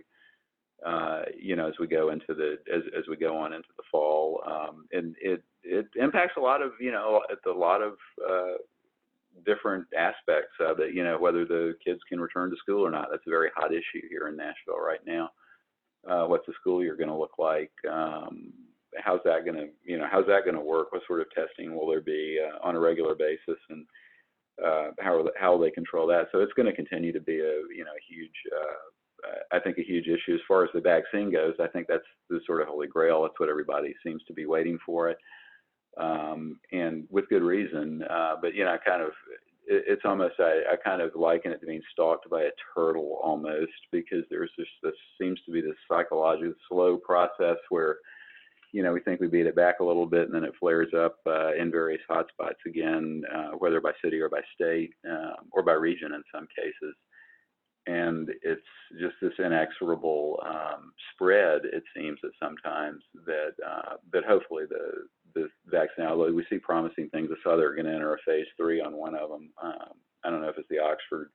Uh, 0.86 1.24
you 1.40 1.56
know, 1.56 1.68
as 1.68 1.74
we 1.80 1.88
go 1.88 2.10
into 2.10 2.34
the 2.34 2.58
as 2.72 2.84
as 2.98 3.06
we 3.10 3.16
go 3.16 3.38
on 3.38 3.54
into 3.54 3.70
the 3.78 3.84
fall, 3.92 4.44
um, 4.46 4.86
and 4.92 5.16
it 5.20 5.44
it 5.64 5.88
impacts 5.96 6.34
a 6.38 6.42
lot 6.42 6.62
of 6.62 6.74
you 6.80 6.92
know 6.92 7.22
a 7.48 7.50
lot 7.50 7.82
of 7.82 7.94
uh, 8.30 8.58
different 9.46 9.86
aspects 9.98 10.54
of 10.60 10.80
it. 10.80 10.94
You 10.94 11.04
know, 11.04 11.18
whether 11.18 11.46
the 11.46 11.74
kids 11.84 12.02
can 12.08 12.20
return 12.20 12.52
to 12.52 12.58
school 12.58 12.86
or 12.86 12.92
not. 12.92 13.08
That's 13.10 13.26
a 13.26 13.32
very 13.32 13.50
hot 13.56 13.72
issue 13.72 14.08
here 14.10 14.28
in 14.28 14.38
Nashville 14.38 14.80
right 14.80 15.00
now 15.08 15.32
uh, 16.10 16.26
what's 16.26 16.46
the 16.46 16.54
school 16.60 16.84
year 16.84 16.96
going 16.96 17.10
to 17.10 17.16
look 17.18 17.38
like? 17.40 17.72
Um, 17.92 18.54
how's 18.98 19.22
that 19.26 19.46
going 19.46 19.58
to, 19.58 19.68
you 19.84 19.98
know, 19.98 20.08
how's 20.10 20.28
that 20.28 20.44
going 20.44 20.56
to 20.56 20.62
work? 20.62 20.92
What 20.92 21.02
sort 21.08 21.22
of 21.22 21.28
testing 21.32 21.76
will 21.76 21.88
there 21.88 22.02
be 22.02 22.40
uh, 22.42 22.66
on 22.66 22.76
a 22.76 22.80
regular 22.80 23.16
basis, 23.16 23.60
and 23.70 23.86
uh, 24.64 24.92
how 25.00 25.26
how 25.40 25.54
will 25.54 25.60
they 25.60 25.72
control 25.72 26.08
that? 26.08 26.28
So 26.32 26.40
it's 26.40 26.54
going 26.54 26.68
to 26.68 26.76
continue 26.76 27.12
to 27.12 27.22
be 27.22 27.40
a, 27.40 27.56
you 27.76 27.84
know, 27.86 27.92
a 27.92 28.14
huge, 28.14 28.32
uh, 28.56 29.56
I 29.56 29.60
think 29.60 29.78
a 29.78 29.84
huge 29.84 30.08
issue 30.08 30.36
as 30.36 30.42
far 30.48 30.64
as 30.64 30.70
the 30.74 30.82
vaccine 30.82 31.32
goes. 31.32 31.56
I 31.60 31.68
think 31.68 31.88
that's 31.88 32.04
the 32.30 32.40
sort 32.46 32.62
of 32.62 32.68
holy 32.68 32.88
grail. 32.88 33.24
That's 33.24 33.40
what 33.40 33.50
everybody 33.50 33.96
seems 34.06 34.24
to 34.28 34.34
be 34.34 34.46
waiting 34.46 34.78
for 34.86 35.10
it, 35.10 35.18
um, 35.98 36.60
and 36.72 37.06
with 37.10 37.30
good 37.30 37.44
reason. 37.44 38.04
Uh, 38.10 38.36
but 38.42 38.54
you 38.54 38.64
know, 38.64 38.78
kind 38.86 39.02
of 39.02 39.12
it, 39.68 39.84
it's 39.88 40.02
almost 40.06 40.36
I, 40.40 40.62
I 40.74 40.76
kind 40.84 41.02
of 41.02 41.12
liken 41.16 41.52
it 41.52 41.60
to 41.62 41.66
being 41.68 41.82
stalked 41.92 42.30
by 42.30 42.44
a 42.44 42.52
turtle 42.76 43.20
almost 43.24 43.72
because 43.92 44.24
there's 44.30 44.52
just 44.58 44.72
this 44.82 44.94
seems 45.20 45.40
to 45.46 45.52
be 45.52 45.62
this 45.62 45.76
psychological 45.90 46.54
slow 46.70 46.98
process 46.98 47.58
where 47.70 47.98
you 48.72 48.84
know 48.84 48.94
we 48.94 49.00
think 49.02 49.20
we 49.20 49.28
beat 49.28 49.46
it 49.46 49.56
back 49.56 49.80
a 49.80 49.84
little 49.84 50.06
bit 50.08 50.26
and 50.26 50.36
then 50.36 50.44
it 50.44 50.54
flares 50.60 50.94
up 50.98 51.18
uh, 51.28 51.54
in 51.54 51.72
various 51.72 52.02
hotspots 52.10 52.62
again, 52.66 53.24
uh, 53.34 53.52
whether 53.52 53.80
by 53.82 53.92
city 54.04 54.20
or 54.20 54.30
by 54.30 54.42
state 54.56 54.92
um, 55.10 55.48
or 55.52 55.64
by 55.64 55.74
region 55.74 56.14
in 56.14 56.24
some 56.34 56.48
cases. 56.56 56.96
and 57.88 58.30
it's 58.44 58.62
just 59.00 59.16
this 59.22 59.34
inexorable 59.40 60.42
um, 60.46 60.94
spread. 61.14 61.62
It 61.66 61.84
seems 61.96 62.20
that 62.24 62.32
sometimes 62.42 63.02
that 63.26 63.54
uh, 63.66 63.96
that 64.14 64.26
hopefully 64.26 64.64
the 64.70 65.08
the 65.36 65.50
vaccine, 65.66 66.06
although 66.06 66.32
we 66.32 66.46
see 66.50 66.58
promising 66.60 67.10
things, 67.10 67.30
I 67.32 67.42
saw 67.44 67.56
they're 67.56 67.76
going 67.76 67.86
to 67.86 67.94
enter 67.94 68.14
a 68.14 68.18
phase 68.26 68.48
three 68.58 68.82
on 68.82 68.96
one 68.96 69.16
of 69.16 69.30
them. 69.30 69.50
Um, 69.62 69.94
I 70.24 70.30
don't 70.30 70.42
know 70.42 70.50
if 70.50 70.58
it's 70.58 70.70
the 70.70 70.80
Oxford, 70.80 71.30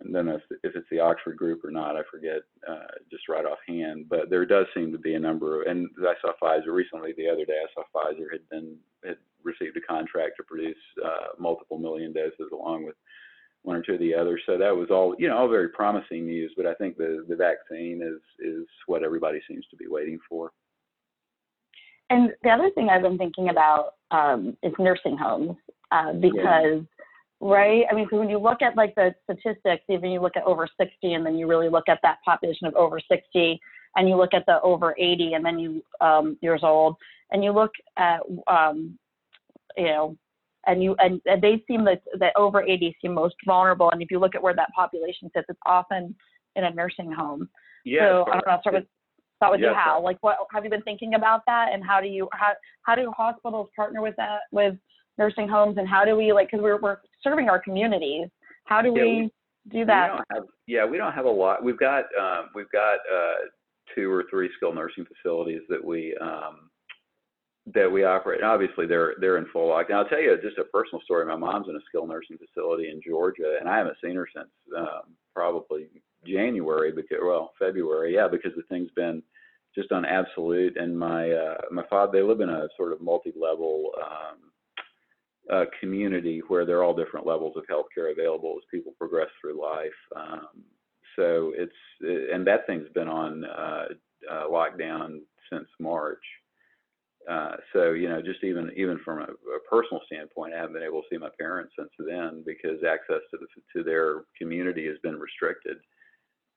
and 0.00 0.14
then 0.14 0.28
if, 0.28 0.42
if 0.64 0.74
it's 0.74 0.88
the 0.90 1.00
Oxford 1.00 1.36
group 1.36 1.64
or 1.64 1.70
not, 1.70 1.96
I 1.96 2.02
forget 2.10 2.42
uh, 2.68 2.92
just 3.10 3.28
right 3.28 3.44
offhand. 3.44 4.08
But 4.08 4.30
there 4.30 4.44
does 4.44 4.66
seem 4.74 4.90
to 4.92 4.98
be 4.98 5.14
a 5.14 5.20
number 5.20 5.62
of, 5.62 5.68
and 5.68 5.88
I 6.00 6.14
saw 6.20 6.32
Pfizer 6.42 6.72
recently. 6.72 7.12
The 7.16 7.28
other 7.28 7.44
day, 7.44 7.58
I 7.62 7.72
saw 7.74 7.82
Pfizer 7.94 8.26
had 8.32 8.48
been 8.50 8.76
had 9.04 9.16
received 9.44 9.76
a 9.76 9.80
contract 9.80 10.32
to 10.36 10.44
produce 10.44 10.76
uh, 11.04 11.28
multiple 11.38 11.78
million 11.78 12.12
doses 12.12 12.50
along 12.52 12.84
with 12.84 12.96
one 13.62 13.76
or 13.76 13.82
two 13.82 13.94
of 13.94 14.00
the 14.00 14.14
others. 14.14 14.42
So 14.46 14.58
that 14.58 14.76
was 14.76 14.88
all, 14.90 15.14
you 15.18 15.28
know, 15.28 15.36
all 15.36 15.48
very 15.48 15.68
promising 15.68 16.26
news. 16.26 16.52
But 16.56 16.66
I 16.66 16.74
think 16.74 16.96
the 16.96 17.24
the 17.28 17.36
vaccine 17.36 18.02
is 18.02 18.20
is 18.44 18.66
what 18.86 19.04
everybody 19.04 19.40
seems 19.48 19.66
to 19.70 19.76
be 19.76 19.86
waiting 19.88 20.18
for. 20.28 20.50
And 22.12 22.30
the 22.42 22.50
other 22.50 22.70
thing 22.74 22.90
I've 22.90 23.00
been 23.00 23.16
thinking 23.16 23.48
about 23.48 23.94
um, 24.10 24.54
is 24.62 24.72
nursing 24.78 25.16
homes 25.16 25.56
uh, 25.92 26.12
because, 26.12 26.36
yeah. 26.42 26.80
right? 27.40 27.84
I 27.90 27.94
mean, 27.94 28.06
when 28.10 28.28
you 28.28 28.36
look 28.36 28.60
at 28.60 28.76
like 28.76 28.94
the 28.94 29.14
statistics, 29.24 29.84
even 29.88 30.10
you 30.10 30.20
look 30.20 30.36
at 30.36 30.42
over 30.42 30.68
60, 30.78 31.14
and 31.14 31.24
then 31.24 31.36
you 31.36 31.48
really 31.48 31.70
look 31.70 31.88
at 31.88 32.00
that 32.02 32.18
population 32.22 32.66
of 32.66 32.74
over 32.74 33.00
60, 33.00 33.58
and 33.96 34.08
you 34.08 34.16
look 34.16 34.34
at 34.34 34.44
the 34.46 34.60
over 34.60 34.94
80, 34.98 35.32
and 35.32 35.44
then 35.44 35.58
you 35.58 35.82
um, 36.02 36.36
years 36.42 36.60
old, 36.62 36.96
and 37.30 37.42
you 37.42 37.50
look 37.50 37.72
at, 37.96 38.20
um, 38.46 38.98
you 39.78 39.84
know, 39.84 40.16
and 40.66 40.82
you 40.82 40.94
and, 40.98 41.18
and 41.24 41.40
they 41.40 41.64
seem 41.66 41.82
that 41.86 42.02
that 42.20 42.34
over 42.36 42.62
80 42.62 42.94
seem 43.00 43.14
most 43.14 43.36
vulnerable. 43.46 43.90
And 43.90 44.02
if 44.02 44.10
you 44.10 44.20
look 44.20 44.34
at 44.34 44.42
where 44.42 44.54
that 44.54 44.68
population 44.76 45.30
sits, 45.34 45.46
it's 45.48 45.58
often 45.64 46.14
in 46.56 46.64
a 46.64 46.70
nursing 46.70 47.10
home. 47.10 47.48
Yeah. 47.86 48.00
So 48.00 48.24
I 48.28 48.34
don't 48.34 48.46
know. 48.46 48.58
Start 48.60 48.74
with 48.74 48.84
start 49.42 49.52
with 49.52 49.60
yes, 49.60 49.70
you, 49.70 49.74
Hal. 49.74 50.02
Like, 50.02 50.18
what 50.20 50.36
have 50.52 50.64
you 50.64 50.70
been 50.70 50.82
thinking 50.82 51.14
about 51.14 51.42
that, 51.46 51.68
and 51.72 51.84
how 51.84 52.00
do 52.00 52.06
you 52.06 52.28
how 52.32 52.52
how 52.82 52.94
do 52.94 53.12
hospitals 53.16 53.68
partner 53.74 54.00
with 54.00 54.14
that 54.16 54.40
with 54.52 54.74
nursing 55.18 55.48
homes, 55.48 55.78
and 55.78 55.88
how 55.88 56.04
do 56.04 56.16
we 56.16 56.32
like 56.32 56.48
because 56.50 56.62
we're 56.62 56.80
we're 56.80 56.98
serving 57.22 57.48
our 57.48 57.60
communities. 57.60 58.28
How 58.64 58.80
do 58.80 58.92
yeah, 58.94 59.02
we, 59.02 59.08
we, 59.08 59.30
do 59.70 59.84
that? 59.86 60.12
We 60.12 60.16
don't 60.16 60.26
have, 60.32 60.44
yeah, 60.66 60.84
we 60.86 60.96
don't 60.96 61.12
have 61.12 61.24
a 61.24 61.30
lot. 61.30 61.64
We've 61.64 61.78
got 61.78 62.04
um, 62.20 62.50
we've 62.54 62.70
got 62.72 62.94
uh, 62.94 63.48
two 63.94 64.10
or 64.10 64.24
three 64.30 64.50
skilled 64.56 64.76
nursing 64.76 65.06
facilities 65.06 65.62
that 65.68 65.84
we 65.84 66.16
um, 66.20 66.70
that 67.74 67.90
we 67.90 68.04
operate. 68.04 68.40
And 68.40 68.48
obviously, 68.48 68.86
they're 68.86 69.14
they're 69.20 69.38
in 69.38 69.46
full 69.52 69.68
lock. 69.68 69.88
lockdown. 69.88 69.94
I'll 69.94 70.08
tell 70.08 70.20
you 70.20 70.36
just 70.42 70.58
a 70.58 70.64
personal 70.64 71.00
story. 71.02 71.26
My 71.26 71.36
mom's 71.36 71.68
in 71.68 71.76
a 71.76 71.80
skilled 71.88 72.08
nursing 72.08 72.38
facility 72.38 72.90
in 72.90 73.00
Georgia, 73.04 73.56
and 73.58 73.68
I 73.68 73.76
haven't 73.76 73.96
seen 74.02 74.16
her 74.16 74.28
since 74.34 74.48
um, 74.76 75.14
probably 75.34 75.88
January 76.26 76.92
because 76.92 77.18
well 77.22 77.52
February, 77.58 78.14
yeah, 78.14 78.28
because 78.30 78.52
the 78.56 78.62
thing's 78.68 78.90
been 78.94 79.22
just 79.74 79.92
on 79.92 80.04
absolute. 80.04 80.76
And 80.76 80.98
my 80.98 81.30
uh, 81.30 81.58
my 81.70 81.84
father, 81.88 82.12
they 82.12 82.22
live 82.22 82.40
in 82.40 82.50
a 82.50 82.68
sort 82.76 82.92
of 82.92 83.00
multi-level 83.00 83.92
um, 84.00 84.38
uh, 85.52 85.64
community 85.80 86.42
where 86.48 86.64
there 86.64 86.78
are 86.78 86.84
all 86.84 86.94
different 86.94 87.26
levels 87.26 87.56
of 87.56 87.64
healthcare 87.70 88.12
available 88.12 88.54
as 88.56 88.64
people 88.70 88.92
progress 88.98 89.28
through 89.40 89.60
life. 89.60 89.90
Um, 90.16 90.64
so 91.16 91.52
it's 91.56 91.72
and 92.32 92.46
that 92.46 92.66
thing's 92.66 92.88
been 92.94 93.08
on 93.08 93.44
uh, 93.44 93.86
uh, 94.30 94.44
lockdown 94.50 95.20
since 95.50 95.68
March. 95.78 96.22
Uh, 97.30 97.52
so 97.72 97.92
you 97.92 98.08
know, 98.08 98.20
just 98.20 98.42
even 98.42 98.70
even 98.76 98.98
from 99.04 99.20
a, 99.20 99.24
a, 99.24 99.60
personal 99.70 100.00
standpoint, 100.06 100.54
I 100.54 100.58
haven't 100.58 100.72
been 100.72 100.82
able 100.82 101.02
to 101.02 101.08
see 101.10 101.18
my 101.18 101.28
parents 101.38 101.72
since 101.78 101.90
then 101.98 102.42
because 102.44 102.82
access 102.82 103.20
to 103.30 103.38
the 103.38 103.46
to 103.76 103.84
their 103.84 104.22
community 104.36 104.86
has 104.86 104.96
been 105.02 105.18
restricted 105.18 105.76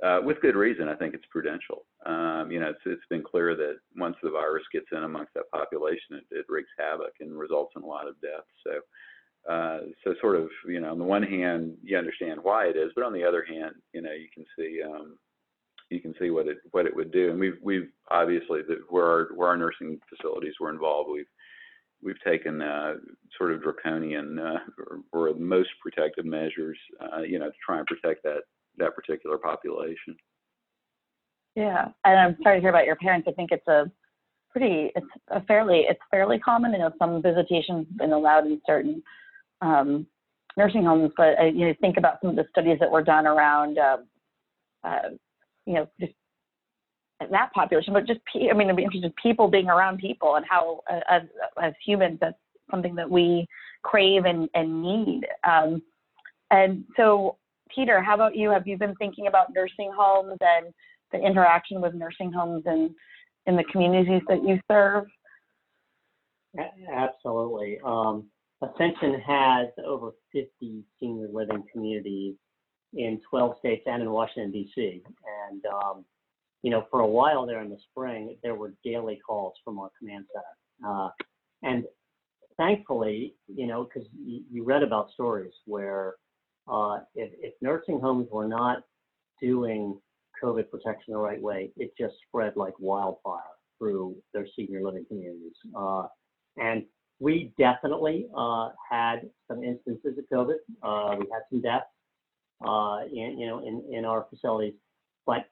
uh, 0.03 0.19
with 0.23 0.41
good 0.41 0.55
reason. 0.55 0.87
I 0.87 0.95
think 0.95 1.13
it's 1.13 1.25
prudential. 1.29 1.85
Um, 2.05 2.51
you 2.51 2.59
know, 2.59 2.69
it's, 2.69 2.81
it's 2.85 3.05
been 3.09 3.23
clear 3.23 3.55
that 3.55 3.77
once 3.95 4.15
the 4.21 4.29
virus 4.29 4.63
gets 4.71 4.87
in 4.91 5.03
amongst 5.03 5.33
that 5.35 5.49
population, 5.51 6.11
it, 6.11 6.25
it 6.31 6.45
wreaks 6.49 6.69
havoc 6.77 7.13
and 7.19 7.37
results 7.37 7.73
in 7.75 7.83
a 7.83 7.87
lot 7.87 8.07
of 8.07 8.19
deaths. 8.21 8.47
So, 8.65 9.51
uh, 9.51 9.79
so 10.03 10.15
sort 10.19 10.35
of, 10.35 10.49
you 10.67 10.79
know, 10.79 10.91
on 10.91 10.99
the 10.99 11.05
one 11.05 11.23
hand, 11.23 11.77
you 11.83 11.97
understand 11.97 12.39
why 12.41 12.65
it 12.65 12.75
is, 12.75 12.91
but 12.95 13.05
on 13.05 13.13
the 13.13 13.23
other 13.23 13.45
hand, 13.47 13.75
you 13.93 14.01
know, 14.01 14.11
you 14.11 14.27
can 14.33 14.45
see, 14.57 14.81
um, 14.83 15.17
you 15.89 16.01
can 16.01 16.15
see 16.19 16.31
what 16.31 16.47
it 16.47 16.57
what 16.71 16.87
it 16.87 16.95
would 16.95 17.11
do. 17.11 17.29
And 17.29 17.39
we've 17.39 17.57
we've 17.61 17.89
obviously 18.09 18.61
the, 18.63 18.79
where 18.89 19.05
our 19.05 19.27
where 19.35 19.49
our 19.49 19.57
nursing 19.57 19.99
facilities 20.09 20.55
were 20.59 20.71
involved, 20.71 21.11
we've 21.11 21.27
we've 22.01 22.21
taken 22.25 22.61
uh, 22.61 22.95
sort 23.37 23.51
of 23.51 23.61
draconian 23.61 24.39
uh, 24.39 24.59
or, 25.13 25.29
or 25.29 25.33
most 25.35 25.69
protective 25.81 26.25
measures, 26.25 26.77
uh, 27.01 27.21
you 27.21 27.39
know, 27.39 27.49
to 27.49 27.55
try 27.65 27.77
and 27.77 27.87
protect 27.87 28.23
that 28.23 28.41
that 28.78 28.95
particular 28.95 29.38
population. 29.38 30.15
Yeah, 31.55 31.86
and 32.03 32.19
I'm 32.19 32.38
sorry 32.43 32.57
to 32.57 32.61
hear 32.61 32.69
about 32.69 32.86
your 32.86 32.97
parents. 32.97 33.28
I 33.30 33.32
think 33.32 33.51
it's 33.51 33.67
a 33.67 33.89
pretty, 34.51 34.91
it's 34.95 35.07
a 35.30 35.41
fairly, 35.43 35.86
it's 35.88 35.99
fairly 36.11 36.39
common. 36.39 36.73
You 36.73 36.80
know, 36.80 36.91
some 36.99 37.21
visitations 37.21 37.88
been 37.97 38.11
allowed 38.11 38.45
in 38.45 38.61
certain 38.65 39.01
um, 39.61 40.05
nursing 40.57 40.84
homes, 40.84 41.11
but 41.15 41.39
uh, 41.39 41.45
you 41.45 41.67
know, 41.67 41.73
think 41.80 41.97
about 41.97 42.19
some 42.21 42.32
of 42.32 42.36
the 42.36 42.45
studies 42.49 42.78
that 42.80 42.91
were 42.91 43.03
done 43.03 43.26
around, 43.26 43.78
uh, 43.78 43.97
uh, 44.84 45.09
you 45.65 45.73
know, 45.73 45.88
just 45.99 46.13
that 47.32 47.53
population, 47.53 47.93
but 47.93 48.05
just, 48.05 48.19
I 48.36 48.53
mean, 48.53 48.67
it'd 48.67 48.76
be 48.76 48.84
interesting 48.84 49.13
people 49.21 49.47
being 49.47 49.69
around 49.69 49.99
people 49.99 50.36
and 50.36 50.45
how, 50.47 50.82
uh, 50.91 50.99
as, 51.09 51.21
as 51.61 51.73
humans, 51.84 52.17
that's 52.19 52.38
something 52.69 52.95
that 52.95 53.09
we 53.09 53.47
crave 53.84 54.26
and, 54.26 54.49
and 54.53 54.82
need. 54.82 55.21
Um, 55.47 55.82
and 56.51 56.84
so 56.97 57.38
Peter, 57.74 58.01
how 58.01 58.16
about 58.16 58.36
you? 58.36 58.49
Have 58.51 58.68
you 58.68 58.78
been 58.78 58.95
thinking 58.95 59.28
about 59.28 59.53
nursing 59.53 59.91
homes 59.95 60.38
and 60.41 60.74
the 61.11 61.20
interaction 61.20 61.82
with 61.82 61.93
nursing 61.93 62.32
homes 62.32 62.63
and 62.66 62.91
in 63.45 63.55
the 63.55 63.63
communities 63.66 64.22
that 64.28 64.43
you 64.43 64.59
serve? 64.70 65.05
Absolutely. 66.91 67.80
Um, 67.84 68.26
Ascension 68.61 69.20
has 69.22 69.68
over 69.86 70.11
50 70.32 70.84
senior 70.99 71.28
living 71.32 71.63
communities 71.72 72.36
in 72.93 73.20
12 73.30 73.57
states 73.59 73.84
and 73.86 74.01
in 74.01 74.09
Washington, 74.09 74.51
D.C. 74.51 75.03
And, 75.49 75.63
um, 75.66 76.05
you 76.61 76.72
know, 76.72 76.86
for 76.89 77.01
a 77.01 77.07
while 77.07 77.45
there 77.45 77.61
in 77.61 77.70
the 77.70 77.78
spring, 77.91 78.38
there 78.41 78.55
were 78.55 78.74
daily 78.84 79.20
calls 79.26 79.53
from 79.63 79.80
our 79.80 79.89
command 79.99 80.26
center. 80.34 80.91
Uh, 80.91 81.09
and 81.63 81.84
thankfully, 82.57 83.36
you 83.47 83.68
know, 83.68 83.84
because 83.84 84.07
you, 84.18 84.43
you 84.49 84.63
read 84.63 84.84
about 84.84 85.11
stories 85.11 85.53
where 85.66 86.16
uh, 86.68 86.99
if, 87.16 87.32
if 87.39 87.53
nursing 87.61 87.99
homes 87.99 88.28
were 88.32 88.47
not 88.47 88.84
doing 89.41 89.99
COVID 90.43 90.70
protection 90.70 91.13
the 91.13 91.18
right 91.18 91.41
way, 91.41 91.72
it 91.78 91.91
just 91.97 92.16
spread 92.28 92.53
like 92.55 92.74
wildfire 92.80 93.41
through 93.78 94.16
their 94.34 94.47
senior 94.55 94.82
living 94.82 95.05
communities. 95.07 95.55
Uh, 95.78 96.07
and 96.57 96.84
we 97.20 97.53
definitely 97.57 98.28
uh, 98.36 98.70
had 98.89 99.30
some 99.49 99.63
instances 99.63 100.18
of 100.18 100.26
COVID. 100.32 100.55
Uh, 100.84 101.16
we 101.20 101.26
had 101.32 101.41
some 101.49 101.61
deaths, 101.61 101.86
uh, 102.66 102.99
in, 103.11 103.38
you 103.39 103.47
know, 103.47 103.59
in, 103.59 103.84
in 103.91 104.05
our 104.05 104.26
facilities. 104.30 104.74
But 105.26 105.45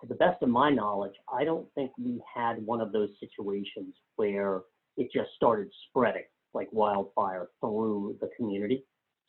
to 0.00 0.06
the 0.06 0.14
best 0.14 0.42
of 0.42 0.48
my 0.48 0.70
knowledge, 0.70 1.14
I 1.32 1.44
don't 1.44 1.66
think 1.74 1.90
we 1.98 2.20
had 2.32 2.64
one 2.64 2.80
of 2.80 2.92
those 2.92 3.10
situations 3.20 3.94
where 4.16 4.62
it 4.96 5.10
just 5.12 5.30
started 5.36 5.68
spreading 5.88 6.24
like 6.54 6.68
wildfire 6.72 7.48
through 7.60 8.16
the 8.20 8.30
community. 8.36 8.84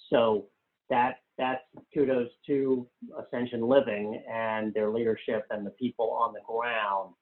So 0.10 0.46
that 0.90 1.18
that's 1.38 1.64
kudos 1.94 2.30
to 2.48 2.86
Ascension 3.18 3.62
Living 3.62 4.22
and 4.30 4.74
their 4.74 4.90
leadership 4.90 5.46
and 5.50 5.66
the 5.66 5.72
people 5.72 6.12
on 6.12 6.34
the 6.34 6.42
ground. 6.46 7.14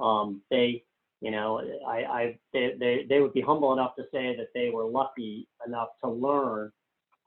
Um, 0.00 0.42
they, 0.50 0.82
you 1.20 1.30
know, 1.30 1.62
I, 1.86 1.96
I 1.98 2.38
they, 2.52 2.72
they, 2.78 3.06
they 3.08 3.20
would 3.20 3.32
be 3.32 3.40
humble 3.40 3.72
enough 3.72 3.94
to 3.96 4.02
say 4.12 4.34
that 4.36 4.48
they 4.54 4.70
were 4.70 4.84
lucky 4.84 5.46
enough 5.66 5.88
to 6.02 6.10
learn 6.10 6.72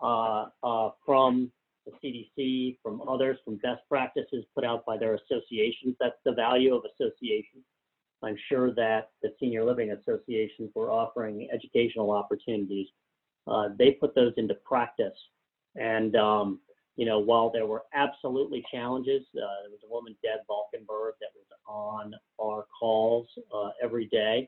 uh, 0.02 0.48
uh, 0.64 0.90
from 1.06 1.52
the 1.86 1.92
CDC, 2.04 2.78
from 2.84 3.02
others, 3.08 3.38
from 3.46 3.56
best 3.58 3.82
practices 3.90 4.44
put 4.54 4.66
out 4.66 4.86
by 4.86 4.98
their 4.98 5.16
associations. 5.16 5.96
That's 6.00 6.16
the 6.26 6.34
value 6.34 6.76
of 6.76 6.84
associations. 6.94 7.64
I'm 8.22 8.38
sure 8.50 8.74
that 8.76 9.10
the 9.22 9.34
senior 9.40 9.66
living 9.66 9.92
associations 9.92 10.72
were 10.76 10.92
offering 10.92 11.50
educational 11.54 12.12
opportunities. 12.12 12.88
Uh, 13.48 13.70
they 13.78 13.92
put 13.92 14.16
those 14.16 14.34
into 14.38 14.56
practice 14.56 15.18
and, 15.76 16.16
um, 16.16 16.60
you 16.96 17.06
know, 17.06 17.20
while 17.20 17.50
there 17.52 17.66
were 17.66 17.84
absolutely 17.94 18.64
challenges, 18.72 19.24
uh, 19.36 19.64
there 19.64 19.72
was 19.72 19.80
a 19.84 19.92
woman, 19.92 20.16
Deb 20.22 20.42
Valkenberg, 20.50 21.14
that 21.22 21.30
was 21.36 21.46
on 21.68 22.14
our 22.40 22.66
calls 22.80 23.28
uh, 23.54 23.70
every 23.82 24.06
day. 24.08 24.48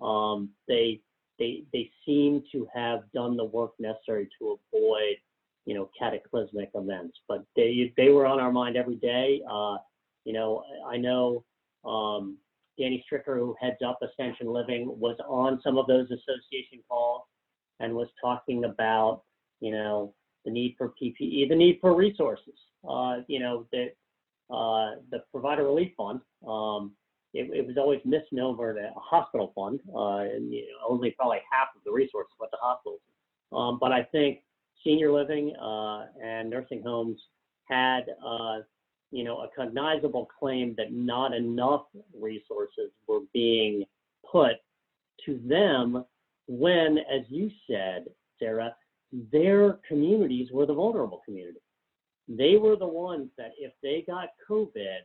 Um, 0.00 0.50
they, 0.66 1.00
they, 1.38 1.64
they 1.72 1.90
seem 2.04 2.42
to 2.52 2.66
have 2.74 3.00
done 3.12 3.36
the 3.36 3.44
work 3.44 3.72
necessary 3.78 4.28
to 4.38 4.58
avoid, 4.74 5.16
you 5.66 5.74
know, 5.74 5.88
cataclysmic 5.96 6.70
events. 6.74 7.16
But 7.28 7.44
they, 7.54 7.92
they 7.96 8.08
were 8.08 8.26
on 8.26 8.40
our 8.40 8.52
mind 8.52 8.76
every 8.76 8.96
day. 8.96 9.40
Uh, 9.48 9.76
you 10.24 10.32
know, 10.32 10.64
I 10.86 10.96
know 10.96 11.44
um, 11.84 12.38
Danny 12.78 13.04
Stricker, 13.06 13.36
who 13.36 13.54
heads 13.60 13.78
up 13.86 14.00
Ascension 14.02 14.48
Living, 14.48 14.88
was 14.98 15.16
on 15.28 15.60
some 15.62 15.78
of 15.78 15.86
those 15.86 16.06
association 16.06 16.82
calls 16.88 17.22
and 17.78 17.94
was 17.94 18.08
talking 18.20 18.64
about, 18.64 19.22
you 19.60 19.70
know, 19.70 20.14
the 20.44 20.50
need 20.50 20.74
for 20.76 20.92
PPE, 21.00 21.48
the 21.48 21.54
need 21.54 21.78
for 21.80 21.94
resources. 21.94 22.54
Uh, 22.88 23.18
you 23.28 23.40
know, 23.40 23.66
the 23.72 23.88
uh, 24.50 24.96
the 25.10 25.22
provider 25.30 25.64
relief 25.64 25.92
fund. 25.96 26.20
Um, 26.46 26.92
it, 27.32 27.50
it, 27.52 27.66
was 27.66 27.76
always 27.76 28.00
misnomered 28.06 28.76
a 28.78 28.92
hospital 28.94 29.52
fund, 29.56 29.80
uh, 29.92 30.18
and 30.18 30.52
you 30.52 30.60
know, 30.60 30.94
only 30.94 31.10
probably 31.12 31.38
half 31.50 31.68
of 31.74 31.82
the 31.84 31.90
resources 31.90 32.32
went 32.38 32.52
to 32.52 32.58
hospitals. 32.60 33.00
Um, 33.52 33.78
but 33.80 33.90
I 33.90 34.04
think 34.04 34.40
senior 34.84 35.10
living 35.12 35.54
uh, 35.56 36.06
and 36.22 36.50
nursing 36.50 36.82
homes 36.82 37.20
had, 37.64 38.02
uh, 38.24 38.58
you 39.10 39.24
know, 39.24 39.38
a 39.38 39.48
cognizable 39.56 40.28
claim 40.38 40.74
that 40.76 40.92
not 40.92 41.34
enough 41.34 41.86
resources 42.16 42.90
were 43.08 43.20
being 43.32 43.84
put 44.30 44.56
to 45.24 45.40
them 45.46 46.04
when, 46.46 46.98
as 46.98 47.22
you 47.28 47.50
said, 47.68 48.04
Sarah, 48.38 48.74
their 49.32 49.78
communities 49.86 50.48
were 50.52 50.66
the 50.66 50.74
vulnerable 50.74 51.20
community. 51.24 51.60
They 52.28 52.56
were 52.56 52.76
the 52.76 52.86
ones 52.86 53.28
that 53.38 53.52
if 53.58 53.72
they 53.82 54.04
got 54.06 54.28
COVID, 54.50 55.00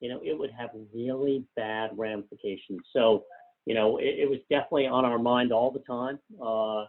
you 0.00 0.08
know, 0.08 0.20
it 0.24 0.38
would 0.38 0.50
have 0.50 0.70
really 0.94 1.44
bad 1.54 1.90
ramifications. 1.94 2.80
So, 2.92 3.24
you 3.66 3.74
know, 3.74 3.98
it, 3.98 4.18
it 4.18 4.30
was 4.30 4.38
definitely 4.50 4.86
on 4.86 5.04
our 5.04 5.18
mind 5.18 5.52
all 5.52 5.70
the 5.70 5.80
time. 5.80 6.18
Uh, 6.42 6.86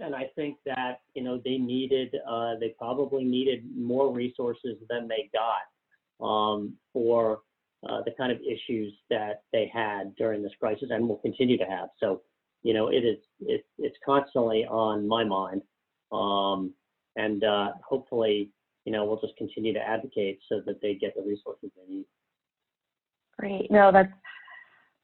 and 0.00 0.14
I 0.14 0.30
think 0.36 0.58
that, 0.64 1.00
you 1.14 1.22
know, 1.22 1.40
they 1.44 1.58
needed, 1.58 2.14
uh, 2.28 2.54
they 2.60 2.74
probably 2.78 3.24
needed 3.24 3.64
more 3.76 4.12
resources 4.12 4.76
than 4.88 5.08
they 5.08 5.28
got 5.32 6.24
um, 6.24 6.74
for 6.92 7.40
uh, 7.88 8.02
the 8.04 8.12
kind 8.16 8.30
of 8.30 8.38
issues 8.40 8.92
that 9.10 9.42
they 9.52 9.70
had 9.72 10.14
during 10.16 10.42
this 10.42 10.52
crisis 10.60 10.88
and 10.90 11.08
will 11.08 11.16
continue 11.16 11.58
to 11.58 11.64
have. 11.64 11.88
So, 11.98 12.22
you 12.62 12.74
know, 12.74 12.88
it 12.88 13.04
is, 13.04 13.18
it, 13.40 13.64
it's 13.78 13.96
constantly 14.04 14.64
on 14.64 15.06
my 15.06 15.24
mind. 15.24 15.62
Um, 16.12 16.72
and 17.16 17.44
uh, 17.44 17.72
hopefully, 17.86 18.50
you 18.84 18.92
know, 18.92 19.04
we'll 19.04 19.20
just 19.20 19.36
continue 19.36 19.72
to 19.74 19.80
advocate 19.80 20.40
so 20.48 20.60
that 20.66 20.80
they 20.80 20.94
get 20.94 21.14
the 21.14 21.22
resources 21.22 21.70
they 21.76 21.94
need. 21.94 22.04
Great. 23.38 23.70
No, 23.70 23.92
that's, 23.92 24.12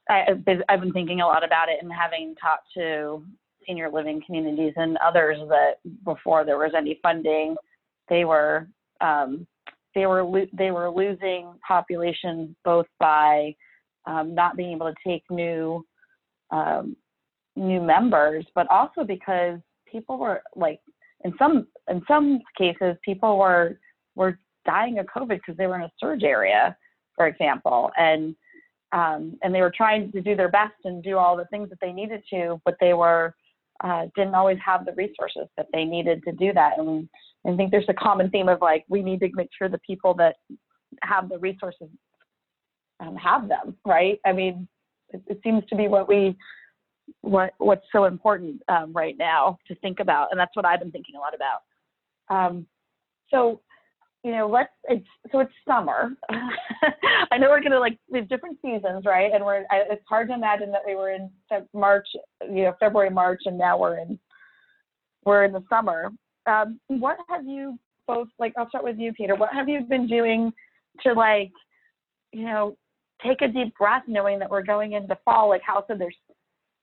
I, 0.09 0.25
I've 0.69 0.81
been 0.81 0.93
thinking 0.93 1.21
a 1.21 1.27
lot 1.27 1.43
about 1.43 1.69
it 1.69 1.79
and 1.81 1.91
having 1.91 2.35
talked 2.35 2.67
to 2.75 3.23
senior 3.65 3.89
living 3.91 4.21
communities 4.25 4.73
and 4.75 4.97
others 4.97 5.37
that 5.49 5.75
before 6.03 6.45
there 6.45 6.57
was 6.57 6.73
any 6.77 6.99
funding, 7.01 7.55
they 8.09 8.25
were, 8.25 8.67
um, 9.01 9.47
they 9.95 10.05
were, 10.05 10.23
lo- 10.23 10.47
they 10.53 10.71
were 10.71 10.89
losing 10.89 11.53
population 11.67 12.55
both 12.63 12.85
by 12.99 13.55
um, 14.05 14.35
not 14.35 14.57
being 14.57 14.73
able 14.73 14.91
to 14.91 15.09
take 15.09 15.23
new, 15.29 15.83
um, 16.51 16.95
new 17.55 17.81
members, 17.81 18.45
but 18.55 18.67
also 18.69 19.03
because 19.03 19.59
people 19.89 20.17
were 20.17 20.41
like 20.55 20.79
in 21.23 21.33
some 21.37 21.67
in 21.89 22.01
some 22.07 22.39
cases 22.57 22.95
people 23.03 23.37
were 23.37 23.79
were 24.15 24.39
dying 24.65 24.99
of 24.99 25.05
COVID 25.05 25.37
because 25.37 25.57
they 25.57 25.67
were 25.67 25.75
in 25.75 25.83
a 25.83 25.91
surge 25.99 26.23
area, 26.23 26.75
for 27.15 27.27
example, 27.27 27.91
and 27.97 28.35
um, 28.91 29.37
and 29.43 29.53
they 29.53 29.61
were 29.61 29.73
trying 29.75 30.11
to 30.11 30.21
do 30.21 30.35
their 30.35 30.49
best 30.49 30.75
and 30.85 31.03
do 31.03 31.17
all 31.17 31.35
the 31.35 31.45
things 31.45 31.69
that 31.69 31.79
they 31.81 31.91
needed 31.91 32.23
to, 32.31 32.61
but 32.65 32.75
they 32.79 32.93
were 32.93 33.35
uh, 33.83 34.05
didn't 34.15 34.35
always 34.35 34.57
have 34.65 34.85
the 34.85 34.93
resources 34.93 35.47
that 35.57 35.67
they 35.73 35.83
needed 35.83 36.23
to 36.23 36.31
do 36.31 36.53
that. 36.53 36.77
And 36.77 37.09
I 37.45 37.55
think 37.55 37.71
there's 37.71 37.85
a 37.89 37.93
common 37.93 38.29
theme 38.29 38.47
of 38.47 38.61
like 38.61 38.85
we 38.87 39.01
need 39.01 39.19
to 39.19 39.29
make 39.33 39.49
sure 39.57 39.67
the 39.67 39.79
people 39.79 40.13
that 40.15 40.35
have 41.03 41.29
the 41.29 41.39
resources 41.39 41.89
um, 42.99 43.15
have 43.17 43.49
them, 43.49 43.75
right? 43.85 44.19
I 44.25 44.31
mean, 44.31 44.67
it, 45.09 45.21
it 45.27 45.39
seems 45.43 45.63
to 45.69 45.75
be 45.75 45.87
what 45.87 46.07
we 46.07 46.37
what 47.21 47.53
what's 47.57 47.85
so 47.91 48.05
important 48.05 48.61
um, 48.69 48.93
right 48.93 49.15
now 49.17 49.57
to 49.67 49.75
think 49.75 49.99
about, 49.99 50.29
and 50.31 50.39
that's 50.39 50.55
what 50.55 50.65
I've 50.65 50.79
been 50.79 50.91
thinking 50.91 51.15
a 51.15 51.19
lot 51.19 51.33
about. 51.33 51.61
Um, 52.29 52.65
so, 53.29 53.61
you 54.23 54.31
know, 54.31 54.47
let's 54.47 54.71
it's 54.85 55.05
so 55.31 55.39
it's 55.39 55.51
summer. 55.67 56.11
I 57.31 57.37
know 57.37 57.49
we're 57.49 57.61
gonna 57.61 57.79
like 57.79 57.97
we 58.09 58.19
have 58.19 58.29
different 58.29 58.57
seasons, 58.61 59.05
right? 59.05 59.31
And 59.33 59.43
we're 59.43 59.65
I, 59.71 59.83
it's 59.89 60.03
hard 60.07 60.29
to 60.29 60.33
imagine 60.33 60.71
that 60.71 60.81
we 60.85 60.95
were 60.95 61.11
in 61.11 61.29
March, 61.73 62.07
you 62.41 62.63
know, 62.63 62.73
February, 62.79 63.09
March, 63.09 63.41
and 63.45 63.57
now 63.57 63.77
we're 63.77 63.99
in 63.99 64.19
we're 65.25 65.45
in 65.45 65.51
the 65.51 65.63
summer. 65.69 66.11
Um, 66.47 66.79
what 66.87 67.17
have 67.29 67.45
you 67.45 67.77
both 68.07 68.27
like? 68.39 68.53
I'll 68.57 68.69
start 68.69 68.83
with 68.83 68.97
you, 68.97 69.13
Peter. 69.13 69.35
What 69.35 69.53
have 69.53 69.67
you 69.67 69.81
been 69.81 70.07
doing 70.07 70.53
to 71.01 71.13
like, 71.13 71.51
you 72.31 72.45
know, 72.45 72.77
take 73.25 73.41
a 73.41 73.47
deep 73.47 73.75
breath, 73.77 74.03
knowing 74.07 74.39
that 74.39 74.49
we're 74.49 74.63
going 74.63 74.93
into 74.93 75.17
fall? 75.25 75.49
Like, 75.49 75.61
how 75.65 75.83
so? 75.87 75.95
There's 75.97 76.15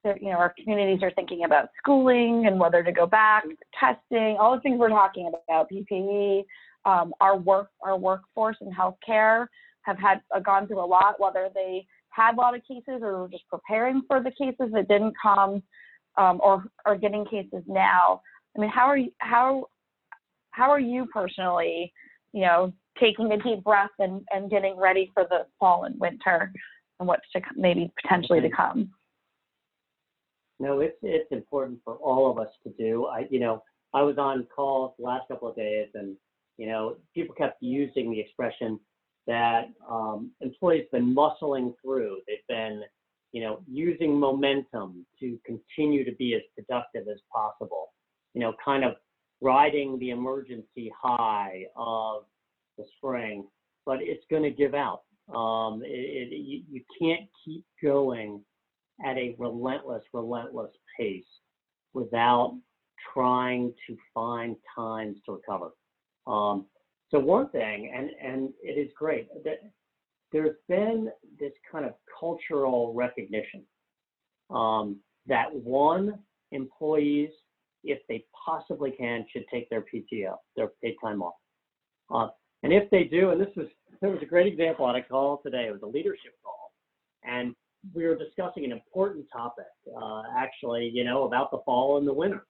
you 0.05 0.31
know, 0.31 0.37
our 0.37 0.55
communities 0.63 1.03
are 1.03 1.13
thinking 1.13 1.45
about 1.45 1.69
schooling 1.79 2.47
and 2.47 2.59
whether 2.59 2.83
to 2.83 2.93
go 2.93 3.07
back, 3.07 3.45
testing, 3.79 4.37
all 4.39 4.55
the 4.55 4.61
things 4.61 4.79
we're 4.79 4.89
talking 4.89 5.31
about, 5.49 5.71
PPE, 5.71 6.45
um, 6.85 7.13
our 7.21 7.37
work, 7.37 7.69
our 7.83 7.97
workforce 7.97 8.57
and 8.61 8.75
healthcare 8.75 9.47
have 9.83 9.99
had 9.99 10.21
uh, 10.35 10.41
gone 10.41 10.67
through 10.67 10.85
a 10.85 10.87
lot, 10.87 11.21
whether 11.21 11.49
they 11.55 11.87
had 12.11 12.35
a 12.35 12.37
lot 12.37 12.55
of 12.55 12.63
cases 12.63 13.01
or 13.03 13.23
were 13.23 13.29
just 13.29 13.49
preparing 13.49 14.03
for 14.07 14.23
the 14.23 14.31
cases 14.31 14.73
that 14.73 14.89
didn't 14.89 15.15
come, 15.21 15.63
um, 16.19 16.41
or 16.43 16.65
are 16.85 16.97
getting 16.97 17.25
cases 17.25 17.63
now. 17.67 18.21
I 18.57 18.61
mean, 18.61 18.71
how 18.71 18.87
are 18.87 18.99
you, 18.99 19.13
how, 19.19 19.67
how 20.51 20.71
are 20.71 20.81
you 20.81 21.07
personally, 21.13 21.93
you 22.33 22.43
know, 22.43 22.73
taking 23.01 23.33
a 23.33 23.39
deep 23.39 23.65
breath 23.65 23.91
and, 23.99 24.23
and 24.31 24.51
getting 24.51 24.77
ready 24.77 25.11
for 25.15 25.25
the 25.31 25.47
fall 25.59 25.85
and 25.85 25.99
winter 25.99 26.53
and 26.99 27.09
what's 27.09 27.23
to 27.35 27.41
maybe 27.57 27.91
potentially 28.03 28.41
to 28.41 28.51
come? 28.51 28.91
No, 30.63 30.79
it's 30.79 30.97
it's 31.03 31.33
important 31.33 31.81
for 31.85 31.97
all 31.97 32.31
of 32.31 32.39
us 32.39 32.53
to 32.63 32.71
do. 32.79 33.07
I 33.07 33.27
you 33.31 33.41
know 33.41 33.65
I 33.93 34.03
was 34.03 34.17
on 34.17 34.47
calls 34.55 34.95
the 34.97 35.05
last 35.05 35.27
couple 35.27 35.49
of 35.49 35.57
days, 35.57 35.89
and 35.95 36.17
you 36.57 36.69
know 36.69 36.99
people 37.13 37.35
kept 37.35 37.61
using 37.61 38.13
the 38.13 38.21
expression 38.21 38.79
that 39.27 39.71
um, 39.91 40.31
employees 40.41 40.87
been 40.93 41.13
muscling 41.13 41.75
through. 41.83 42.19
They've 42.29 42.47
been 42.49 42.83
you 43.33 43.43
know 43.43 43.59
using 43.69 44.17
momentum 44.17 45.05
to 45.19 45.37
continue 45.45 46.05
to 46.05 46.13
be 46.13 46.37
as 46.37 46.43
productive 46.55 47.09
as 47.09 47.19
possible. 47.33 47.93
You 48.33 48.43
know, 48.43 48.55
kind 48.65 48.85
of 48.85 48.93
riding 49.41 49.99
the 49.99 50.11
emergency 50.11 50.93
high 50.97 51.65
of 51.75 52.23
the 52.79 52.85
spring, 52.99 53.49
but 53.85 53.99
it's 54.01 54.25
going 54.31 54.45
to 54.45 54.51
give 54.53 54.77
out. 54.77 55.03
Um, 55.35 55.83
it, 55.85 55.89
it, 55.89 56.37
you, 56.37 56.63
you 56.71 56.83
can't 57.01 57.29
keep 57.45 57.65
going 57.83 58.43
at 59.05 59.17
a 59.17 59.35
relentless, 59.39 60.03
relentless 60.13 60.71
pace 60.99 61.25
without 61.95 62.57
trying 63.13 63.75
to 63.87 63.97
find 64.15 64.57
times 64.75 65.19
to 65.27 65.33
recover. 65.33 65.71
Um, 66.27 66.67
so 67.11 67.19
one 67.19 67.49
thing, 67.51 67.93
and 67.95 68.11
and 68.23 68.51
it 68.63 68.79
is 68.79 68.91
great 68.97 69.29
that 69.45 69.59
there's 70.33 70.57
been 70.69 71.11
this 71.39 71.53
kind 71.71 71.85
of 71.85 71.93
cultural 72.19 72.95
recognition 72.95 73.63
um, 74.51 74.99
that 75.27 75.55
one 75.55 76.19
employees, 76.53 77.31
if 77.85 77.99
they 78.09 78.25
possibly 78.47 78.93
can, 78.93 79.27
should 79.31 79.45
take 79.53 79.69
their 79.69 79.83
PTO, 79.83 80.37
their 80.57 80.69
paid 80.83 80.97
time 81.03 81.23
off. 81.23 81.35
Uh, 82.13 82.29
and 82.63 82.73
if 82.73 82.89
they 82.91 83.05
do, 83.05 83.31
and 83.31 83.41
this 83.41 83.55
was 83.57 83.67
there 84.01 84.11
was 84.11 84.23
a 84.23 84.27
great 84.27 84.47
example 84.47 84.85
on 84.85 84.97
a 84.97 85.03
call 85.03 85.41
today. 85.43 85.67
It 85.69 85.73
was 85.73 85.83
a 85.83 85.87
leadership 85.87 86.33
call, 86.43 86.73
and 87.25 87.55
we 87.95 88.07
were 88.07 88.17
discussing 88.17 88.65
an 88.65 88.73
important 88.73 89.27
topic, 89.33 89.67
uh, 90.01 90.23
actually, 90.37 90.91
you 90.93 91.05
know, 91.05 91.25
about 91.25 91.51
the 91.51 91.59
fall 91.65 91.99
and 91.99 92.07
the 92.07 92.13
winter. 92.13 92.47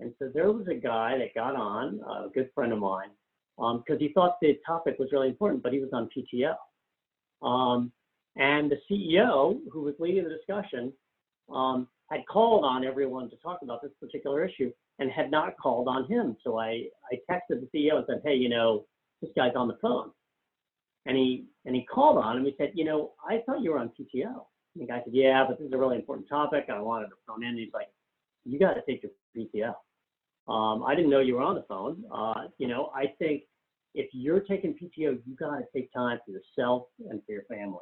And 0.00 0.12
so 0.18 0.30
there 0.32 0.50
was 0.50 0.66
a 0.68 0.74
guy 0.74 1.18
that 1.18 1.34
got 1.34 1.54
on, 1.54 2.00
a 2.00 2.28
good 2.28 2.50
friend 2.54 2.72
of 2.72 2.78
mine, 2.78 3.10
because 3.56 3.82
um, 3.88 3.98
he 3.98 4.12
thought 4.12 4.38
the 4.40 4.58
topic 4.66 4.96
was 4.98 5.10
really 5.12 5.28
important, 5.28 5.62
but 5.62 5.72
he 5.72 5.78
was 5.78 5.90
on 5.92 6.08
PTO. 6.16 6.54
Um, 7.46 7.92
and 8.36 8.70
the 8.70 8.78
CEO, 8.90 9.60
who 9.70 9.82
was 9.82 9.94
leading 9.98 10.24
the 10.24 10.30
discussion, 10.30 10.92
um, 11.52 11.86
had 12.10 12.26
called 12.26 12.64
on 12.64 12.84
everyone 12.84 13.30
to 13.30 13.36
talk 13.36 13.60
about 13.62 13.82
this 13.82 13.92
particular 14.00 14.44
issue 14.44 14.72
and 14.98 15.10
had 15.10 15.30
not 15.30 15.56
called 15.56 15.88
on 15.88 16.06
him. 16.06 16.36
So 16.42 16.58
I, 16.58 16.86
I 17.12 17.16
texted 17.30 17.60
the 17.60 17.68
CEO 17.74 17.96
and 17.96 18.04
said, 18.08 18.22
hey, 18.24 18.34
you 18.34 18.48
know, 18.48 18.86
this 19.20 19.30
guy's 19.36 19.54
on 19.56 19.68
the 19.68 19.78
phone. 19.80 20.10
And 21.06 21.16
he 21.16 21.44
and 21.66 21.74
he 21.74 21.84
called 21.84 22.18
on 22.18 22.38
him. 22.38 22.44
He 22.44 22.54
said, 22.56 22.72
you 22.74 22.84
know, 22.84 23.12
I 23.28 23.42
thought 23.44 23.62
you 23.62 23.72
were 23.72 23.78
on 23.78 23.90
PTO. 23.90 24.46
And 24.74 24.82
the 24.82 24.86
guy 24.86 25.00
said, 25.04 25.14
yeah, 25.14 25.44
but 25.46 25.58
this 25.58 25.66
is 25.66 25.72
a 25.72 25.78
really 25.78 25.96
important 25.96 26.28
topic. 26.28 26.66
I 26.70 26.78
wanted 26.80 27.06
to 27.06 27.14
phone 27.26 27.44
in. 27.44 27.56
He's 27.56 27.72
like, 27.72 27.88
you 28.44 28.58
got 28.58 28.74
to 28.74 28.82
take 28.88 29.02
your 29.02 29.12
PTO. 29.36 29.74
Um, 30.52 30.82
I 30.82 30.94
didn't 30.94 31.10
know 31.10 31.20
you 31.20 31.36
were 31.36 31.42
on 31.42 31.54
the 31.54 31.64
phone. 31.68 32.04
Uh, 32.12 32.48
you 32.58 32.68
know, 32.68 32.90
I 32.94 33.06
think 33.18 33.44
if 33.94 34.10
you're 34.12 34.40
taking 34.40 34.74
PTO, 34.74 35.18
you 35.24 35.36
got 35.38 35.58
to 35.58 35.64
take 35.74 35.92
time 35.92 36.18
for 36.24 36.32
yourself 36.32 36.88
and 37.08 37.22
for 37.24 37.32
your 37.32 37.44
family. 37.44 37.78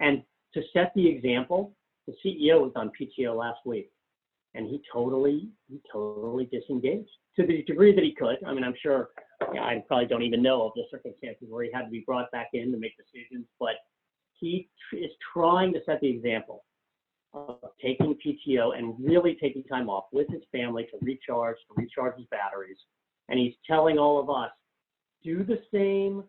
And 0.00 0.22
to 0.54 0.62
set 0.72 0.92
the 0.94 1.06
example, 1.06 1.74
the 2.06 2.14
CEO 2.24 2.60
was 2.60 2.72
on 2.76 2.90
PTO 2.98 3.36
last 3.36 3.58
week, 3.66 3.90
and 4.54 4.66
he 4.66 4.80
totally, 4.92 5.48
he 5.68 5.80
totally 5.92 6.46
disengaged 6.46 7.10
to 7.36 7.46
the 7.46 7.62
degree 7.64 7.94
that 7.94 8.02
he 8.02 8.14
could. 8.14 8.38
I 8.46 8.54
mean, 8.54 8.64
I'm 8.64 8.74
sure 8.82 9.10
yeah, 9.52 9.62
I 9.62 9.82
probably 9.86 10.06
don't 10.06 10.22
even 10.22 10.42
know 10.42 10.66
of 10.66 10.72
the 10.74 10.84
circumstances 10.90 11.46
where 11.48 11.64
he 11.64 11.70
had 11.72 11.82
to 11.82 11.90
be 11.90 12.02
brought 12.06 12.30
back 12.30 12.50
in 12.52 12.72
to 12.72 12.78
make 12.78 12.92
decisions, 12.96 13.46
but 13.58 13.74
he 14.40 14.68
is 14.92 15.10
trying 15.32 15.72
to 15.74 15.80
set 15.84 16.00
the 16.00 16.08
example 16.08 16.64
of 17.32 17.58
taking 17.82 18.16
PTO 18.16 18.76
and 18.76 18.94
really 18.98 19.36
taking 19.40 19.62
time 19.64 19.88
off 19.88 20.06
with 20.12 20.28
his 20.28 20.42
family 20.50 20.88
to 20.90 20.98
recharge, 21.00 21.56
to 21.68 21.74
recharge 21.76 22.16
his 22.16 22.26
batteries, 22.30 22.78
and 23.28 23.38
he's 23.38 23.54
telling 23.66 23.98
all 23.98 24.18
of 24.18 24.28
us, 24.28 24.50
do 25.22 25.44
the 25.44 25.60
same. 25.72 26.24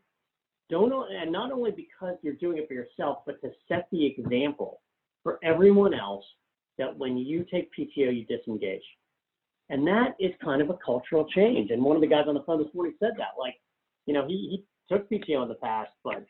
Don't 0.70 0.94
and 1.12 1.32
not 1.32 1.52
only 1.52 1.72
because 1.72 2.16
you're 2.22 2.36
doing 2.36 2.58
it 2.58 2.68
for 2.68 2.74
yourself, 2.74 3.20
but 3.26 3.42
to 3.42 3.52
set 3.68 3.88
the 3.92 4.06
example 4.06 4.82
for 5.24 5.40
everyone 5.44 5.94
else 5.94 6.26
that 6.78 6.98
when 6.98 7.18
you 7.18 7.46
take 7.52 7.70
PTO, 7.78 8.16
you 8.16 8.26
disengage. 8.26 8.84
And 9.70 9.88
that 9.88 10.16
is 10.20 10.32
kind 10.44 10.62
of 10.62 10.70
a 10.70 10.78
cultural 10.86 11.26
change. 11.30 11.72
And 11.72 11.82
one 11.82 11.96
of 11.96 12.02
the 12.02 12.08
guys 12.08 12.26
on 12.28 12.34
the 12.34 12.44
phone 12.44 12.62
this 12.62 12.74
morning 12.74 12.94
said 13.00 13.12
that, 13.18 13.40
like, 13.40 13.56
you 14.06 14.14
know, 14.14 14.28
he, 14.28 14.64
he 14.90 14.94
took 14.94 15.10
PTO 15.10 15.44
in 15.44 15.50
the 15.50 15.56
past, 15.56 15.92
but 16.04 16.26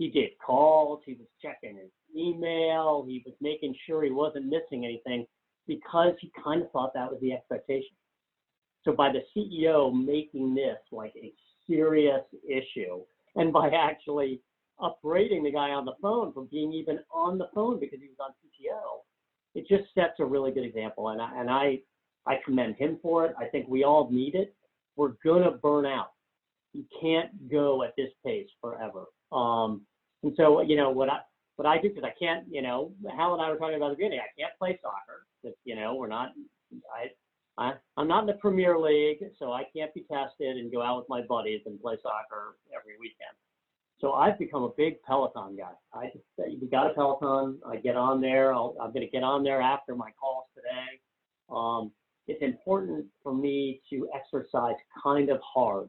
he 0.00 0.08
did 0.08 0.30
calls, 0.44 1.02
he 1.04 1.12
was 1.12 1.26
checking 1.42 1.76
his 1.76 1.90
email, 2.16 3.04
he 3.06 3.22
was 3.26 3.34
making 3.42 3.74
sure 3.86 4.02
he 4.02 4.10
wasn't 4.10 4.46
missing 4.46 4.86
anything 4.86 5.26
because 5.68 6.14
he 6.22 6.32
kind 6.42 6.62
of 6.62 6.70
thought 6.70 6.94
that 6.94 7.10
was 7.10 7.20
the 7.20 7.34
expectation. 7.34 7.94
So 8.82 8.92
by 8.92 9.12
the 9.12 9.20
CEO 9.36 9.92
making 9.92 10.54
this 10.54 10.78
like 10.90 11.12
a 11.22 11.30
serious 11.66 12.22
issue, 12.48 13.02
and 13.36 13.52
by 13.52 13.68
actually 13.68 14.40
upbraiding 14.82 15.42
the 15.42 15.52
guy 15.52 15.68
on 15.68 15.84
the 15.84 15.92
phone 16.00 16.32
for 16.32 16.44
being 16.44 16.72
even 16.72 17.00
on 17.12 17.36
the 17.36 17.50
phone 17.54 17.78
because 17.78 17.98
he 18.00 18.08
was 18.08 18.16
on 18.20 18.30
PTO, 18.30 19.02
it 19.54 19.68
just 19.68 19.92
sets 19.94 20.18
a 20.18 20.24
really 20.24 20.50
good 20.50 20.64
example. 20.64 21.10
And 21.10 21.20
I, 21.20 21.30
and 21.38 21.50
I, 21.50 21.80
I 22.26 22.36
commend 22.42 22.76
him 22.76 22.98
for 23.02 23.26
it. 23.26 23.34
I 23.38 23.44
think 23.44 23.68
we 23.68 23.84
all 23.84 24.10
need 24.10 24.34
it. 24.34 24.54
We're 24.96 25.12
gonna 25.22 25.50
burn 25.50 25.84
out. 25.84 26.12
You 26.72 26.84
can't 27.02 27.50
go 27.50 27.82
at 27.82 27.92
this 27.98 28.10
pace 28.24 28.48
forever. 28.62 29.04
Um, 29.30 29.82
and 30.22 30.32
so, 30.36 30.60
you 30.60 30.76
know, 30.76 30.90
what 30.90 31.08
I 31.08 31.20
what 31.56 31.66
I 31.66 31.78
do 31.78 31.88
because 31.88 32.04
I 32.04 32.14
can't, 32.18 32.46
you 32.50 32.62
know, 32.62 32.92
Hal 33.16 33.34
and 33.34 33.42
I 33.42 33.50
were 33.50 33.56
talking 33.56 33.76
about 33.76 33.90
the 33.90 33.96
beginning. 33.96 34.20
I 34.20 34.40
can't 34.40 34.52
play 34.58 34.78
soccer. 34.82 35.26
You 35.64 35.76
know, 35.76 35.94
we're 35.94 36.08
not. 36.08 36.30
I 36.94 37.08
I, 37.58 37.74
I'm 37.98 38.08
not 38.08 38.22
in 38.22 38.26
the 38.26 38.34
Premier 38.34 38.78
League, 38.78 39.22
so 39.38 39.52
I 39.52 39.64
can't 39.76 39.92
be 39.92 40.06
tested 40.10 40.56
and 40.56 40.72
go 40.72 40.82
out 40.82 40.98
with 40.98 41.08
my 41.08 41.20
buddies 41.22 41.60
and 41.66 41.80
play 41.80 41.96
soccer 42.02 42.56
every 42.74 42.94
weekend. 42.98 43.36
So 44.00 44.12
I've 44.12 44.38
become 44.38 44.62
a 44.62 44.70
big 44.78 45.02
Peloton 45.02 45.56
guy. 45.56 45.72
I 45.92 46.10
we 46.38 46.68
got 46.68 46.90
a 46.90 46.94
Peloton. 46.94 47.60
I 47.66 47.76
get 47.76 47.96
on 47.96 48.20
there. 48.22 48.54
i 48.54 48.58
am 48.58 48.92
going 48.92 49.02
to 49.02 49.08
get 49.08 49.22
on 49.22 49.44
there 49.44 49.60
after 49.60 49.94
my 49.94 50.10
calls 50.18 50.46
today. 50.54 51.00
Um, 51.50 51.92
it's 52.26 52.42
important 52.42 53.04
for 53.22 53.34
me 53.34 53.82
to 53.90 54.08
exercise 54.14 54.76
kind 55.02 55.28
of 55.28 55.40
hard 55.42 55.88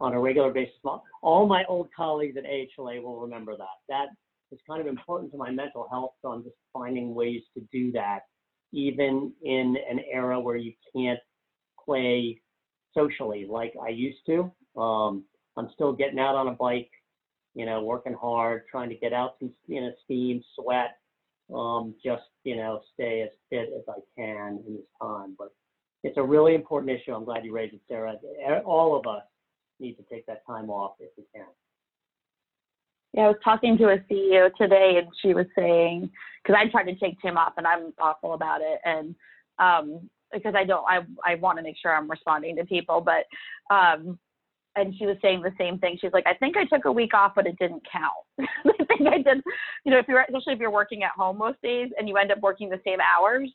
on 0.00 0.14
a 0.14 0.20
regular 0.20 0.50
basis. 0.50 0.74
All 1.22 1.46
my 1.46 1.64
old 1.64 1.88
colleagues 1.94 2.36
at 2.36 2.44
AHLA 2.44 3.02
will 3.02 3.20
remember 3.20 3.56
that. 3.56 3.66
That 3.88 4.06
is 4.52 4.58
kind 4.68 4.80
of 4.80 4.86
important 4.86 5.30
to 5.32 5.38
my 5.38 5.50
mental 5.50 5.86
health. 5.90 6.12
So 6.22 6.30
I'm 6.30 6.42
just 6.42 6.56
finding 6.72 7.14
ways 7.14 7.42
to 7.54 7.62
do 7.72 7.92
that 7.92 8.20
even 8.72 9.32
in 9.42 9.76
an 9.90 10.00
era 10.12 10.38
where 10.38 10.56
you 10.56 10.72
can't 10.94 11.18
play 11.84 12.40
socially 12.94 13.46
like 13.48 13.74
I 13.82 13.88
used 13.88 14.24
to. 14.26 14.50
Um, 14.80 15.24
I'm 15.56 15.70
still 15.74 15.92
getting 15.92 16.18
out 16.18 16.36
on 16.36 16.48
a 16.48 16.52
bike, 16.52 16.90
you 17.54 17.66
know, 17.66 17.82
working 17.82 18.14
hard, 18.14 18.62
trying 18.70 18.88
to 18.90 18.94
get 18.94 19.12
out 19.12 19.34
some, 19.40 19.52
you 19.66 19.80
know, 19.80 19.92
steam, 20.04 20.42
sweat, 20.54 20.98
um, 21.54 21.94
just, 22.04 22.22
you 22.44 22.56
know, 22.56 22.80
stay 22.94 23.22
as 23.22 23.30
fit 23.50 23.70
as 23.76 23.82
I 23.88 24.00
can 24.16 24.62
in 24.66 24.74
this 24.74 24.86
time. 25.00 25.34
But 25.36 25.48
it's 26.04 26.16
a 26.16 26.22
really 26.22 26.54
important 26.54 26.92
issue. 26.92 27.12
I'm 27.12 27.24
glad 27.24 27.44
you 27.44 27.52
raised 27.52 27.74
it, 27.74 27.80
Sarah. 27.88 28.14
All 28.64 28.96
of 28.96 29.06
us 29.06 29.24
need 29.80 29.94
to 29.94 30.02
take 30.04 30.26
that 30.26 30.46
time 30.46 30.70
off 30.70 30.92
if 31.00 31.10
we 31.16 31.24
can. 31.34 31.46
Yeah, 33.12 33.22
I 33.22 33.28
was 33.28 33.36
talking 33.42 33.76
to 33.78 33.88
a 33.88 33.98
CEO 34.10 34.50
today, 34.56 35.00
and 35.02 35.08
she 35.20 35.34
was 35.34 35.46
saying 35.56 36.10
because 36.42 36.58
I 36.58 36.70
tried 36.70 36.84
to 36.84 36.94
take 36.94 37.20
Tim 37.20 37.36
off, 37.36 37.54
and 37.56 37.66
I'm 37.66 37.92
awful 38.00 38.34
about 38.34 38.60
it, 38.60 38.80
and 38.84 39.14
um, 39.58 40.08
because 40.32 40.54
I 40.56 40.64
don't, 40.64 40.84
I 40.88 41.00
I 41.24 41.34
want 41.36 41.58
to 41.58 41.64
make 41.64 41.76
sure 41.80 41.94
I'm 41.94 42.10
responding 42.10 42.56
to 42.56 42.64
people, 42.64 43.00
but 43.00 43.24
um, 43.74 44.18
and 44.76 44.94
she 44.96 45.06
was 45.06 45.16
saying 45.20 45.42
the 45.42 45.52
same 45.58 45.78
thing. 45.78 45.98
She's 46.00 46.12
like, 46.12 46.26
I 46.26 46.34
think 46.34 46.56
I 46.56 46.64
took 46.64 46.84
a 46.84 46.92
week 46.92 47.12
off, 47.14 47.32
but 47.34 47.46
it 47.46 47.58
didn't 47.58 47.82
count. 47.90 48.48
I 48.64 48.84
think 48.84 49.08
I 49.08 49.18
did, 49.18 49.42
you 49.84 49.90
know, 49.90 49.98
if 49.98 50.06
you're 50.06 50.22
especially 50.22 50.54
if 50.54 50.60
you're 50.60 50.70
working 50.70 51.02
at 51.02 51.10
home 51.10 51.38
most 51.38 51.60
days 51.62 51.90
and 51.98 52.08
you 52.08 52.16
end 52.16 52.30
up 52.30 52.40
working 52.40 52.68
the 52.68 52.80
same 52.86 52.98
hours, 53.00 53.50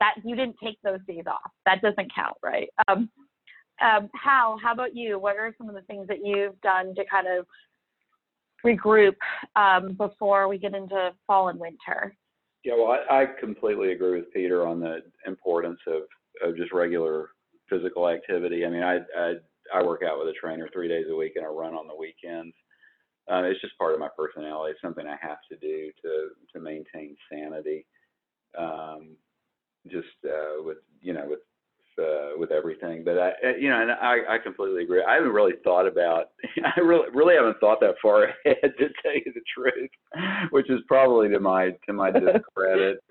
that 0.00 0.14
you 0.24 0.36
didn't 0.36 0.56
take 0.62 0.78
those 0.82 1.00
days 1.06 1.24
off. 1.26 1.50
That 1.66 1.82
doesn't 1.82 2.14
count, 2.14 2.36
right? 2.42 2.68
Um, 2.88 3.10
um, 3.82 4.08
Hal, 4.14 4.58
how 4.62 4.72
about 4.72 4.94
you? 4.94 5.18
What 5.18 5.36
are 5.36 5.54
some 5.58 5.68
of 5.68 5.74
the 5.74 5.82
things 5.82 6.06
that 6.08 6.24
you've 6.24 6.60
done 6.60 6.94
to 6.94 7.04
kind 7.10 7.26
of 7.26 7.46
regroup 8.64 9.16
um, 9.56 9.94
before 9.94 10.48
we 10.48 10.58
get 10.58 10.74
into 10.74 11.10
fall 11.26 11.48
and 11.48 11.58
winter. 11.58 12.16
Yeah, 12.64 12.74
well, 12.76 12.96
I, 13.10 13.22
I 13.22 13.26
completely 13.40 13.92
agree 13.92 14.20
with 14.20 14.32
Peter 14.32 14.66
on 14.66 14.80
the 14.80 14.98
importance 15.26 15.80
of, 15.86 16.02
of 16.46 16.56
just 16.56 16.72
regular 16.72 17.30
physical 17.68 18.08
activity. 18.08 18.64
I 18.64 18.70
mean, 18.70 18.82
I, 18.82 18.98
I 19.16 19.34
I 19.74 19.82
work 19.82 20.02
out 20.04 20.18
with 20.18 20.28
a 20.28 20.38
trainer 20.38 20.68
three 20.72 20.88
days 20.88 21.06
a 21.10 21.14
week 21.14 21.32
and 21.36 21.46
I 21.46 21.48
run 21.48 21.74
on 21.74 21.86
the 21.86 21.94
weekends. 21.94 22.54
Uh, 23.30 23.42
it's 23.44 23.60
just 23.60 23.78
part 23.78 23.94
of 23.94 24.00
my 24.00 24.08
personality. 24.16 24.72
It's 24.72 24.82
something 24.82 25.06
I 25.06 25.16
have 25.20 25.38
to 25.50 25.56
do 25.56 25.90
to 26.02 26.28
to 26.52 26.60
maintain 26.60 27.16
sanity. 27.30 27.86
Um, 28.58 29.16
just 29.88 30.08
uh, 30.24 30.62
with 30.62 30.78
you 31.00 31.14
know 31.14 31.26
with 31.28 31.40
uh, 31.98 32.38
with 32.38 32.50
everything. 32.50 33.04
But 33.04 33.18
I, 33.18 33.32
you 33.58 33.68
know, 33.68 33.80
and 33.80 33.90
I, 33.92 34.36
I 34.36 34.38
completely 34.38 34.82
agree. 34.82 35.02
I 35.02 35.14
haven't 35.14 35.32
really 35.32 35.54
thought 35.64 35.86
about. 35.86 36.30
I 36.76 36.80
really, 36.80 37.08
really 37.12 37.34
haven't 37.34 37.58
thought 37.60 37.80
that 37.80 37.94
far 38.00 38.24
ahead 38.46 38.72
to 38.78 38.88
tell 39.02 39.14
you 39.14 39.32
the 39.34 39.42
truth, 39.54 39.90
which 40.50 40.70
is 40.70 40.80
probably 40.86 41.28
to 41.30 41.40
my 41.40 41.70
to 41.86 41.92
my 41.92 42.10
discredit. 42.10 43.02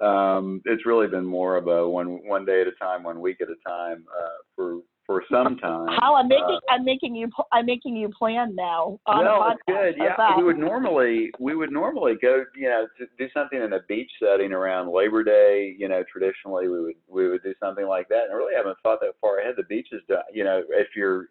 um, 0.00 0.62
it's 0.64 0.86
really 0.86 1.08
been 1.08 1.26
more 1.26 1.56
of 1.56 1.66
a 1.68 1.88
one 1.88 2.26
one 2.26 2.44
day 2.44 2.60
at 2.60 2.66
a 2.68 2.72
time, 2.72 3.02
one 3.02 3.20
week 3.20 3.38
at 3.40 3.48
a 3.48 3.68
time 3.68 4.04
uh, 4.16 4.38
for 4.54 4.80
for 5.08 5.24
some 5.32 5.56
time. 5.56 5.88
How 6.00 6.14
I'm 6.14 6.28
making 6.28 6.60
uh, 6.68 6.72
I'm 6.72 6.84
making 6.84 7.16
you 7.16 7.30
I'm 7.50 7.64
making 7.64 7.96
you 7.96 8.10
plan 8.10 8.54
now. 8.54 9.00
On 9.06 9.24
well, 9.24 9.50
it's 9.50 9.62
good. 9.66 9.94
Yeah, 9.96 10.36
we 10.36 10.44
would 10.44 10.58
normally 10.58 11.30
we 11.40 11.56
would 11.56 11.72
normally 11.72 12.12
go 12.20 12.44
you 12.54 12.68
know 12.68 12.86
to 12.98 13.06
do 13.18 13.26
something 13.32 13.60
in 13.60 13.72
a 13.72 13.80
beach 13.88 14.10
setting 14.22 14.52
around 14.52 14.94
Labor 14.94 15.24
Day. 15.24 15.74
You 15.78 15.88
know, 15.88 16.04
traditionally 16.12 16.68
we 16.68 16.80
would 16.82 16.94
we 17.08 17.28
would 17.28 17.42
do 17.42 17.54
something 17.58 17.88
like 17.88 18.08
that. 18.10 18.24
And 18.24 18.32
I 18.32 18.36
really 18.36 18.54
haven't 18.54 18.76
thought 18.82 19.00
that 19.00 19.14
far 19.20 19.40
ahead. 19.40 19.54
The 19.56 19.64
beach 19.64 19.88
is 19.92 20.02
done. 20.08 20.28
You 20.32 20.44
know, 20.44 20.62
if 20.68 20.88
you're 20.94 21.28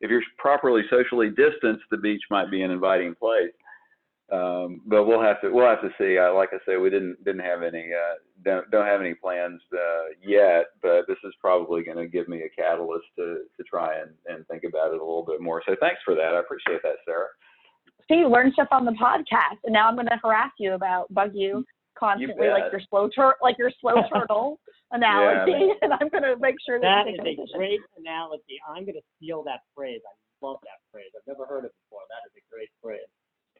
if 0.00 0.08
you're 0.08 0.22
properly 0.38 0.82
socially 0.88 1.28
distanced, 1.30 1.84
the 1.90 1.96
beach 1.96 2.22
might 2.30 2.48
be 2.50 2.62
an 2.62 2.70
inviting 2.70 3.16
place. 3.16 3.50
Um, 4.32 4.80
but 4.86 5.04
we'll 5.04 5.22
have 5.22 5.40
to 5.42 5.50
we'll 5.50 5.68
have 5.68 5.82
to 5.82 5.90
see. 5.98 6.18
Uh, 6.18 6.34
like 6.34 6.48
I 6.52 6.58
said, 6.66 6.80
we 6.80 6.90
didn't 6.90 7.22
didn't 7.24 7.44
have 7.44 7.62
any 7.62 7.90
uh, 7.94 8.18
don't 8.44 8.68
don't 8.72 8.86
have 8.86 9.00
any 9.00 9.14
plans 9.14 9.60
uh, 9.72 10.10
yet. 10.20 10.66
But 10.82 11.06
this 11.06 11.18
is 11.22 11.32
probably 11.40 11.84
going 11.84 11.98
to 11.98 12.08
give 12.08 12.26
me 12.26 12.42
a 12.42 12.60
catalyst 12.60 13.06
to 13.16 13.44
to 13.56 13.62
try 13.62 14.00
and 14.00 14.10
and 14.26 14.46
think 14.48 14.64
about 14.64 14.92
it 14.92 15.00
a 15.00 15.04
little 15.04 15.24
bit 15.24 15.40
more. 15.40 15.62
So 15.64 15.76
thanks 15.78 16.00
for 16.04 16.16
that. 16.16 16.34
I 16.34 16.40
appreciate 16.40 16.82
that, 16.82 16.96
Sarah. 17.04 17.28
See, 18.08 18.18
you 18.18 18.28
learn 18.28 18.52
stuff 18.52 18.68
on 18.72 18.84
the 18.84 18.92
podcast, 18.92 19.62
and 19.64 19.72
now 19.72 19.88
I'm 19.88 19.94
going 19.94 20.06
to 20.06 20.18
harass 20.22 20.50
you 20.58 20.74
about 20.74 21.12
bug 21.14 21.30
you 21.34 21.64
constantly, 21.98 22.46
you 22.46 22.52
like 22.52 22.70
your 22.70 22.82
slow 22.88 23.08
tur- 23.08 23.38
like 23.42 23.56
your 23.58 23.70
slow 23.80 23.94
turtle 24.12 24.58
analogy, 24.90 25.70
yeah, 25.70 25.74
and 25.82 25.92
I'm 25.92 26.08
going 26.08 26.22
to 26.22 26.36
make 26.38 26.56
sure 26.66 26.78
that, 26.80 27.06
that 27.06 27.10
is 27.10 27.18
a 27.18 27.56
great 27.56 27.80
analogy. 27.98 28.58
I'm 28.68 28.84
going 28.84 28.98
to 28.98 29.06
steal 29.16 29.42
that 29.44 29.66
phrase. 29.74 30.00
I 30.02 30.14
love 30.44 30.58
that 30.62 30.82
phrase. 30.90 31.10
I've 31.14 31.26
never 31.26 31.46
heard 31.46 31.64
it 31.64 31.74
before. 31.86 32.02
That 32.10 32.22
is 32.26 32.34
a 32.38 32.44
great 32.50 32.70
phrase. 32.82 33.10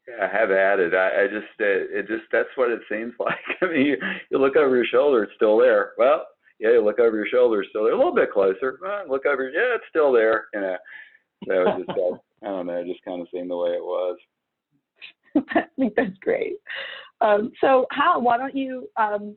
I 0.08 0.28
have 0.28 0.50
added. 0.50 0.94
I, 0.94 1.24
I 1.24 1.26
just, 1.26 1.46
it, 1.58 1.90
it 1.90 2.06
just, 2.06 2.24
that's 2.30 2.48
what 2.54 2.70
it 2.70 2.80
seems 2.90 3.12
like. 3.20 3.38
I 3.60 3.66
mean, 3.66 3.86
you, 3.86 3.96
you 4.30 4.38
look 4.38 4.56
over 4.56 4.76
your 4.76 4.86
shoulder, 4.86 5.24
it's 5.24 5.32
still 5.36 5.58
there. 5.58 5.92
Well, 5.98 6.26
yeah, 6.58 6.72
you 6.72 6.84
look 6.84 6.98
over 6.98 7.16
your 7.16 7.26
shoulder, 7.26 7.60
it's 7.60 7.70
still 7.70 7.84
there. 7.84 7.92
A 7.92 7.96
little 7.96 8.14
bit 8.14 8.32
closer. 8.32 8.78
Well, 8.80 9.04
look 9.08 9.26
over, 9.26 9.50
yeah, 9.50 9.74
it's 9.74 9.84
still 9.90 10.12
there. 10.12 10.46
You 10.54 10.60
know, 10.60 10.76
so 11.46 11.52
it 11.52 11.86
just, 11.86 11.98
I 12.42 12.46
don't 12.46 12.66
know, 12.66 12.76
it 12.76 12.86
just 12.86 13.04
kind 13.04 13.20
of 13.20 13.28
seemed 13.32 13.50
the 13.50 13.56
way 13.56 13.70
it 13.70 13.82
was. 13.82 14.16
I 15.50 15.64
think 15.78 15.94
that's 15.96 16.16
great. 16.20 16.56
Um, 17.20 17.50
so, 17.60 17.86
Hal, 17.90 18.22
why 18.22 18.36
don't 18.38 18.54
you, 18.54 18.88
um, 18.96 19.36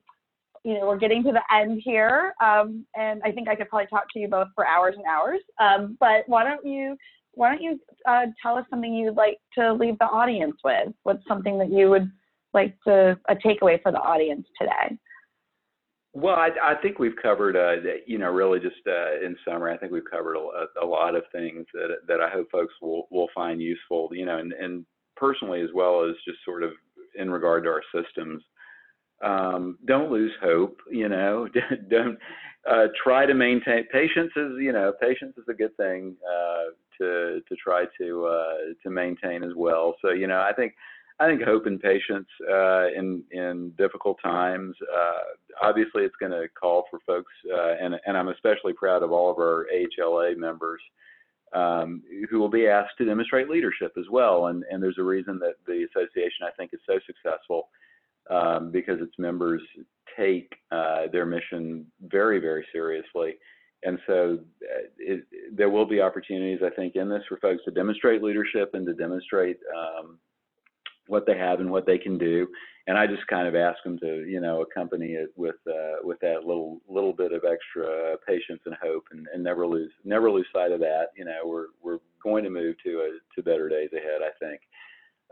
you 0.63 0.74
know, 0.74 0.88
we're 0.88 0.97
getting 0.97 1.24
to 1.24 1.32
the 1.32 1.41
end 1.55 1.82
here, 1.84 2.34
um, 2.43 2.86
and 2.95 3.22
I 3.24 3.32
think 3.32 3.47
I 3.47 3.55
could 3.55 3.70
probably 3.70 3.88
talk 3.88 4.03
to 4.13 4.20
you 4.20 4.28
both 4.28 4.49
for 4.55 4.67
hours 4.67 4.95
and 4.97 5.05
hours. 5.05 5.39
Um, 5.59 5.97
but 5.99 6.28
why 6.28 6.43
don't 6.43 6.65
you 6.65 6.97
why 7.34 7.50
don't 7.50 7.62
you 7.62 7.80
uh, 8.08 8.26
tell 8.42 8.58
us 8.58 8.66
something 8.70 8.94
you'd 8.94 9.16
like 9.16 9.38
to 9.58 9.74
leave 9.74 9.98
the 10.00 10.06
audience 10.06 10.56
with? 10.64 10.90
What's 11.04 11.26
something 11.28 11.58
that 11.60 11.72
you 11.72 11.90
would 11.90 12.12
like 12.54 12.76
to 12.88 13.18
a 13.30 13.36
takeaway 13.36 13.82
for 13.82 13.92
the 13.92 14.00
audience 14.00 14.48
today? 14.60 14.98
Well, 16.14 16.36
I, 16.36 16.50
I 16.64 16.76
think 16.82 16.98
we've 16.98 17.16
covered, 17.22 17.56
uh, 17.56 17.90
you 18.08 18.18
know, 18.18 18.32
really 18.32 18.60
just 18.60 18.76
uh, 18.88 19.24
in 19.24 19.36
summary, 19.46 19.74
I 19.74 19.78
think 19.78 19.92
we've 19.92 20.10
covered 20.10 20.36
a, 20.36 20.66
a, 20.84 20.86
lot 20.86 21.16
of 21.16 21.24
things 21.32 21.68
that 21.74 21.90
that 22.08 22.20
I 22.20 22.30
hope 22.30 22.50
folks 22.52 22.74
will 22.82 23.08
will 23.12 23.30
find 23.36 23.62
useful, 23.62 24.10
you 24.12 24.26
know, 24.26 24.40
and, 24.40 24.52
and 24.54 24.86
personally 25.16 25.62
as 25.62 25.70
well 25.74 26.04
as 26.04 26.16
just 26.26 26.40
sort 26.44 26.64
of 26.64 26.72
in 27.16 27.30
regard 27.30 27.64
to 27.64 27.70
our 27.70 27.84
systems. 27.94 28.44
Um, 29.24 29.78
don't 29.86 30.12
lose 30.12 30.32
hope, 30.42 30.80
you 30.90 31.10
know. 31.10 31.48
don't 31.90 32.18
uh, 32.70 32.88
try 33.04 33.26
to 33.26 33.34
maintain 33.36 33.86
patience 33.92 34.32
is, 34.36 34.54
you 34.60 34.72
know, 34.72 34.94
patience 35.00 35.36
is 35.38 35.46
a 35.48 35.54
good 35.54 35.76
thing. 35.78 36.16
To 37.00 37.41
to 37.47 37.56
try 37.56 37.86
to 38.00 38.26
uh, 38.26 38.54
to 38.84 38.89
maintain 38.89 39.43
as 39.43 39.54
well. 39.56 39.95
So 40.02 40.12
you 40.12 40.28
know, 40.28 40.41
I 40.41 40.54
think 40.54 40.76
I 41.20 41.28
think 41.28 41.41
hope 41.41 41.66
and 41.66 41.80
patience 41.80 42.28
uh, 42.50 42.88
in 42.88 43.24
in 43.32 43.72
difficult 43.78 44.18
times. 44.24 44.76
Uh, 44.82 45.68
obviously, 45.68 46.04
it's 46.04 46.16
going 46.20 46.32
to 46.32 46.47
call 46.60 46.86
for 46.89 47.00
folks, 47.06 47.34
uh, 47.54 47.76
and 47.82 47.95
and 48.06 48.18
I'm 48.18 48.30
especially 48.30 48.74
proud 48.74 49.04
of 49.04 49.12
all 49.12 49.32
of 49.32 49.38
our 49.38 49.68
AHLA 49.74 50.38
members 50.38 50.82
um, 51.54 52.04
who 52.30 52.39
will 52.39 52.50
be 52.50 52.68
asked 52.68 52.97
to 52.97 53.06
demonstrate 53.06 53.50
leadership 53.50 53.93
as 53.97 54.06
well. 54.12 54.47
And, 54.47 54.64
and 54.72 54.82
there's 54.82 54.97
a 55.00 55.04
reason 55.04 55.39
that 55.39 55.56
the 55.66 55.88
association, 55.89 56.45
I 56.45 56.52
think, 56.58 56.74
is 56.74 56.80
so 56.86 57.00
successful 57.06 57.70
um, 58.30 58.72
because 58.72 59.02
its 59.02 59.18
members 59.18 59.62
take 60.18 60.54
uh, 60.72 61.08
their 61.12 61.26
mission 61.26 61.86
very, 62.08 62.39
very 62.39 62.66
seriously. 62.72 63.38
And 63.84 64.00
so 64.08 64.40
uh, 64.62 64.88
it, 64.98 65.26
there 65.54 65.70
will 65.70 65.86
be 65.86 66.02
opportunities, 66.02 66.60
I 66.66 66.70
think, 66.76 66.96
in 66.96 67.10
this 67.10 67.24
for 67.30 67.38
folks 67.38 67.64
to 67.66 67.72
demonstrate 67.72 68.22
leadership 68.22 68.72
and 68.74 68.86
to 68.86 68.94
demonstrate 68.94 69.58
um, 69.76 70.18
what 71.08 71.26
they 71.26 71.38
have 71.38 71.60
and 71.60 71.72
what 71.72 71.86
they 71.86 71.98
can 71.98 72.18
do. 72.18 72.48
And 72.88 72.98
I 72.98 73.08
just 73.08 73.26
kind 73.28 73.48
of 73.48 73.56
ask 73.56 73.82
them 73.84 73.98
to, 74.00 74.26
you 74.28 74.42
know, 74.42 74.62
accompany 74.62 75.14
it 75.14 75.32
with 75.36 75.56
uh, 75.68 75.98
with 76.04 76.20
that 76.22 76.46
little 76.46 76.82
little 76.90 77.14
bit 77.14 77.32
of 77.32 77.44
extra 77.46 78.18
patience 78.28 78.62
and 78.66 78.76
hope, 78.82 79.06
and, 79.12 79.28
and 79.34 79.44
never 79.44 79.66
lose 79.66 79.92
never 80.04 80.30
lose 80.32 80.48
sight 80.54 80.72
of 80.72 80.80
that. 80.80 81.08
You 81.16 81.26
know, 81.26 81.42
we're 81.46 81.68
we're 81.82 82.00
going 82.24 82.44
to 82.44 82.50
move 82.50 82.76
to 82.84 82.90
a, 83.02 83.10
to 83.36 83.44
better 83.44 83.70
days 83.70 83.90
ahead, 83.94 84.22
I 84.24 84.32
think, 84.44 84.62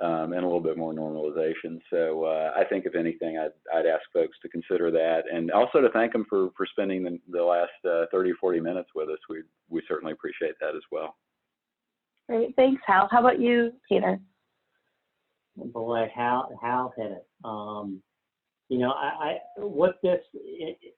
um, 0.02 0.34
and 0.34 0.44
a 0.44 0.46
little 0.46 0.62
bit 0.62 0.78
more 0.78 0.94
normalization. 0.94 1.80
So 1.90 2.26
uh, 2.26 2.52
I 2.56 2.64
think, 2.66 2.86
if 2.86 2.96
anything, 2.96 3.38
I'd 3.38 3.52
I'd 3.74 3.86
ask 3.86 4.04
folks 4.14 4.38
to 4.42 4.50
consider 4.50 4.92
that, 4.92 5.24
and 5.32 5.52
also 5.52 5.82
to 5.82 5.90
thank 5.90 6.14
them 6.14 6.26
for 6.30 6.50
for 6.56 6.66
spending 6.66 7.04
the, 7.04 7.20
the 7.30 7.44
last 7.44 7.72
uh, 7.86 8.06
30 8.12 8.32
or 8.32 8.36
40 8.36 8.60
minutes 8.60 8.90
with 8.96 9.10
us. 9.10 9.20
We 9.30 9.44
we 9.70 9.82
certainly 9.88 10.14
appreciate 10.14 10.56
that 10.62 10.76
as 10.76 10.84
well. 10.92 11.16
Great, 12.30 12.56
thanks, 12.56 12.82
Hal. 12.86 13.08
How 13.10 13.20
about 13.20 13.40
you, 13.40 13.72
Peter? 13.88 14.20
boy, 15.56 16.08
Hal 16.14 16.50
Hal 16.62 16.94
hit 16.96 17.12
it. 17.12 17.28
Um, 17.44 18.02
you 18.70 18.80
know, 18.80 18.92
I, 18.92 19.06
I 19.06 19.38
what 19.58 19.96
this 20.04 20.20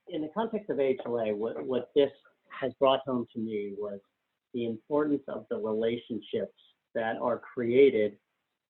in 0.07 0.21
the 0.21 0.29
context 0.33 0.69
of 0.69 0.77
HLA, 0.77 1.35
what 1.35 1.65
what 1.65 1.89
this 1.95 2.11
has 2.59 2.73
brought 2.79 3.01
home 3.05 3.27
to 3.33 3.39
me 3.39 3.73
was 3.77 3.99
the 4.53 4.65
importance 4.65 5.21
of 5.27 5.45
the 5.49 5.57
relationships 5.57 6.57
that 6.95 7.17
are 7.21 7.39
created 7.39 8.17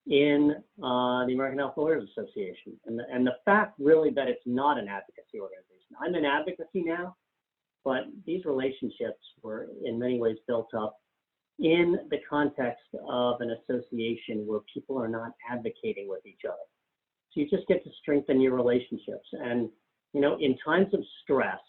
in 0.09 0.55
uh, 0.83 1.25
the 1.27 1.33
American 1.33 1.59
Health 1.59 1.75
Lawyers 1.77 2.09
Association, 2.09 2.73
and 2.87 2.97
the, 2.97 3.03
and 3.11 3.25
the 3.25 3.35
fact 3.45 3.75
really 3.79 4.09
that 4.11 4.27
it's 4.27 4.41
not 4.45 4.77
an 4.79 4.87
advocacy 4.87 5.39
organization. 5.39 5.95
I'm 6.01 6.15
in 6.15 6.25
advocacy 6.25 6.83
now, 6.83 7.15
but 7.85 8.05
these 8.25 8.43
relationships 8.45 9.23
were 9.43 9.67
in 9.85 9.99
many 9.99 10.19
ways 10.19 10.37
built 10.47 10.73
up 10.75 10.97
in 11.59 11.97
the 12.09 12.17
context 12.27 12.83
of 13.07 13.41
an 13.41 13.51
association 13.51 14.47
where 14.47 14.61
people 14.73 14.97
are 14.97 15.07
not 15.07 15.31
advocating 15.49 16.07
with 16.07 16.25
each 16.25 16.41
other. 16.45 16.57
So 17.31 17.41
you 17.41 17.49
just 17.49 17.67
get 17.67 17.83
to 17.83 17.89
strengthen 18.01 18.41
your 18.41 18.55
relationships. 18.55 19.27
And, 19.33 19.69
you 20.13 20.21
know, 20.21 20.37
in 20.39 20.57
times 20.65 20.91
of 20.93 21.01
stress, 21.21 21.59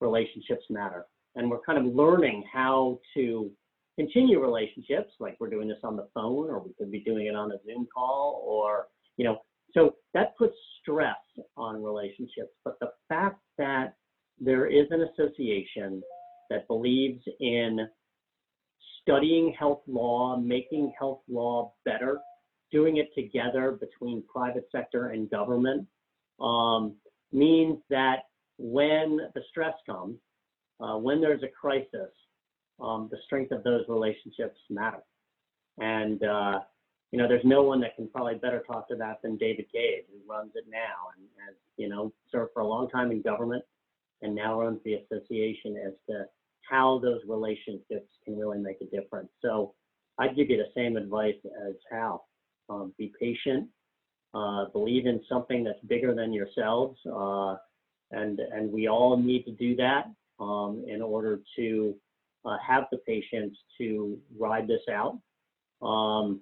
relationships 0.00 0.64
matter. 0.68 1.06
And 1.36 1.50
we're 1.50 1.60
kind 1.60 1.78
of 1.78 1.94
learning 1.94 2.44
how 2.52 2.98
to 3.14 3.50
continue 3.98 4.40
relationships, 4.40 5.12
like 5.20 5.36
we're 5.38 5.50
doing 5.50 5.68
this 5.68 5.78
on 5.84 5.96
the 5.96 6.08
phone, 6.14 6.48
or 6.48 6.60
we 6.60 6.72
could 6.78 6.90
be 6.90 7.00
doing 7.00 7.26
it 7.26 7.34
on 7.34 7.52
a 7.52 7.56
Zoom 7.66 7.86
call, 7.94 8.42
or, 8.46 8.88
you 9.16 9.24
know, 9.24 9.38
so 9.74 9.94
that 10.14 10.36
puts 10.36 10.54
stress 10.80 11.16
on 11.56 11.82
relationships. 11.82 12.52
But 12.64 12.78
the 12.80 12.90
fact 13.08 13.40
that 13.58 13.94
there 14.38 14.66
is 14.66 14.86
an 14.90 15.02
association 15.02 16.02
that 16.50 16.66
believes 16.68 17.22
in 17.40 17.88
studying 19.00 19.54
health 19.58 19.82
law, 19.86 20.36
making 20.36 20.92
health 20.98 21.20
law 21.28 21.72
better, 21.84 22.20
doing 22.70 22.96
it 22.96 23.10
together 23.14 23.78
between 23.80 24.22
private 24.32 24.66
sector 24.72 25.08
and 25.08 25.30
government 25.30 25.86
um, 26.40 26.94
means 27.32 27.78
that 27.90 28.20
when 28.58 29.18
the 29.34 29.42
stress 29.50 29.74
comes, 29.86 30.16
uh, 30.80 30.96
when 30.96 31.20
there's 31.20 31.42
a 31.42 31.48
crisis, 31.48 32.10
um, 32.82 33.08
the 33.10 33.18
strength 33.24 33.52
of 33.52 33.62
those 33.62 33.84
relationships 33.88 34.58
matter. 34.68 35.02
And, 35.78 36.22
uh, 36.22 36.60
you 37.10 37.18
know, 37.18 37.28
there's 37.28 37.44
no 37.44 37.62
one 37.62 37.80
that 37.80 37.96
can 37.96 38.08
probably 38.08 38.34
better 38.34 38.62
talk 38.66 38.88
to 38.88 38.96
that 38.96 39.20
than 39.22 39.36
David 39.36 39.66
Cade, 39.72 40.04
who 40.10 40.32
runs 40.32 40.52
it 40.54 40.64
now 40.68 41.10
and 41.16 41.26
has, 41.46 41.54
you 41.76 41.88
know, 41.88 42.12
served 42.30 42.50
for 42.54 42.60
a 42.60 42.66
long 42.66 42.88
time 42.88 43.10
in 43.10 43.22
government 43.22 43.64
and 44.22 44.34
now 44.34 44.60
runs 44.60 44.80
the 44.84 44.94
association 44.94 45.76
as 45.86 45.92
to 46.08 46.24
how 46.68 47.00
those 47.02 47.20
relationships 47.26 48.08
can 48.24 48.38
really 48.38 48.58
make 48.58 48.80
a 48.80 48.96
difference. 48.96 49.28
So 49.42 49.74
I'd 50.18 50.36
give 50.36 50.48
you 50.50 50.56
the 50.56 50.70
same 50.74 50.96
advice 50.96 51.34
as 51.68 51.74
Hal. 51.90 52.26
Um, 52.68 52.94
be 52.96 53.12
patient, 53.20 53.68
uh, 54.34 54.66
believe 54.72 55.06
in 55.06 55.20
something 55.28 55.64
that's 55.64 55.80
bigger 55.88 56.14
than 56.14 56.32
yourselves, 56.32 56.96
uh, 57.12 57.56
and 58.12 58.38
and 58.38 58.72
we 58.72 58.88
all 58.88 59.16
need 59.16 59.44
to 59.44 59.50
do 59.50 59.74
that 59.76 60.04
um, 60.40 60.84
in 60.88 61.02
order 61.02 61.40
to 61.56 61.94
uh, 62.44 62.56
have 62.66 62.84
the 62.90 62.98
patience 62.98 63.56
to 63.78 64.18
ride 64.38 64.68
this 64.68 64.82
out. 64.90 65.18
Um, 65.86 66.40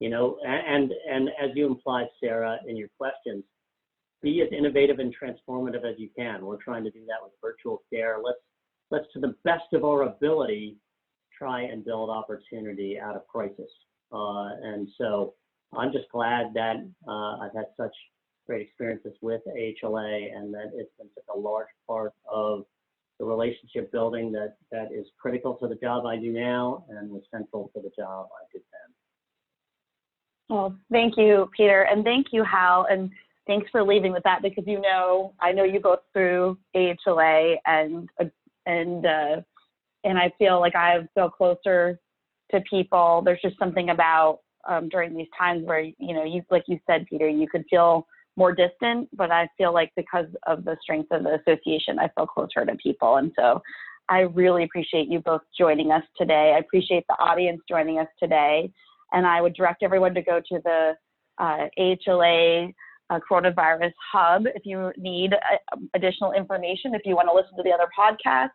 you 0.00 0.10
know, 0.10 0.38
and 0.44 0.92
and 1.10 1.30
as 1.42 1.50
you 1.54 1.66
implied, 1.66 2.06
Sarah, 2.20 2.58
in 2.66 2.76
your 2.76 2.88
questions, 2.98 3.44
be 4.22 4.42
as 4.42 4.48
innovative 4.52 4.98
and 4.98 5.14
transformative 5.14 5.84
as 5.84 5.98
you 5.98 6.10
can. 6.16 6.44
We're 6.44 6.62
trying 6.62 6.84
to 6.84 6.90
do 6.90 7.00
that 7.06 7.22
with 7.22 7.32
virtual 7.40 7.82
care. 7.92 8.18
Let's 8.22 8.38
let's 8.90 9.06
to 9.14 9.20
the 9.20 9.34
best 9.44 9.72
of 9.72 9.84
our 9.84 10.02
ability 10.02 10.76
try 11.36 11.62
and 11.62 11.84
build 11.84 12.10
opportunity 12.10 12.98
out 12.98 13.16
of 13.16 13.26
crisis. 13.26 13.70
Uh, 14.12 14.50
and 14.62 14.88
so 14.96 15.34
I'm 15.76 15.92
just 15.92 16.08
glad 16.12 16.54
that 16.54 16.76
uh, 17.08 17.36
I've 17.38 17.54
had 17.54 17.66
such 17.76 17.94
great 18.46 18.62
experiences 18.62 19.12
with 19.20 19.42
AHLA 19.46 20.34
and 20.34 20.54
that 20.54 20.70
it's 20.74 20.90
been 20.98 21.08
such 21.14 21.24
a 21.34 21.38
large 21.38 21.66
part 21.86 22.12
of 22.30 22.64
the 23.18 23.24
relationship 23.24 23.90
building 23.92 24.32
that, 24.32 24.56
that 24.70 24.88
is 24.92 25.06
critical 25.20 25.54
to 25.54 25.68
the 25.68 25.76
job 25.76 26.06
I 26.06 26.16
do 26.16 26.32
now 26.32 26.84
and 26.90 27.10
was 27.10 27.22
central 27.30 27.70
to 27.74 27.80
the 27.80 27.90
job 27.96 28.28
I 28.32 28.44
did 28.52 28.62
then. 28.72 28.94
Well, 30.48 30.76
thank 30.92 31.16
you, 31.16 31.50
Peter, 31.56 31.82
and 31.82 32.04
thank 32.04 32.28
you, 32.32 32.44
Hal, 32.44 32.86
and 32.90 33.10
thanks 33.46 33.70
for 33.70 33.82
leaving 33.82 34.12
with 34.12 34.22
that 34.24 34.42
because 34.42 34.64
you 34.66 34.80
know 34.80 35.34
I 35.40 35.52
know 35.52 35.64
you 35.64 35.80
both 35.80 36.00
through 36.12 36.58
AHLA 36.74 37.56
and 37.66 38.08
and 38.66 39.06
uh, 39.06 39.40
and 40.04 40.18
I 40.18 40.32
feel 40.38 40.60
like 40.60 40.76
I 40.76 41.06
feel 41.14 41.30
closer 41.30 41.98
to 42.52 42.60
people. 42.68 43.22
There's 43.24 43.42
just 43.42 43.58
something 43.58 43.90
about 43.90 44.40
um, 44.68 44.88
during 44.88 45.16
these 45.16 45.28
times 45.36 45.64
where 45.64 45.80
you 45.80 46.14
know 46.14 46.24
you 46.24 46.42
like 46.50 46.64
you 46.68 46.78
said, 46.86 47.06
Peter, 47.08 47.28
you 47.28 47.48
could 47.48 47.64
feel 47.68 48.06
more 48.36 48.52
distant, 48.52 49.08
but 49.14 49.30
I 49.30 49.48
feel 49.56 49.72
like 49.72 49.92
because 49.96 50.26
of 50.46 50.64
the 50.64 50.76
strength 50.82 51.10
of 51.10 51.24
the 51.24 51.38
association, 51.40 51.98
I 51.98 52.08
feel 52.16 52.26
closer 52.26 52.64
to 52.64 52.74
people, 52.76 53.16
and 53.16 53.32
so. 53.36 53.62
I 54.08 54.20
really 54.20 54.62
appreciate 54.62 55.08
you 55.08 55.18
both 55.18 55.40
joining 55.58 55.90
us 55.90 56.04
today. 56.16 56.52
I 56.54 56.60
appreciate 56.60 57.04
the 57.08 57.14
audience 57.14 57.60
joining 57.68 57.98
us 57.98 58.06
today. 58.20 58.70
And 59.12 59.26
I 59.26 59.40
would 59.40 59.54
direct 59.54 59.82
everyone 59.82 60.14
to 60.14 60.22
go 60.22 60.40
to 60.40 60.60
the 60.64 60.92
uh, 61.38 61.66
AHLA 61.78 62.72
uh, 63.10 63.20
coronavirus 63.30 63.92
hub 64.12 64.44
if 64.46 64.64
you 64.64 64.92
need 64.96 65.34
uh, 65.34 65.76
additional 65.94 66.32
information, 66.32 66.94
if 66.94 67.02
you 67.04 67.14
want 67.14 67.28
to 67.28 67.34
listen 67.34 67.56
to 67.56 67.62
the 67.62 67.72
other 67.72 67.88
podcasts. 67.98 68.50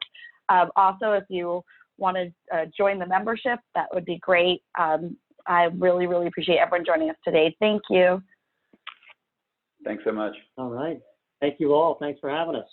Um, 0.49 0.69
also, 0.75 1.13
if 1.13 1.23
you 1.29 1.63
want 1.97 2.17
to 2.17 2.33
uh, 2.55 2.65
join 2.77 2.99
the 2.99 3.05
membership, 3.05 3.59
that 3.75 3.87
would 3.93 4.05
be 4.05 4.19
great. 4.19 4.63
Um, 4.79 5.15
I 5.47 5.63
really, 5.63 6.07
really 6.07 6.27
appreciate 6.27 6.57
everyone 6.57 6.85
joining 6.85 7.09
us 7.09 7.15
today. 7.23 7.55
Thank 7.59 7.81
you. 7.89 8.21
Thanks 9.85 10.03
so 10.05 10.11
much. 10.11 10.35
All 10.57 10.69
right. 10.69 10.99
Thank 11.39 11.59
you 11.59 11.73
all. 11.73 11.97
Thanks 11.99 12.19
for 12.19 12.29
having 12.29 12.55
us. 12.55 12.67